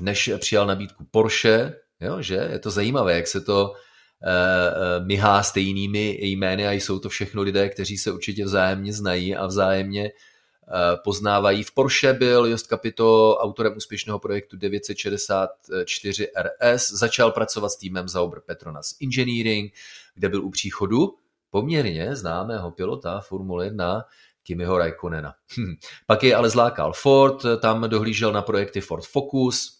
než 0.00 0.30
přijal 0.38 0.66
nabídku 0.66 1.06
Porsche, 1.10 1.74
Jo, 2.00 2.22
že? 2.22 2.48
Je 2.52 2.58
to 2.58 2.70
zajímavé, 2.70 3.14
jak 3.14 3.26
se 3.26 3.40
to 3.40 3.70
uh, 3.70 5.06
myhá 5.06 5.42
stejnými 5.42 6.18
jmény 6.20 6.66
a 6.68 6.72
jsou 6.72 6.98
to 6.98 7.08
všechno 7.08 7.42
lidé, 7.42 7.68
kteří 7.68 7.98
se 7.98 8.12
určitě 8.12 8.44
vzájemně 8.44 8.92
znají 8.92 9.36
a 9.36 9.46
vzájemně 9.46 10.02
uh, 10.02 11.02
poznávají. 11.04 11.62
V 11.62 11.74
Porsche 11.74 12.12
byl 12.12 12.46
Jost 12.46 12.66
Capito 12.66 13.36
autorem 13.36 13.76
úspěšného 13.76 14.18
projektu 14.18 14.56
964 14.56 16.28
RS, 16.42 16.90
začal 16.90 17.30
pracovat 17.30 17.68
s 17.68 17.76
týmem 17.76 18.08
Zauber 18.08 18.40
Petronas 18.40 18.94
Engineering, 19.02 19.72
kde 20.14 20.28
byl 20.28 20.44
u 20.44 20.50
příchodu 20.50 21.14
poměrně 21.54 22.16
známého 22.16 22.70
pilota 22.70 23.20
Formule 23.20 23.64
1 23.64 24.04
Kimiho 24.42 24.78
Raikkonena. 24.78 25.34
Hm. 25.58 25.74
Pak 26.06 26.22
je 26.22 26.36
ale 26.36 26.50
zlákal 26.50 26.92
Ford, 26.92 27.42
tam 27.60 27.90
dohlížel 27.90 28.32
na 28.32 28.42
projekty 28.42 28.80
Ford 28.80 29.04
Focus, 29.06 29.78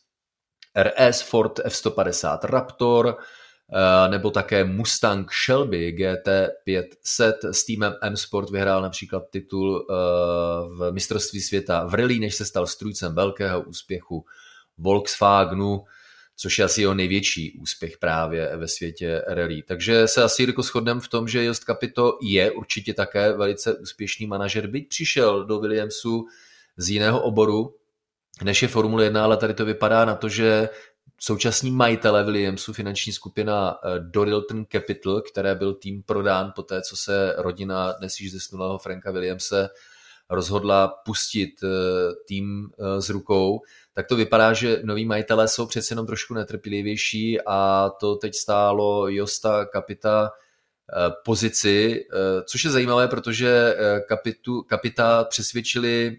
RS, 0.82 1.22
Ford 1.22 1.60
F-150 1.64 2.38
Raptor, 2.42 3.16
eh, 3.16 4.08
nebo 4.08 4.30
také 4.30 4.64
Mustang 4.64 5.32
Shelby 5.46 5.92
GT500 5.92 7.32
s 7.50 7.64
týmem 7.64 7.94
M-Sport 8.02 8.50
vyhrál 8.50 8.82
například 8.82 9.22
titul 9.30 9.86
eh, 9.90 9.94
v 10.78 10.92
mistrovství 10.92 11.40
světa 11.40 11.86
v 11.86 11.94
rally, 11.94 12.18
než 12.18 12.34
se 12.34 12.44
stal 12.44 12.66
strůjcem 12.66 13.14
velkého 13.14 13.62
úspěchu 13.62 14.24
Volkswagenu, 14.78 15.84
což 16.36 16.58
je 16.58 16.64
asi 16.64 16.80
jeho 16.80 16.94
největší 16.94 17.58
úspěch 17.60 17.98
právě 17.98 18.56
ve 18.56 18.68
světě 18.68 19.22
rally. 19.26 19.62
Takže 19.62 20.08
se 20.08 20.22
asi 20.22 20.42
jako 20.42 20.62
shodneme 20.62 21.00
v 21.00 21.08
tom, 21.08 21.28
že 21.28 21.44
Jost 21.44 21.64
Capito 21.64 22.18
je 22.22 22.50
určitě 22.50 22.94
také 22.94 23.32
velice 23.32 23.74
úspěšný 23.74 24.26
manažer, 24.26 24.66
byť 24.66 24.88
přišel 24.88 25.44
do 25.44 25.60
Williamsu 25.60 26.26
z 26.76 26.90
jiného 26.90 27.22
oboru, 27.22 27.74
než 28.42 28.62
je 28.62 28.68
Formule 28.68 29.04
1, 29.04 29.24
ale 29.24 29.36
tady 29.36 29.54
to 29.54 29.64
vypadá 29.64 30.04
na 30.04 30.14
to, 30.14 30.28
že 30.28 30.68
současní 31.20 31.70
majitele 31.70 32.24
Williamsu, 32.24 32.72
finanční 32.72 33.12
skupina 33.12 33.74
eh, 33.84 34.00
Dorilton 34.00 34.66
Capital, 34.72 35.20
které 35.20 35.54
byl 35.54 35.74
tým 35.74 36.02
prodán 36.02 36.52
po 36.56 36.62
té, 36.62 36.82
co 36.82 36.96
se 36.96 37.34
rodina 37.38 37.92
dnes 37.92 38.20
již 38.20 38.32
zesnulého 38.32 38.78
Franka 38.78 39.10
Williamse 39.10 39.68
rozhodla 40.30 40.88
pustit 40.88 41.54
eh, 41.62 41.68
tým 42.28 42.70
eh, 42.78 43.00
z 43.00 43.10
rukou, 43.10 43.60
tak 43.94 44.06
to 44.06 44.16
vypadá, 44.16 44.52
že 44.52 44.80
noví 44.84 45.04
majitelé 45.04 45.48
jsou 45.48 45.66
přece 45.66 45.92
jenom 45.92 46.06
trošku 46.06 46.34
netrpělivější 46.34 47.38
a 47.46 47.90
to 48.00 48.16
teď 48.16 48.34
stálo 48.34 49.08
Josta 49.08 49.64
Kapita 49.64 50.30
pozici, 51.24 52.04
což 52.44 52.64
je 52.64 52.70
zajímavé, 52.70 53.08
protože 53.08 53.76
kapitu, 54.08 54.62
Kapita 54.62 55.24
přesvědčili 55.24 56.16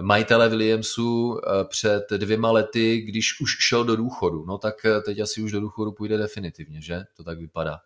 majitele 0.00 0.48
Williamsu 0.48 1.38
eh, 1.38 1.64
před 1.64 2.04
dvěma 2.10 2.50
lety, 2.50 3.00
když 3.00 3.40
už 3.40 3.56
šel 3.60 3.84
do 3.84 3.96
důchodu. 3.96 4.44
No 4.46 4.58
tak 4.58 4.84
eh, 4.84 5.00
teď 5.00 5.20
asi 5.20 5.42
už 5.42 5.52
do 5.52 5.60
důchodu 5.60 5.92
půjde 5.92 6.18
definitivně, 6.18 6.80
že? 6.80 7.02
To 7.16 7.24
tak 7.24 7.38
vypadá. 7.38 7.78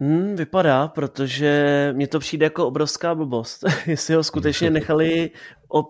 Hmm, 0.00 0.36
vypadá, 0.36 0.88
protože 0.88 1.92
mně 1.96 2.08
to 2.08 2.18
přijde 2.18 2.46
jako 2.46 2.66
obrovská 2.66 3.14
blbost. 3.14 3.64
jestli 3.86 4.14
ho 4.14 4.24
skutečně 4.24 4.70
nechali 4.70 5.30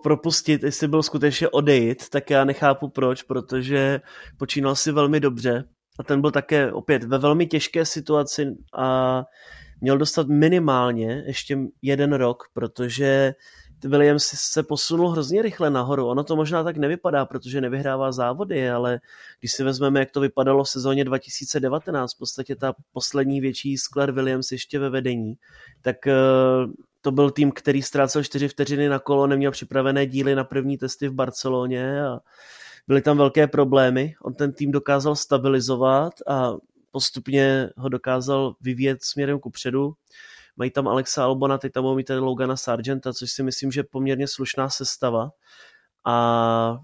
propustit, 0.03 0.63
jestli 0.63 0.87
byl 0.87 1.03
skutečně 1.03 1.49
odejít, 1.49 2.09
tak 2.09 2.29
já 2.29 2.45
nechápu 2.45 2.89
proč, 2.89 3.23
protože 3.23 4.01
počínal 4.37 4.75
si 4.75 4.91
velmi 4.91 5.19
dobře 5.19 5.63
a 5.99 6.03
ten 6.03 6.21
byl 6.21 6.31
také 6.31 6.71
opět 6.71 7.03
ve 7.03 7.17
velmi 7.17 7.47
těžké 7.47 7.85
situaci 7.85 8.47
a 8.77 9.23
měl 9.81 9.97
dostat 9.97 10.27
minimálně 10.27 11.23
ještě 11.27 11.57
jeden 11.81 12.13
rok, 12.13 12.43
protože 12.53 13.33
Williams 13.83 14.25
se 14.25 14.63
posunul 14.63 15.09
hrozně 15.09 15.41
rychle 15.41 15.69
nahoru. 15.69 16.07
Ono 16.07 16.23
to 16.23 16.35
možná 16.35 16.63
tak 16.63 16.77
nevypadá, 16.77 17.25
protože 17.25 17.61
nevyhrává 17.61 18.11
závody, 18.11 18.69
ale 18.69 18.99
když 19.39 19.51
si 19.51 19.63
vezmeme, 19.63 19.99
jak 19.99 20.11
to 20.11 20.19
vypadalo 20.19 20.63
v 20.63 20.69
sezóně 20.69 21.05
2019, 21.05 22.13
v 22.13 22.17
podstatě 22.17 22.55
ta 22.55 22.73
poslední 22.93 23.41
větší 23.41 23.77
sklad 23.77 24.09
Williams 24.09 24.51
ještě 24.51 24.79
ve 24.79 24.89
vedení, 24.89 25.33
tak 25.81 26.07
eh, 26.07 26.13
to 27.01 27.11
byl 27.11 27.31
tým, 27.31 27.51
který 27.51 27.81
ztrácel 27.81 28.23
čtyři 28.23 28.47
vteřiny 28.47 28.89
na 28.89 28.99
kolo, 28.99 29.27
neměl 29.27 29.51
připravené 29.51 30.05
díly 30.05 30.35
na 30.35 30.43
první 30.43 30.77
testy 30.77 31.07
v 31.07 31.13
Barceloně 31.13 32.03
a 32.03 32.19
byly 32.87 33.01
tam 33.01 33.17
velké 33.17 33.47
problémy. 33.47 34.15
On 34.23 34.33
ten 34.33 34.53
tým 34.53 34.71
dokázal 34.71 35.15
stabilizovat 35.15 36.13
a 36.27 36.53
postupně 36.91 37.69
ho 37.77 37.89
dokázal 37.89 38.55
vyvíjet 38.61 39.03
směrem 39.03 39.39
ku 39.39 39.49
předu 39.49 39.93
mají 40.57 40.71
tam 40.71 40.87
Alexa 40.87 41.23
Albona, 41.23 41.57
teď 41.57 41.71
tam 41.71 41.83
budou 41.83 41.95
mít 41.95 42.09
Logana 42.09 42.57
Sargenta, 42.57 43.13
což 43.13 43.31
si 43.31 43.43
myslím, 43.43 43.71
že 43.71 43.79
je 43.79 43.83
poměrně 43.91 44.27
slušná 44.27 44.69
sestava. 44.69 45.29
A 46.05 46.77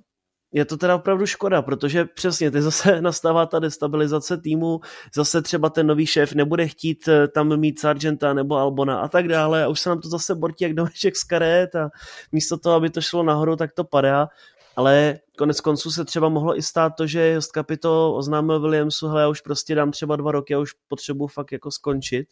je 0.53 0.65
to 0.65 0.78
teda 0.78 0.95
opravdu 0.95 1.26
škoda, 1.26 1.61
protože 1.61 2.05
přesně 2.05 2.51
ty 2.51 2.61
zase 2.61 3.01
nastává 3.01 3.45
ta 3.45 3.59
destabilizace 3.59 4.38
týmu, 4.38 4.80
zase 5.15 5.41
třeba 5.41 5.69
ten 5.69 5.88
nový 5.88 6.05
šéf 6.05 6.34
nebude 6.34 6.67
chtít 6.67 7.07
eh, 7.07 7.28
tam 7.28 7.57
mít 7.57 7.80
Sargenta 7.80 8.34
nebo 8.34 8.55
Albona 8.55 8.99
a 8.99 9.07
tak 9.07 9.28
dále 9.28 9.63
a 9.63 9.67
už 9.67 9.80
se 9.80 9.89
nám 9.89 10.01
to 10.01 10.09
zase 10.09 10.36
bortí 10.36 10.63
jak 10.63 10.74
domeček 10.74 11.15
z 11.17 11.24
karet 11.24 11.76
a 11.76 11.89
místo 12.32 12.57
toho, 12.57 12.76
aby 12.76 12.89
to 12.89 13.01
šlo 13.01 13.24
nahoru, 13.24 13.55
tak 13.55 13.74
to 13.74 13.84
padá 13.84 14.28
ale 14.76 15.19
konec 15.38 15.61
konců 15.61 15.91
se 15.91 16.05
třeba 16.05 16.30
mohlo 16.30 16.57
i 16.57 16.61
stát 16.61 16.93
to, 16.97 17.07
že 17.07 17.32
Just 17.32 17.51
Capito 17.51 18.13
oznámil 18.13 18.59
Williamsu, 18.59 19.07
hele, 19.07 19.22
já 19.22 19.28
už 19.28 19.41
prostě 19.41 19.76
dám 19.76 19.91
třeba 19.91 20.15
dva 20.15 20.32
roky, 20.32 20.53
já 20.53 20.59
už 20.59 20.72
potřebuji 20.88 21.28
fakt 21.28 21.51
jako 21.51 21.72
skončit 21.72 22.28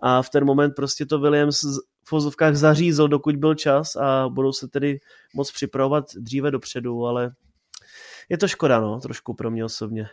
a 0.00 0.22
v 0.22 0.30
ten 0.30 0.44
moment 0.44 0.74
prostě 0.76 1.06
to 1.06 1.18
Williams 1.18 1.60
v 2.04 2.12
vozovkách 2.12 2.56
zařízl, 2.56 3.08
dokud 3.08 3.36
byl 3.36 3.54
čas 3.54 3.96
a 3.96 4.28
budou 4.28 4.52
se 4.52 4.68
tedy 4.68 5.00
moc 5.34 5.52
připravovat 5.52 6.04
dříve 6.16 6.50
dopředu, 6.50 7.06
ale 7.06 7.30
je 8.28 8.38
to 8.38 8.48
škoda, 8.48 8.80
no, 8.80 9.00
trošku 9.00 9.34
pro 9.34 9.50
mě 9.50 9.64
osobně. 9.64 10.08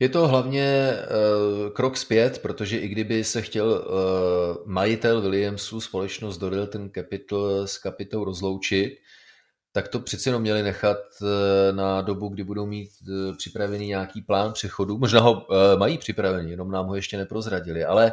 Je 0.00 0.08
to 0.08 0.28
hlavně 0.28 0.92
uh, 0.96 1.72
krok 1.72 1.96
zpět, 1.96 2.38
protože 2.42 2.78
i 2.78 2.88
kdyby 2.88 3.24
se 3.24 3.42
chtěl 3.42 3.66
uh, 3.66 4.66
majitel 4.66 5.20
Williamsu, 5.20 5.80
společnost 5.80 6.38
Dorilton 6.38 6.90
Capital 6.94 7.66
s 7.66 7.78
Capitou 7.78 8.24
rozloučit, 8.24 8.92
tak 9.76 9.88
to 9.88 10.00
přeci 10.00 10.28
jenom 10.28 10.42
měli 10.42 10.62
nechat 10.62 10.98
eh, 11.22 11.72
na 11.72 12.02
dobu, 12.02 12.28
kdy 12.28 12.44
budou 12.44 12.66
mít 12.66 12.90
eh, 13.08 13.36
připravený 13.36 13.86
nějaký 13.86 14.22
plán 14.22 14.52
přechodu. 14.52 14.98
Možná 14.98 15.20
ho 15.20 15.46
eh, 15.50 15.76
mají 15.76 15.98
připravený, 15.98 16.50
jenom 16.50 16.70
nám 16.70 16.86
ho 16.86 16.96
ještě 16.96 17.16
neprozradili, 17.16 17.84
ale 17.84 18.12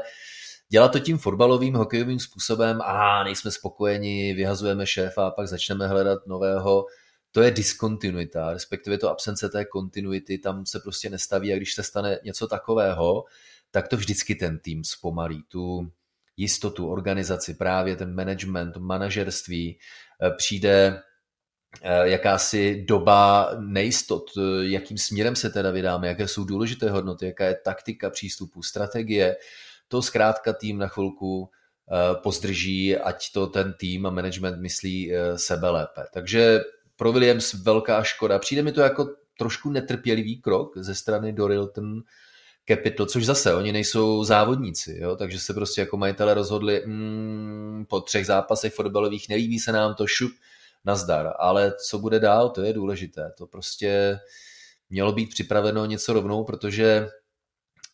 dělat 0.69 0.91
to 0.91 0.99
tím 0.99 1.17
fotbalovým, 1.17 1.73
hokejovým 1.73 2.19
způsobem, 2.19 2.81
a 2.81 3.23
nejsme 3.23 3.51
spokojeni, 3.51 4.33
vyhazujeme 4.33 4.87
šéfa 4.87 5.27
a 5.27 5.31
pak 5.31 5.47
začneme 5.47 5.87
hledat 5.87 6.27
nového, 6.27 6.85
to 7.31 7.41
je 7.41 7.51
diskontinuita, 7.51 8.53
respektive 8.53 8.97
to 8.97 9.09
absence 9.09 9.49
té 9.49 9.65
kontinuity, 9.65 10.37
tam 10.37 10.65
se 10.65 10.79
prostě 10.79 11.09
nestaví 11.09 11.53
a 11.53 11.57
když 11.57 11.73
se 11.73 11.83
stane 11.83 12.19
něco 12.23 12.47
takového, 12.47 13.23
tak 13.71 13.87
to 13.87 13.97
vždycky 13.97 14.35
ten 14.35 14.59
tým 14.59 14.83
zpomalí, 14.83 15.43
tu 15.47 15.91
jistotu, 16.37 16.87
organizaci, 16.87 17.53
právě 17.53 17.95
ten 17.95 18.15
management, 18.15 18.77
manažerství, 18.77 19.79
přijde 20.37 21.01
jakási 22.03 22.85
doba 22.87 23.51
nejistot, 23.59 24.31
eh, 24.37 24.41
jakým 24.61 24.97
směrem 24.97 25.35
se 25.35 25.49
teda 25.49 25.71
vydáme, 25.71 26.07
jaké 26.07 26.27
jsou 26.27 26.43
důležité 26.43 26.89
hodnoty, 26.89 27.25
jaká 27.25 27.45
je 27.45 27.55
taktika 27.55 28.09
přístupu, 28.09 28.63
strategie, 28.63 29.35
to 29.87 30.01
zkrátka 30.01 30.53
tým 30.53 30.77
na 30.77 30.87
chvilku 30.87 31.49
eh, 31.91 32.15
pozdrží, 32.23 32.97
ať 32.97 33.31
to 33.31 33.47
ten 33.47 33.73
tým 33.73 34.05
a 34.05 34.09
management 34.09 34.61
myslí 34.61 35.11
sebe 35.35 35.69
lépe. 35.69 36.01
Takže 36.13 36.59
pro 36.95 37.11
Williams 37.11 37.53
velká 37.53 38.03
škoda. 38.03 38.39
Přijde 38.39 38.63
mi 38.63 38.71
to 38.71 38.81
jako 38.81 39.07
trošku 39.37 39.69
netrpělivý 39.69 40.41
krok 40.41 40.77
ze 40.77 40.95
strany 40.95 41.33
Dorilton, 41.33 42.01
Capital, 42.67 43.05
což 43.05 43.25
zase, 43.25 43.55
oni 43.55 43.71
nejsou 43.71 44.23
závodníci, 44.23 44.97
jo? 45.01 45.15
takže 45.15 45.39
se 45.39 45.53
prostě 45.53 45.81
jako 45.81 45.97
majitele 45.97 46.33
rozhodli, 46.33 46.83
mm, 46.85 47.85
po 47.89 48.01
třech 48.01 48.25
zápasech 48.25 48.73
fotbalových 48.73 49.29
nelíbí 49.29 49.59
se 49.59 49.71
nám 49.71 49.95
to 49.95 50.07
šup, 50.07 50.31
nazdar, 50.85 51.33
ale 51.39 51.73
co 51.89 51.99
bude 51.99 52.19
dál, 52.19 52.49
to 52.49 52.61
je 52.61 52.73
důležité, 52.73 53.31
to 53.37 53.47
prostě 53.47 54.19
mělo 54.89 55.11
být 55.11 55.29
připraveno 55.29 55.85
něco 55.85 56.13
rovnou, 56.13 56.43
protože 56.43 57.07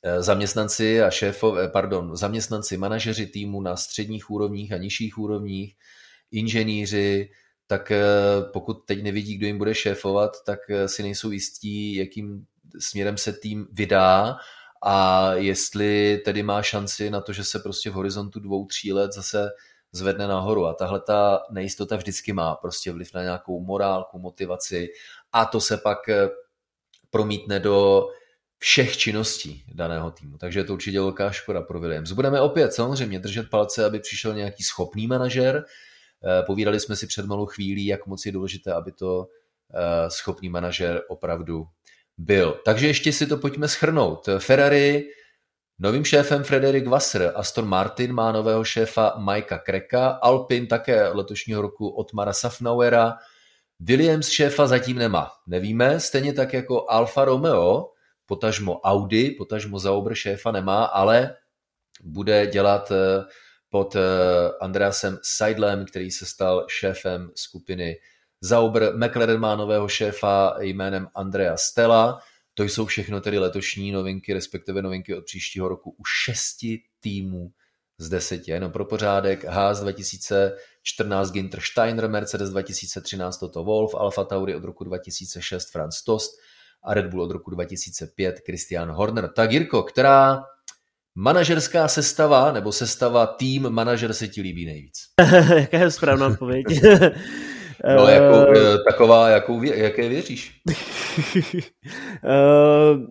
eh, 0.04 0.22
zaměstnanci 0.22 1.02
a 1.02 1.10
šéfové, 1.10 1.66
eh, 1.66 1.68
pardon, 1.70 2.16
zaměstnanci, 2.16 2.78
manažeři 2.78 3.28
týmu 3.28 3.62
na 3.62 3.76
středních 3.76 4.30
úrovních 4.30 4.72
a 4.72 4.78
nižších 4.78 5.18
úrovních, 5.18 5.76
inženýři, 6.32 7.30
tak 7.68 7.92
eh, 7.92 8.04
pokud 8.54 8.74
teď 8.86 9.04
nevidí, 9.04 9.38
kdo 9.38 9.48
jim 9.48 9.58
bude 9.58 9.76
šéfovat, 9.76 10.32
tak 10.46 10.60
si 10.86 11.04
nejsou 11.04 11.32
jistí, 11.32 11.96
jakým 11.96 12.46
směrem 12.80 13.18
se 13.18 13.34
tým 13.34 13.68
vydá 13.72 14.38
a 14.84 15.34
jestli 15.34 16.22
tedy 16.26 16.44
má 16.44 16.62
šanci 16.62 17.10
na 17.10 17.22
to, 17.22 17.34
že 17.34 17.44
se 17.44 17.60
prostě 17.60 17.90
v 17.90 17.94
horizontu 17.94 18.40
dvou, 18.40 18.66
tří 18.66 18.94
let 18.94 19.14
zase 19.14 19.50
zvedne 19.92 20.28
nahoru. 20.28 20.66
A 20.66 20.74
tahle 20.74 21.00
ta 21.00 21.44
nejistota 21.52 21.96
vždycky 21.96 22.34
má 22.34 22.56
prostě 22.56 22.92
vliv 22.92 23.14
na 23.14 23.24
nějakou 23.24 23.60
morálku, 23.60 24.20
motivaci 24.20 24.88
a 25.34 25.46
to 25.46 25.62
se 25.62 25.78
pak 25.78 25.98
promítne 27.10 27.60
do 27.60 28.08
všech 28.60 28.98
činností 28.98 29.64
daného 29.74 30.12
týmu. 30.12 30.38
Takže 30.38 30.60
je 30.60 30.64
to 30.64 30.74
určitě 30.74 31.00
velká 31.00 31.32
škoda 31.32 31.62
pro 31.62 31.80
Williams. 31.80 32.12
Budeme 32.12 32.42
opět 32.42 32.74
samozřejmě 32.74 33.20
držet 33.20 33.50
palce, 33.50 33.86
aby 33.86 34.00
přišel 34.00 34.34
nějaký 34.34 34.64
schopný 34.64 35.08
manažer. 35.08 35.66
Eh, 36.26 36.44
povídali 36.44 36.80
jsme 36.80 36.96
si 36.96 37.08
před 37.08 37.26
malou 37.26 37.46
chvílí, 37.46 37.86
jak 37.86 38.08
moc 38.08 38.26
je 38.26 38.32
důležité, 38.32 38.74
aby 38.74 38.92
to 38.92 39.28
eh, 39.74 40.10
schopný 40.10 40.50
manažer 40.50 41.02
opravdu 41.10 41.66
byl. 42.18 42.60
Takže 42.66 42.88
ještě 42.88 43.14
si 43.14 43.28
to 43.28 43.38
pojďme 43.38 43.68
schrnout. 43.68 44.30
Ferrari 44.40 45.10
Novým 45.80 46.06
šéfem 46.06 46.44
Frederik 46.44 46.88
Wasser, 46.88 47.32
Aston 47.36 47.68
Martin 47.68 48.14
má 48.14 48.32
nového 48.32 48.64
šéfa 48.64 49.14
Mikea 49.18 49.58
Kreka, 49.58 50.08
Alpin 50.08 50.68
také 50.68 51.08
letošního 51.08 51.62
roku 51.62 51.90
Otmara 51.90 52.34
Safnauera, 52.34 53.16
Williams 53.80 54.30
šéfa 54.30 54.68
zatím 54.68 54.98
nemá. 54.98 55.32
Nevíme, 55.48 56.00
stejně 56.00 56.34
tak 56.34 56.54
jako 56.54 56.86
Alfa 56.90 57.26
Romeo, 57.26 57.90
potažmo 58.26 58.80
Audi, 58.80 59.32
potažmo 59.32 59.80
Zauber 59.80 60.16
šéfa 60.16 60.52
nemá, 60.52 60.86
ale 60.86 61.36
bude 62.04 62.48
dělat 62.48 62.92
eh, 62.92 63.24
pod 63.70 63.96
eh, 63.96 64.02
Andreasem 64.62 65.18
Seidlem, 65.24 65.86
který 65.86 66.12
se 66.12 66.26
stal 66.26 66.66
šéfem 66.70 67.32
skupiny 67.36 67.96
Zauber. 68.42 68.98
McLaren 68.98 69.40
má 69.40 69.56
nového 69.56 69.88
šéfa 69.88 70.56
jménem 70.60 71.08
Andrea 71.16 71.58
Stella. 71.58 72.20
To 72.58 72.64
jsou 72.64 72.86
všechno 72.86 73.22
tedy 73.22 73.40
letošní 73.40 73.92
novinky, 73.92 74.34
respektive 74.34 74.82
novinky 74.82 75.16
od 75.16 75.26
příštího 75.26 75.68
roku 75.68 75.96
u 76.00 76.06
šesti 76.06 76.80
týmů 77.00 77.52
z 77.98 78.10
deseti. 78.10 78.52
Jenom 78.52 78.72
pro 78.72 78.86
pořádek, 78.86 79.46
Haas 79.46 79.80
2014 79.80 81.32
Ginter 81.32 81.60
Steiner, 81.72 82.10
Mercedes 82.10 82.50
2013 82.50 83.38
Toto 83.38 83.64
Wolf, 83.64 83.96
Alfa 83.96 84.24
Tauri 84.24 84.56
od 84.56 84.64
roku 84.64 84.84
2006 84.84 85.72
Franz 85.72 86.04
Tost 86.04 86.32
a 86.84 86.94
Red 86.94 87.06
Bull 87.06 87.22
od 87.22 87.32
roku 87.32 87.52
2005 87.52 88.36
Christian 88.46 88.92
Horner. 88.92 89.28
Tak 89.28 89.52
Jirko, 89.52 89.84
která 89.84 90.44
manažerská 91.16 91.88
sestava 91.88 92.52
nebo 92.52 92.72
sestava 92.72 93.28
tým 93.28 93.70
manažer 93.70 94.14
se 94.14 94.28
ti 94.28 94.42
líbí 94.42 94.66
nejvíc? 94.66 94.98
Jaká 95.56 95.78
je 95.78 95.92
správná 95.92 96.28
odpověď? 96.28 96.66
no, 97.98 98.08
jako, 98.08 98.46
taková, 98.92 99.30
jakou, 99.30 99.64
jaké 99.64 100.10
věříš? 100.10 100.62
uh, 100.68 100.74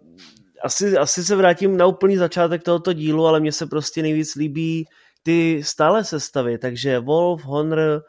asi, 0.63 0.97
asi 0.97 1.25
se 1.25 1.37
vrátím 1.37 1.77
na 1.77 1.87
úplný 1.87 2.17
začátek 2.17 2.63
tohoto 2.63 2.93
dílu, 2.93 3.27
ale 3.27 3.41
mně 3.41 3.53
se 3.53 3.67
prostě 3.67 4.03
nejvíc 4.03 4.35
líbí 4.35 4.87
ty 5.23 5.63
stále 5.65 6.05
sestavy, 6.05 6.59
takže 6.59 6.99
Wolf, 6.99 7.45
Honor, 7.45 8.03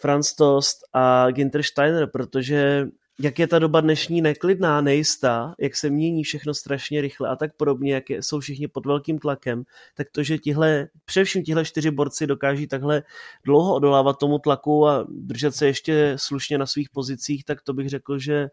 Franz 0.00 0.34
Tost 0.34 0.76
a 0.92 1.30
Ginter 1.30 1.62
Steiner, 1.62 2.06
protože 2.06 2.86
jak 3.20 3.38
je 3.38 3.46
ta 3.46 3.58
doba 3.58 3.80
dnešní 3.80 4.20
neklidná, 4.20 4.80
nejistá, 4.80 5.54
jak 5.58 5.76
se 5.76 5.90
mění 5.90 6.24
všechno 6.24 6.54
strašně 6.54 7.00
rychle 7.00 7.28
a 7.28 7.36
tak 7.36 7.56
podobně, 7.56 7.94
jak 7.94 8.10
jsou 8.10 8.40
všichni 8.40 8.68
pod 8.68 8.86
velkým 8.86 9.18
tlakem, 9.18 9.64
tak 9.94 10.06
to, 10.12 10.22
že 10.22 10.38
tihle, 10.38 10.88
především 11.04 11.42
tihle 11.42 11.64
čtyři 11.64 11.90
borci 11.90 12.26
dokáží 12.26 12.66
takhle 12.66 13.02
dlouho 13.44 13.74
odolávat 13.74 14.18
tomu 14.18 14.38
tlaku 14.38 14.88
a 14.88 15.06
držet 15.08 15.54
se 15.54 15.66
ještě 15.66 16.14
slušně 16.16 16.58
na 16.58 16.66
svých 16.66 16.90
pozicích, 16.90 17.44
tak 17.44 17.62
to 17.62 17.72
bych 17.72 17.88
řekl, 17.88 18.18
že 18.18 18.48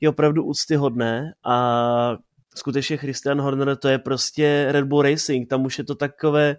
je 0.00 0.08
opravdu 0.08 0.44
úctyhodné 0.44 1.32
a 1.44 2.16
skutečně 2.56 2.96
Christian 2.96 3.40
Horner 3.40 3.76
to 3.76 3.88
je 3.88 3.98
prostě 3.98 4.66
Red 4.70 4.84
Bull 4.84 5.02
Racing, 5.02 5.48
tam 5.48 5.64
už 5.64 5.78
je 5.78 5.84
to 5.84 5.94
takové 5.94 6.56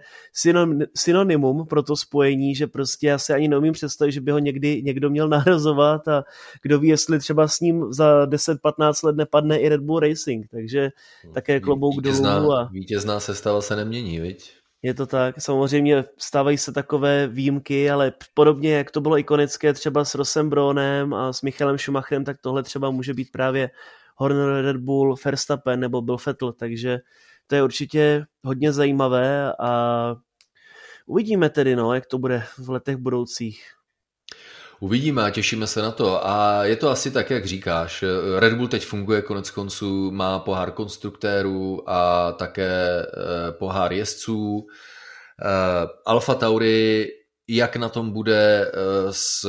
synonymum 0.98 1.66
pro 1.68 1.84
to 1.84 1.96
spojení, 1.96 2.56
že 2.56 2.68
prostě 2.68 3.08
já 3.08 3.18
si 3.18 3.34
ani 3.34 3.48
neumím 3.48 3.74
představit, 3.74 4.12
že 4.12 4.22
by 4.22 4.32
ho 4.32 4.40
někdy 4.40 4.82
někdo 4.84 5.10
měl 5.10 5.28
nahrazovat 5.30 6.08
a 6.08 6.24
kdo 6.62 6.80
ví, 6.80 6.88
jestli 6.88 7.20
třeba 7.20 7.48
s 7.48 7.60
ním 7.60 7.94
za 7.94 8.26
10-15 8.26 9.06
let 9.08 9.16
nepadne 9.16 9.60
i 9.60 9.70
Red 9.70 9.82
Bull 9.82 10.00
Racing, 10.00 10.48
takže 10.52 10.90
také 11.34 11.60
klobouk 11.60 11.96
vítězná, 11.96 12.40
dolů. 12.40 12.54
A... 12.54 12.70
Vítězná 12.72 13.20
sestava 13.20 13.62
se 13.62 13.76
nemění, 13.76 14.20
viď? 14.20 14.54
Je 14.84 14.94
to 14.94 15.06
tak, 15.06 15.42
samozřejmě 15.42 16.04
stávají 16.18 16.58
se 16.58 16.72
takové 16.72 17.28
výjimky, 17.28 17.90
ale 17.90 18.14
podobně 18.34 18.74
jak 18.74 18.92
to 18.92 19.02
bylo 19.02 19.18
ikonické 19.18 19.74
třeba 19.74 20.06
s 20.06 20.16
Rossem 20.16 20.50
Bronem 20.50 21.14
a 21.14 21.34
s 21.34 21.42
Michalem 21.42 21.78
Schumacherem, 21.78 22.26
tak 22.26 22.38
tohle 22.42 22.64
třeba 22.64 22.92
může 22.92 23.14
být 23.14 23.32
právě 23.32 23.70
Horner, 24.22 24.66
Red 24.66 24.78
Bull, 24.78 25.16
Verstappen 25.26 25.80
nebo 25.80 26.02
Bill 26.02 26.18
Vettel, 26.26 26.54
takže 26.54 27.00
to 27.48 27.56
je 27.56 27.64
určitě 27.64 28.26
hodně 28.44 28.72
zajímavé 28.72 29.54
a 29.60 30.16
uvidíme 31.06 31.50
tedy, 31.50 31.76
no, 31.76 31.94
jak 31.94 32.06
to 32.06 32.18
bude 32.18 32.44
v 32.58 32.70
letech 32.70 32.98
budoucích. 32.98 33.64
Uvidíme 34.80 35.24
a 35.24 35.30
těšíme 35.30 35.68
se 35.68 35.82
na 35.82 35.92
to. 35.92 36.28
A 36.28 36.66
je 36.66 36.76
to 36.76 36.90
asi 36.90 37.12
tak, 37.12 37.30
jak 37.30 37.46
říkáš. 37.46 38.04
Red 38.40 38.54
Bull 38.54 38.68
teď 38.68 38.86
funguje 38.86 39.22
konec 39.22 39.52
konců, 39.52 40.12
má 40.12 40.40
pohár 40.40 40.72
konstruktérů 40.72 41.90
a 41.90 42.32
také 42.32 43.02
eh, 43.02 43.52
pohár 43.52 43.94
jezdců. 43.94 44.68
Eh, 45.42 45.88
Alfa 46.06 46.36
Tauri 46.36 47.08
jak 47.56 47.76
na 47.76 47.90
tom 47.90 48.12
bude 48.12 48.66
eh, 48.66 48.72
s 49.14 49.48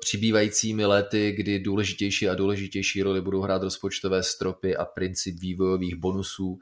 přibývajícími 0.00 0.86
lety, 0.86 1.32
kdy 1.32 1.58
důležitější 1.58 2.28
a 2.28 2.34
důležitější 2.34 3.02
roli 3.02 3.20
budou 3.20 3.42
hrát 3.42 3.62
rozpočtové 3.62 4.22
stropy 4.22 4.76
a 4.76 4.84
princip 4.84 5.40
vývojových 5.40 5.96
bonusů 5.96 6.58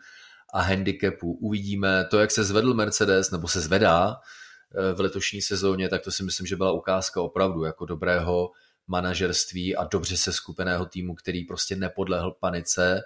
a 0.54 0.62
handicapů. 0.62 1.32
Uvidíme 1.32 2.06
to, 2.10 2.18
jak 2.18 2.30
se 2.30 2.44
zvedl 2.44 2.74
Mercedes, 2.74 3.30
nebo 3.30 3.48
se 3.48 3.60
zvedá 3.60 4.16
eh, 4.16 4.92
v 4.92 5.00
letošní 5.00 5.42
sezóně, 5.42 5.88
tak 5.88 6.02
to 6.02 6.10
si 6.10 6.22
myslím, 6.22 6.46
že 6.46 6.56
byla 6.56 6.72
ukázka 6.72 7.22
opravdu 7.22 7.64
jako 7.64 7.86
dobrého 7.86 8.50
manažerství 8.86 9.76
a 9.76 9.84
dobře 9.84 10.16
se 10.16 10.32
skupeného 10.32 10.86
týmu, 10.86 11.14
který 11.14 11.44
prostě 11.44 11.76
nepodlehl 11.76 12.36
panice, 12.40 13.00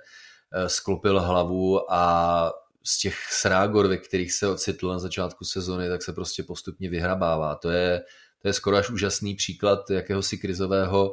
eh, 0.52 0.68
sklopil 0.68 1.20
hlavu 1.20 1.92
a 1.92 2.52
z 2.85 2.99
těch 2.99 3.14
srágor, 3.31 3.87
ve 3.89 3.97
kterých 3.97 4.33
se 4.33 4.49
ocitl 4.49 4.89
na 4.89 4.99
začátku 4.99 5.45
sezony, 5.45 5.89
tak 5.89 6.03
se 6.03 6.12
prostě 6.12 6.43
postupně 6.43 6.91
vyhrabává. 6.91 7.55
To 7.55 7.70
je, 7.70 8.03
to 8.43 8.49
je 8.49 8.53
skoro 8.53 8.76
až 8.76 8.91
úžasný 8.91 9.35
příklad 9.35 9.91
jakéhosi 9.91 10.39
krizového 10.39 11.12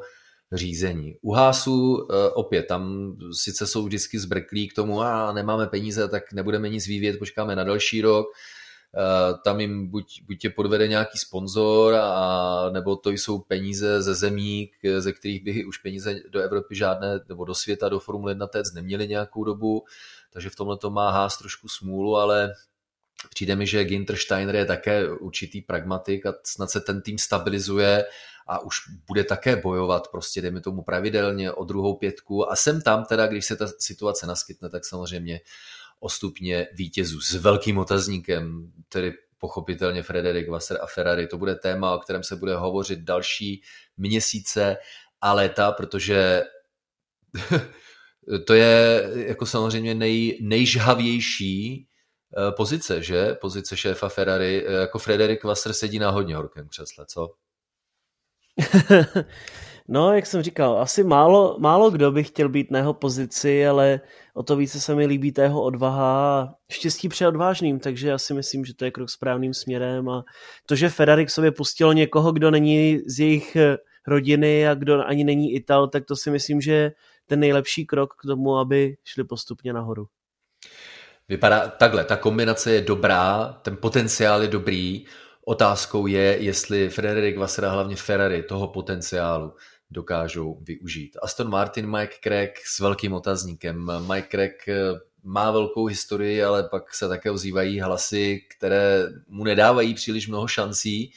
řízení. 0.53 1.15
U 1.21 1.31
Hásu 1.31 2.07
eh, 2.11 2.29
opět, 2.29 2.63
tam 2.63 3.15
sice 3.43 3.67
jsou 3.67 3.85
vždycky 3.85 4.19
zbrklí 4.19 4.67
k 4.67 4.73
tomu, 4.73 5.01
a 5.01 5.33
nemáme 5.33 5.67
peníze, 5.67 6.07
tak 6.07 6.33
nebudeme 6.33 6.69
nic 6.69 6.87
vyvíjet, 6.87 7.19
počkáme 7.19 7.55
na 7.55 7.63
další 7.63 8.01
rok. 8.01 8.25
Eh, 8.97 9.37
tam 9.43 9.59
jim 9.59 9.87
buď, 9.87 10.21
buď 10.23 10.39
tě 10.39 10.49
podvede 10.49 10.87
nějaký 10.87 11.17
sponzor, 11.17 11.93
a, 11.93 12.69
nebo 12.73 12.95
to 12.95 13.09
jsou 13.09 13.39
peníze 13.39 14.01
ze 14.01 14.15
zemí, 14.15 14.71
ze 14.97 15.13
kterých 15.13 15.43
by 15.43 15.65
už 15.65 15.77
peníze 15.77 16.15
do 16.29 16.41
Evropy 16.41 16.75
žádné, 16.75 17.19
nebo 17.29 17.45
do 17.45 17.55
světa, 17.55 17.89
do 17.89 17.99
Formule 17.99 18.31
1 18.31 18.47
TEC 18.47 18.73
neměli 18.73 19.07
nějakou 19.07 19.43
dobu. 19.43 19.83
Takže 20.33 20.49
v 20.49 20.55
tomhle 20.55 20.77
to 20.77 20.89
má 20.89 21.11
Haas 21.11 21.37
trošku 21.37 21.67
smůlu, 21.67 22.17
ale 22.17 22.53
přijde 23.29 23.55
mi, 23.55 23.67
že 23.67 23.85
Ginter 23.85 24.15
Steiner 24.15 24.55
je 24.55 24.65
také 24.65 25.09
určitý 25.09 25.61
pragmatik 25.61 26.25
a 26.25 26.33
snad 26.43 26.69
se 26.69 26.81
ten 26.81 27.01
tým 27.01 27.17
stabilizuje 27.17 28.05
a 28.47 28.59
už 28.59 28.75
bude 29.07 29.23
také 29.23 29.55
bojovat 29.55 30.07
prostě, 30.07 30.41
dejme 30.41 30.61
tomu 30.61 30.83
pravidelně 30.83 31.51
o 31.51 31.63
druhou 31.63 31.95
pětku. 31.95 32.51
A 32.51 32.55
sem 32.55 32.81
tam 32.81 33.05
teda, 33.05 33.27
když 33.27 33.45
se 33.45 33.55
ta 33.55 33.67
situace 33.79 34.27
naskytne, 34.27 34.69
tak 34.69 34.85
samozřejmě 34.85 35.39
o 36.05 36.09
stupně 36.09 36.67
vítězů 36.73 37.21
s 37.21 37.33
velkým 37.33 37.77
otazníkem, 37.77 38.71
tedy 38.89 39.13
pochopitelně 39.37 40.03
Frederik 40.03 40.49
Wasser 40.49 40.77
a 40.81 40.85
Ferrari. 40.85 41.27
To 41.27 41.37
bude 41.37 41.55
téma, 41.55 41.95
o 41.95 41.99
kterém 41.99 42.23
se 42.23 42.35
bude 42.35 42.55
hovořit 42.55 42.99
další 42.99 43.61
měsíce 43.97 44.77
a 45.21 45.33
léta, 45.33 45.71
protože 45.71 46.43
to 48.47 48.53
je 48.53 49.03
jako 49.15 49.45
samozřejmě 49.45 49.95
nej, 49.95 50.37
nejžhavější 50.41 51.87
eh, 52.37 52.51
pozice, 52.51 53.01
že? 53.01 53.33
Pozice 53.41 53.77
šéfa 53.77 54.09
Ferrari, 54.09 54.65
eh, 54.67 54.71
jako 54.71 54.99
Frederik 54.99 55.43
Wasser 55.43 55.73
sedí 55.73 55.99
na 55.99 56.09
hodně 56.09 56.35
horkém 56.35 56.67
křesle, 56.67 57.05
co? 57.05 57.33
No, 59.87 60.13
jak 60.13 60.25
jsem 60.25 60.41
říkal, 60.41 60.81
asi 60.81 61.03
málo, 61.03 61.57
málo 61.59 61.91
kdo 61.91 62.11
by 62.11 62.23
chtěl 62.23 62.49
být 62.49 62.71
na 62.71 62.79
jeho 62.79 62.93
pozici, 62.93 63.67
ale 63.67 64.01
o 64.33 64.43
to 64.43 64.55
více 64.55 64.79
se 64.79 64.95
mi 64.95 65.05
líbí 65.05 65.31
ta 65.31 65.43
jeho 65.43 65.63
odvaha 65.63 66.41
a 66.41 66.49
štěstí 66.69 67.09
před 67.09 67.27
odvážným, 67.27 67.79
takže 67.79 68.07
já 68.07 68.17
si 68.17 68.33
myslím, 68.33 68.65
že 68.65 68.73
to 68.73 68.85
je 68.85 68.91
krok 68.91 69.09
správným 69.09 69.53
směrem 69.53 70.09
a 70.09 70.23
to, 70.65 70.75
že 70.75 70.89
Ferrari 70.89 71.25
k 71.25 71.29
sobě 71.29 71.51
pustilo 71.51 71.93
někoho, 71.93 72.31
kdo 72.31 72.51
není 72.51 72.99
z 73.07 73.19
jejich 73.19 73.57
rodiny 74.07 74.67
a 74.67 74.73
kdo 74.73 75.05
ani 75.05 75.23
není 75.23 75.53
Ital, 75.53 75.87
tak 75.87 76.05
to 76.05 76.15
si 76.15 76.31
myslím, 76.31 76.61
že 76.61 76.71
je 76.71 76.91
ten 77.25 77.39
nejlepší 77.39 77.85
krok 77.85 78.13
k 78.13 78.27
tomu, 78.27 78.57
aby 78.57 78.97
šli 79.03 79.23
postupně 79.23 79.73
nahoru. 79.73 80.07
Vypadá 81.29 81.67
takhle, 81.67 82.03
ta 82.03 82.17
kombinace 82.17 82.73
je 82.73 82.81
dobrá, 82.81 83.59
ten 83.61 83.77
potenciál 83.77 84.41
je 84.41 84.47
dobrý, 84.47 85.05
otázkou 85.45 86.07
je, 86.07 86.37
jestli 86.39 86.89
Frederick 86.89 87.37
Vassera, 87.37 87.71
hlavně 87.71 87.95
Ferrari, 87.95 88.43
toho 88.43 88.67
potenciálu 88.67 89.53
dokážou 89.95 90.57
využít. 90.61 91.17
Aston 91.21 91.49
Martin, 91.49 91.91
Mike 91.91 92.15
Craig 92.23 92.51
s 92.65 92.79
velkým 92.79 93.13
otazníkem. 93.13 93.91
Mike 94.13 94.27
Craig 94.27 94.67
eh, 94.67 94.99
má 95.23 95.51
velkou 95.51 95.85
historii, 95.85 96.43
ale 96.43 96.63
pak 96.63 96.95
se 96.95 97.07
také 97.07 97.31
ozývají 97.31 97.79
hlasy, 97.79 98.41
které 98.57 99.07
mu 99.27 99.43
nedávají 99.43 99.93
příliš 99.93 100.27
mnoho 100.27 100.47
šancí. 100.47 101.11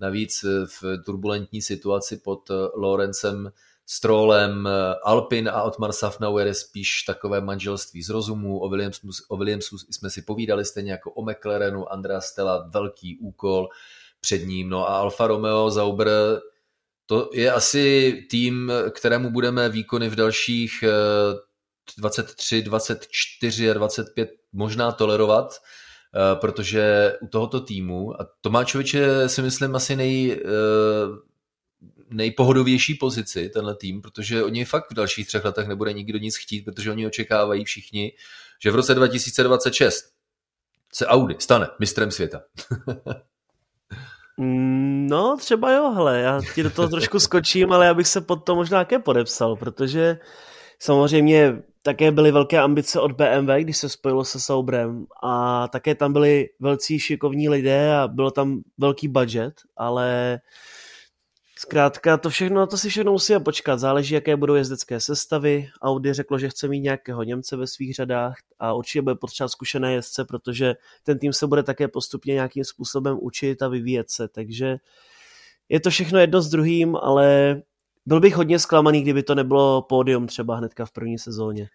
Navíc 0.00 0.44
eh, 0.44 0.66
v 0.66 1.04
turbulentní 1.04 1.62
situaci 1.62 2.16
pod 2.16 2.50
eh, 2.50 2.54
Lorencem 2.74 3.52
Strollem, 3.86 4.68
Alpin 5.04 5.48
a 5.48 5.62
Otmar 5.62 5.92
Safnauer 5.92 6.46
je 6.46 6.54
spíš 6.54 7.02
takové 7.02 7.40
manželství 7.40 8.02
z 8.02 8.08
rozumu. 8.08 8.58
O 8.58 8.68
Williamsu, 8.68 9.08
o 9.28 9.36
Williamsu 9.36 9.78
jsme 9.78 10.10
si 10.10 10.22
povídali 10.22 10.64
stejně 10.64 10.92
jako 10.92 11.10
o 11.10 11.24
McLarenu, 11.24 11.92
Andrea 11.92 12.20
Stella, 12.20 12.68
velký 12.70 13.18
úkol 13.18 13.68
před 14.20 14.38
ním. 14.38 14.68
No 14.68 14.88
a 14.88 14.96
Alfa 14.96 15.26
Romeo 15.26 15.70
Zauber 15.70 16.08
to 17.06 17.30
je 17.34 17.52
asi 17.52 18.12
tým, 18.30 18.72
kterému 18.90 19.30
budeme 19.30 19.68
výkony 19.68 20.08
v 20.08 20.16
dalších 20.16 20.84
23, 21.98 22.58
eh, 22.58 22.62
24 22.62 23.70
a 23.70 23.74
25 23.74 24.30
možná 24.52 24.92
tolerovat, 24.92 25.54
eh, 25.54 26.36
protože 26.36 27.12
u 27.22 27.26
tohoto 27.26 27.60
týmu, 27.60 28.20
a 28.20 28.26
Tomáčovič 28.40 28.94
je 28.94 29.28
si 29.28 29.42
myslím 29.42 29.76
asi 29.76 29.96
nej, 29.96 30.32
eh, 30.32 31.34
nejpohodovější 32.10 32.94
pozici, 32.94 33.48
tenhle 33.48 33.76
tým, 33.76 34.02
protože 34.02 34.44
oni 34.44 34.64
fakt 34.64 34.90
v 34.90 34.94
dalších 34.94 35.26
třech 35.26 35.44
letech 35.44 35.68
nebude 35.68 35.92
nikdo 35.92 36.18
nic 36.18 36.36
chtít, 36.36 36.62
protože 36.62 36.90
oni 36.90 37.06
očekávají 37.06 37.64
všichni, 37.64 38.12
že 38.62 38.70
v 38.70 38.74
roce 38.74 38.94
2026 38.94 40.04
se 40.92 41.06
Audi 41.06 41.36
stane 41.38 41.68
mistrem 41.80 42.10
světa. 42.10 42.42
No, 44.38 45.36
třeba 45.36 45.72
jo, 45.72 45.90
hele, 45.90 46.20
já 46.20 46.40
ti 46.54 46.62
do 46.62 46.70
toho 46.70 46.88
trošku 46.88 47.20
skočím, 47.20 47.72
ale 47.72 47.86
já 47.86 47.94
bych 47.94 48.08
se 48.08 48.20
pod 48.20 48.36
to 48.36 48.54
možná 48.54 48.78
také 48.78 48.98
podepsal, 48.98 49.56
protože 49.56 50.18
samozřejmě 50.78 51.62
také 51.82 52.10
byly 52.10 52.32
velké 52.32 52.58
ambice 52.58 53.00
od 53.00 53.12
BMW, 53.12 53.50
když 53.60 53.76
se 53.76 53.88
spojilo 53.88 54.24
se 54.24 54.40
Saubrem 54.40 55.06
a 55.22 55.68
také 55.68 55.94
tam 55.94 56.12
byli 56.12 56.48
velcí 56.60 56.98
šikovní 56.98 57.48
lidé 57.48 57.96
a 57.96 58.08
bylo 58.08 58.30
tam 58.30 58.60
velký 58.78 59.08
budget, 59.08 59.54
ale 59.76 60.40
Zkrátka, 61.64 62.16
to 62.16 62.30
všechno, 62.30 62.66
to 62.66 62.78
si 62.78 62.88
všechno 62.88 63.12
musíme 63.12 63.40
počkat. 63.40 63.78
Záleží, 63.78 64.14
jaké 64.14 64.36
budou 64.36 64.54
jezdecké 64.54 65.00
sestavy. 65.00 65.68
Audi 65.82 66.12
řeklo, 66.12 66.38
že 66.38 66.48
chce 66.48 66.68
mít 66.68 66.80
nějakého 66.80 67.22
Němce 67.22 67.56
ve 67.56 67.66
svých 67.66 67.94
řadách 67.94 68.34
a 68.58 68.72
určitě 68.72 69.02
bude 69.02 69.14
potřeba 69.14 69.48
zkušené 69.48 69.92
jezdce, 69.92 70.24
protože 70.24 70.74
ten 71.02 71.18
tým 71.18 71.32
se 71.32 71.46
bude 71.46 71.62
také 71.62 71.88
postupně 71.88 72.34
nějakým 72.34 72.64
způsobem 72.64 73.18
učit 73.20 73.62
a 73.62 73.68
vyvíjet 73.68 74.10
se. 74.10 74.28
Takže 74.28 74.76
je 75.68 75.80
to 75.80 75.90
všechno 75.90 76.18
jedno 76.18 76.42
s 76.42 76.48
druhým, 76.48 76.96
ale 76.96 77.56
byl 78.06 78.20
bych 78.20 78.36
hodně 78.36 78.58
zklamaný, 78.58 79.02
kdyby 79.02 79.22
to 79.22 79.34
nebylo 79.34 79.82
pódium 79.82 80.26
třeba 80.26 80.56
hnedka 80.56 80.86
v 80.86 80.92
první 80.92 81.18
sezóně. 81.18 81.68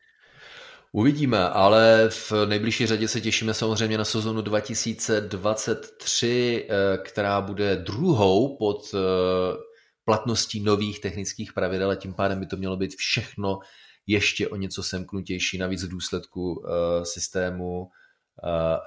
Uvidíme, 0.91 1.49
ale 1.49 2.09
v 2.09 2.33
nejbližší 2.45 2.85
řadě 2.85 3.07
se 3.07 3.21
těšíme 3.21 3.53
samozřejmě 3.53 3.97
na 3.97 4.05
sezonu 4.05 4.41
2023, 4.41 6.67
eh, 6.69 6.97
která 6.97 7.41
bude 7.41 7.75
druhou 7.75 8.57
pod 8.57 8.81
eh, 8.93 9.68
platností 10.10 10.60
nových 10.60 10.99
technických 10.99 11.53
pravidel 11.53 11.91
a 11.91 11.95
tím 11.95 12.14
pádem 12.14 12.39
by 12.39 12.45
to 12.45 12.57
mělo 12.57 12.78
být 12.78 12.95
všechno 12.95 13.60
ještě 14.07 14.47
o 14.47 14.55
něco 14.55 14.84
semknutější, 14.84 15.57
navíc 15.57 15.84
v 15.84 15.88
důsledku 15.88 16.53
uh, 16.53 16.66
systému 17.03 17.82
uh, 17.82 17.89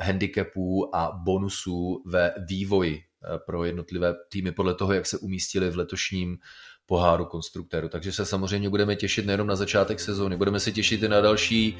handicapů 0.00 0.96
a 0.96 1.12
bonusů 1.24 2.02
ve 2.06 2.34
vývoji 2.48 2.94
uh, 2.96 3.38
pro 3.46 3.64
jednotlivé 3.64 4.14
týmy 4.28 4.52
podle 4.52 4.74
toho, 4.74 4.92
jak 4.92 5.06
se 5.06 5.18
umístili 5.18 5.70
v 5.70 5.76
letošním 5.76 6.38
poháru 6.86 7.24
konstruktéru. 7.24 7.88
Takže 7.88 8.12
se 8.12 8.26
samozřejmě 8.26 8.70
budeme 8.70 8.96
těšit 8.96 9.26
nejenom 9.26 9.46
na 9.46 9.56
začátek 9.56 10.00
sezóny, 10.00 10.36
budeme 10.36 10.60
se 10.60 10.72
těšit 10.72 11.02
i 11.02 11.08
na 11.08 11.20
další 11.20 11.78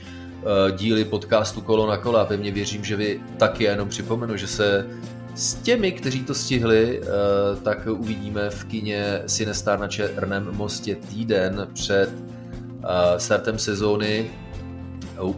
díly 0.76 1.04
podcastu 1.04 1.60
Kolo 1.60 1.86
na 1.86 1.96
kola. 1.96 2.24
Pevně 2.24 2.50
věřím, 2.50 2.84
že 2.84 2.96
vy 2.96 3.22
taky, 3.38 3.64
jenom 3.64 3.88
připomenu, 3.88 4.36
že 4.36 4.46
se 4.46 4.86
s 5.34 5.54
těmi, 5.54 5.92
kteří 5.92 6.24
to 6.24 6.34
stihli, 6.34 7.00
eh, 7.02 7.06
tak 7.62 7.86
uvidíme 7.90 8.50
v 8.50 8.64
kině 8.64 9.22
Sinestar 9.26 9.78
na 9.78 9.88
Černém 9.88 10.56
mostě 10.56 10.94
týden 10.94 11.68
před 11.74 12.10
eh, 12.84 13.20
startem 13.20 13.58
sezóny 13.58 14.30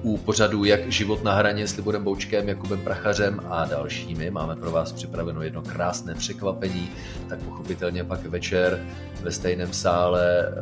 u 0.03 0.17
pořadu 0.17 0.65
Jak 0.65 0.93
život 0.93 1.25
na 1.25 1.35
hraně 1.35 1.69
s 1.69 1.77
Liborem 1.77 2.05
Boučkem, 2.05 2.49
Jakubem 2.49 2.81
Prachařem 2.81 3.41
a 3.49 3.65
dalšími. 3.65 4.31
Máme 4.31 4.57
pro 4.57 4.71
vás 4.71 4.93
připraveno 4.93 5.43
jedno 5.43 5.63
krásné 5.63 6.15
překvapení, 6.15 6.91
tak 7.29 7.39
pochopitelně 7.39 8.05
pak 8.05 8.27
večer 8.27 8.87
ve 9.23 9.33
stejném 9.33 9.73
sále 9.73 10.47
eh, 10.47 10.53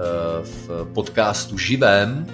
v 0.43 0.89
podcastu 0.95 1.59
živém 1.59 2.27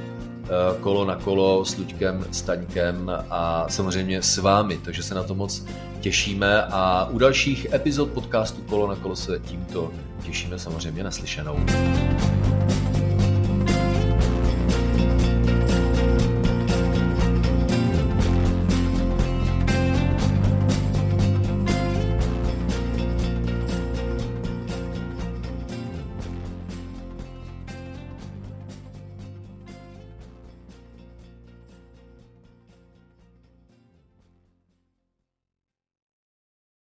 kolo 0.80 1.05
na 1.05 1.16
kolo 1.16 1.64
s 1.64 1.76
Luďkem, 1.76 2.24
Staňkem 2.30 3.11
a 3.30 3.66
samozřejmě 3.68 4.22
s 4.22 4.38
vámi, 4.38 4.78
takže 4.84 5.03
se 5.03 5.14
na 5.14 5.22
to 5.22 5.34
moc 5.34 5.64
těšíme 6.01 6.62
a 6.62 7.09
u 7.11 7.18
dalších 7.18 7.66
epizod 7.72 8.11
podcastu 8.11 8.62
Kolo 8.62 8.88
na 8.88 8.96
kolo 8.96 9.16
se 9.16 9.38
tímto 9.38 9.90
těšíme 10.24 10.59
samozřejmě 10.59 11.05
naslyšenou. 11.05 11.59